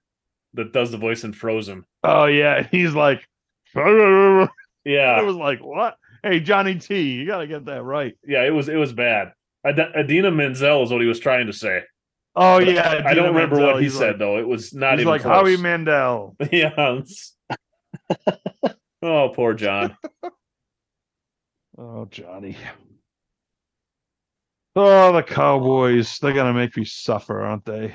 [0.54, 1.84] that does the voice in Frozen.
[2.04, 3.26] Oh yeah, he's like
[3.74, 4.44] Yeah.
[4.44, 4.50] it
[4.84, 5.96] Yeah, was like what?
[6.22, 8.16] Hey Johnny T, you gotta get that right.
[8.26, 9.32] yeah, it was it was bad.
[9.64, 11.82] Ad- Adina Menzel is what he was trying to say.
[12.36, 14.38] Oh But yeah, I Idina don't remember Menzel, what he said like, though.
[14.38, 15.34] It was not He's even like close.
[15.34, 16.36] Howie Mandel.
[16.52, 17.00] yeah.
[19.02, 19.96] oh, poor John.
[21.76, 22.56] Oh Johnny.
[24.76, 26.18] Oh, the Cowboys.
[26.18, 27.94] They're gonna make me suffer, aren't they?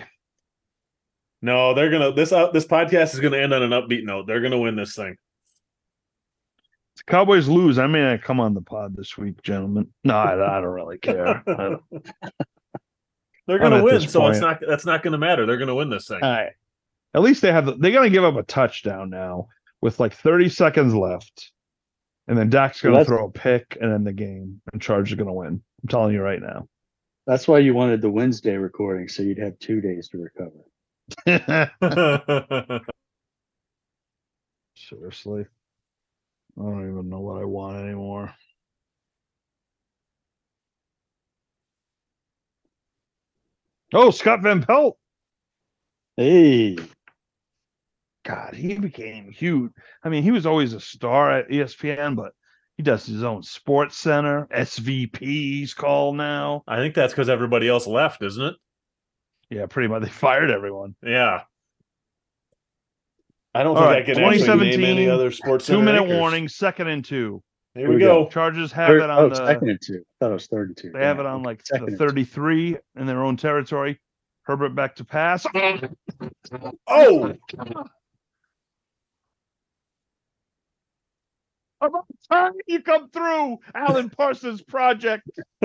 [1.44, 4.28] No, they're gonna this uh, this podcast is gonna end on an upbeat note.
[4.28, 5.18] They're gonna win this thing.
[6.95, 9.90] the Cowboys lose, I may not come on the pod this week, gentlemen.
[10.06, 11.44] No, I, I don't really care.
[11.45, 11.82] Don't-
[13.45, 15.45] They're gonna win, this so it's not that's not gonna matter.
[15.45, 16.20] They're gonna win this thing.
[16.24, 16.53] All right.
[17.14, 17.65] At least they have.
[17.80, 19.49] They're gonna give up a touchdown now
[19.82, 21.52] with like 30 seconds left,
[22.30, 25.18] and then Dak's gonna Well, throw a pick and end the game, and Chargers are
[25.18, 25.61] gonna win.
[25.84, 26.70] I'm telling you right now.
[27.28, 30.64] That's why you wanted the Wednesday recording, so you'd have two days to recover.
[34.76, 35.46] Seriously,
[36.58, 38.34] I don't even know what I want anymore.
[43.94, 44.98] Oh, Scott Van Pelt.
[46.18, 46.78] Hey,
[48.24, 49.72] God, he became huge.
[50.04, 52.34] I mean, he was always a star at ESPN, but
[52.78, 56.64] he does his own sports center, SVP he's called now.
[56.68, 58.56] I think that's because everybody else left, isn't it?
[59.54, 60.02] Yeah, pretty much.
[60.04, 60.96] They fired everyone.
[61.04, 61.42] Yeah.
[63.56, 65.68] I don't All think right, I can actually name 2017, any other sports.
[65.68, 66.18] Two minute anchors.
[66.18, 67.44] warning, second and two.
[67.76, 68.28] Here Here we we go.
[68.30, 70.00] Chargers have Third- it oh, on the second and two.
[70.00, 70.90] I thought it was third and two.
[70.92, 72.06] they have it on like second the and two.
[72.08, 74.00] 33 in their own territory.
[74.44, 75.46] Herbert back to pass.
[76.90, 77.86] Oh, oh!
[81.82, 85.28] About time you come through, Alan Parsons project.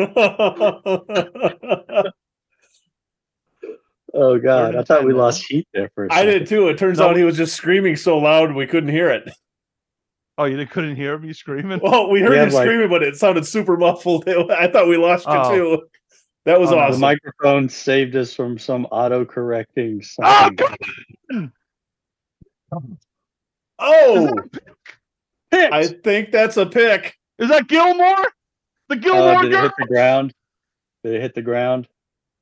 [4.20, 6.32] Oh god, I thought we lost Heath there for a I second.
[6.32, 6.68] did too.
[6.68, 7.08] It turns No.
[7.10, 9.30] out he was just screaming so loud we couldn't hear it.
[10.36, 11.78] Oh, you couldn't hear me screaming?
[11.82, 14.28] Well, we heard We you like- screaming, but it sounded super muffled.
[14.50, 15.54] I thought we lost you Oh.
[15.54, 15.88] too.
[16.46, 17.00] That was Oh, awesome.
[17.00, 21.50] The microphone saved us from some auto correcting something.
[23.78, 24.32] oh,
[25.52, 27.16] I think that's a pick.
[27.38, 28.16] Is that Gilmore?
[28.88, 30.32] The Uh, Gilmore did it hit the ground?
[31.04, 31.86] Did it hit the ground?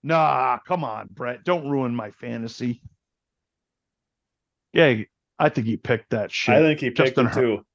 [0.06, 1.42] Nah, come on, Brett.
[1.42, 2.80] Don't ruin my fantasy.
[4.72, 5.02] Yeah,
[5.36, 6.54] I think he picked that shit.
[6.54, 7.66] I think he picked Justin it too.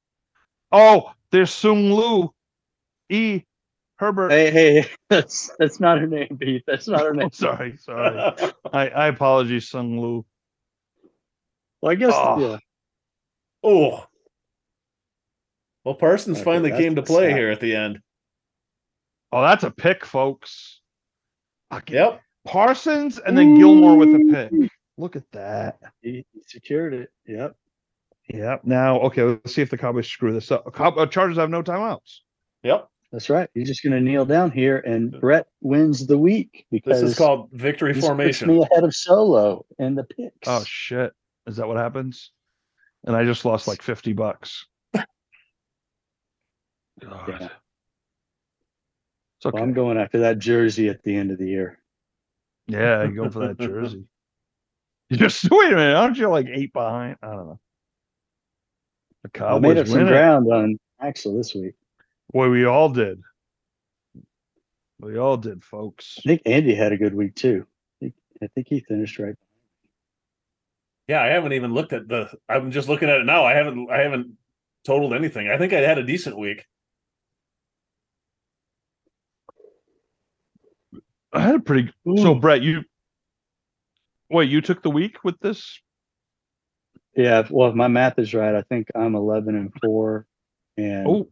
[0.71, 2.33] oh, there's Sung Lu.
[3.09, 3.41] E.
[3.97, 4.31] Herbert.
[4.31, 6.63] Hey, hey, that's that's not her name, Pete.
[6.65, 7.31] That's not her Oh, name.
[7.33, 8.17] sorry, sorry.
[8.73, 10.25] I, I apologize, Sung Lu.
[11.81, 12.39] Well, I guess Oh.
[12.39, 12.57] yeah.
[13.61, 14.05] oh.
[15.83, 17.37] Well, Parsons Okay, finally came to play sack.
[17.37, 17.99] here at the end.
[19.33, 20.80] Oh, that's a pick, folks.
[21.73, 21.95] Okay.
[21.95, 22.21] Yep.
[22.45, 24.71] Parsons and then Gilmore with a pick.
[24.97, 25.79] Look at that.
[26.01, 27.09] He, he secured it.
[27.27, 27.55] Yep.
[28.29, 28.61] Yep.
[28.63, 30.73] Now, okay, let's see if the Cowboys screw this up.
[30.73, 32.19] Cow- uh, Chargers have no timeouts.
[32.63, 32.87] Yep.
[33.11, 33.49] That's right.
[33.53, 37.17] He's just going to kneel down here, and Brett wins the week because This is
[37.17, 38.47] called victory this puts formation.
[38.47, 40.47] me ahead of Solo in the picks.
[40.47, 41.11] Oh shit!
[41.45, 42.31] Is that what happens?
[43.03, 44.65] And I just lost like fifty bucks.
[44.95, 45.03] God.
[47.27, 47.49] Yeah.
[49.41, 49.55] It's okay.
[49.55, 51.79] Well, I'm going after that jersey at the end of the year.
[52.67, 54.05] Yeah, you go for that jersey.
[55.09, 57.17] You Just wait a minute, aren't you like eight behind?
[57.21, 57.59] I don't know.
[59.23, 61.73] The I made Cowboys up some ground on Axel this week.
[62.31, 63.21] Boy, we all did.
[65.01, 66.15] We all did, folks.
[66.19, 67.65] I think Andy had a good week too.
[67.67, 69.35] I think, I think he finished right.
[71.09, 72.29] Yeah, I haven't even looked at the.
[72.47, 73.43] I'm just looking at it now.
[73.43, 73.91] I haven't.
[73.91, 74.37] I haven't
[74.85, 75.49] totaled anything.
[75.49, 76.67] I think I had a decent week.
[81.33, 81.91] I had a pretty.
[82.07, 82.17] Ooh.
[82.17, 82.83] So Brett, you.
[84.29, 85.79] Wait, you took the week with this?
[87.15, 90.25] Yeah, well, if my math is right, I think I'm 11 and four,
[90.77, 91.29] and oh.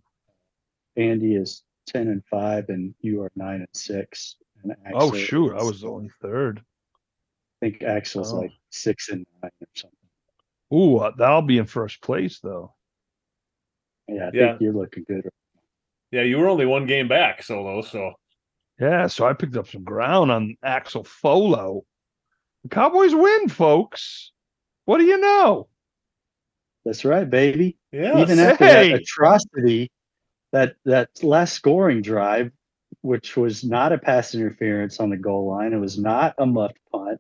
[0.98, 4.36] Andy is 10 and five, and you are nine and six.
[4.64, 6.60] And oh shoot, is, I was only third.
[6.60, 8.40] I think Axel's oh.
[8.40, 9.98] like six and nine or something.
[10.74, 12.74] Ooh, uh, that'll be in first place though.
[14.08, 14.48] Yeah, I yeah.
[14.50, 15.30] think you're looking good.
[16.12, 17.82] Yeah, you were only one game back, solo.
[17.82, 18.14] So
[18.80, 21.82] yeah, so I picked up some ground on Axel Foley.
[22.64, 24.32] The Cowboys win, folks.
[24.86, 25.68] What do you know?
[26.86, 27.78] That's right, baby.
[27.92, 28.20] Yeah.
[28.20, 28.92] Even after hey.
[28.92, 29.92] that atrocity,
[30.52, 32.52] that that last scoring drive,
[33.02, 36.80] which was not a pass interference on the goal line, it was not a muffed
[36.92, 37.20] punt.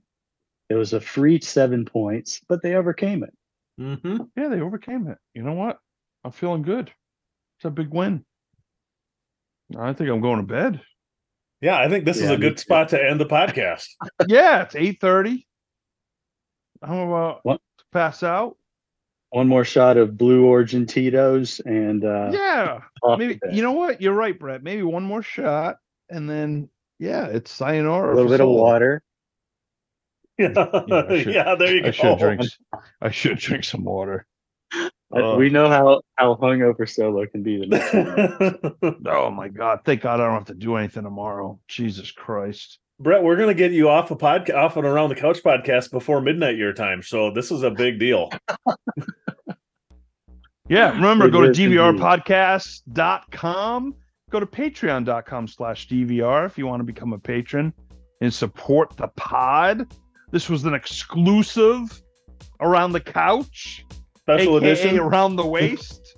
[0.69, 3.33] It was a free seven points, but they overcame it.
[3.79, 4.23] Mm-hmm.
[4.35, 5.17] Yeah, they overcame it.
[5.33, 5.79] You know what?
[6.23, 6.91] I'm feeling good.
[7.57, 8.23] It's a big win.
[9.77, 10.81] I think I'm going to bed.
[11.61, 13.87] Yeah, I think this yeah, is a good spot to end the podcast.
[14.27, 15.45] yeah, it's eight thirty.
[16.81, 17.61] I'm about what?
[17.79, 18.57] to pass out.
[19.31, 22.79] One more shot of Blue Origin Tito's, and uh, yeah,
[23.17, 24.01] maybe you know what?
[24.01, 24.63] You're right, Brett.
[24.63, 25.77] Maybe one more shot,
[26.09, 28.13] and then yeah, it's sayonara.
[28.13, 28.55] A little bit soul.
[28.55, 29.03] of water.
[30.39, 30.53] Yeah,
[30.87, 31.89] yeah, should, yeah, there you go.
[31.89, 31.91] I go.
[31.91, 32.41] Should drink,
[33.01, 34.25] I should drink some water.
[35.15, 37.95] Uh, we know how how hungover solo can be the next
[39.07, 39.79] oh my god!
[39.83, 41.59] Thank God I don't have to do anything tomorrow.
[41.67, 42.77] Jesus Christ.
[42.99, 46.21] Brett, we're gonna get you off a podcast, off and around the couch podcast before
[46.21, 47.01] midnight your time.
[47.01, 48.29] So this is a big deal.
[50.69, 53.95] yeah, remember it go to dvrpodcast.com.
[54.29, 57.73] Go to patreon.com slash DVR if you want to become a patron
[58.21, 59.91] and support the pod.
[60.31, 61.99] This was an exclusive
[62.59, 63.83] around the couch,
[64.29, 66.17] special AKA edition around the waist.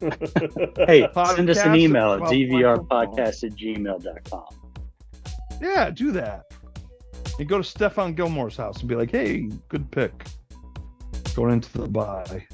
[0.86, 4.44] hey, send us an email at dvrpodcast at gmail.com.
[5.62, 6.44] Yeah, do that.
[7.38, 10.26] And go to Stephon Gilmore's house and be like, hey, good pick.
[11.34, 12.46] Going into the buy.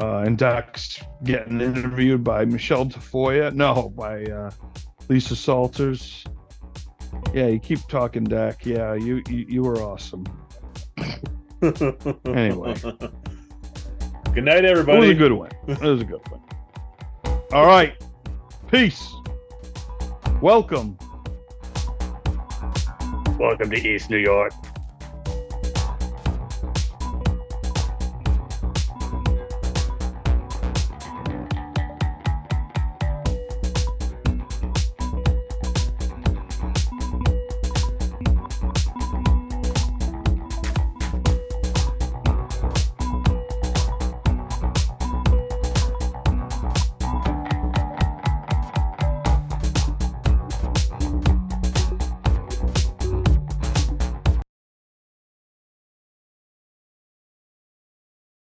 [0.00, 3.54] Uh, and Dak's getting interviewed by Michelle Tafoya.
[3.54, 4.50] No, by uh,
[5.08, 6.24] Lisa Salters.
[7.32, 8.66] Yeah, you keep talking, Dak.
[8.66, 10.24] Yeah, you you, you were awesome.
[12.26, 12.74] anyway.
[14.34, 14.98] Good night, everybody.
[14.98, 15.50] It was a good one.
[15.68, 16.40] It was a good one.
[17.52, 17.94] All right.
[18.68, 19.14] Peace.
[20.42, 20.98] Welcome
[23.38, 24.52] Welcome to East New York.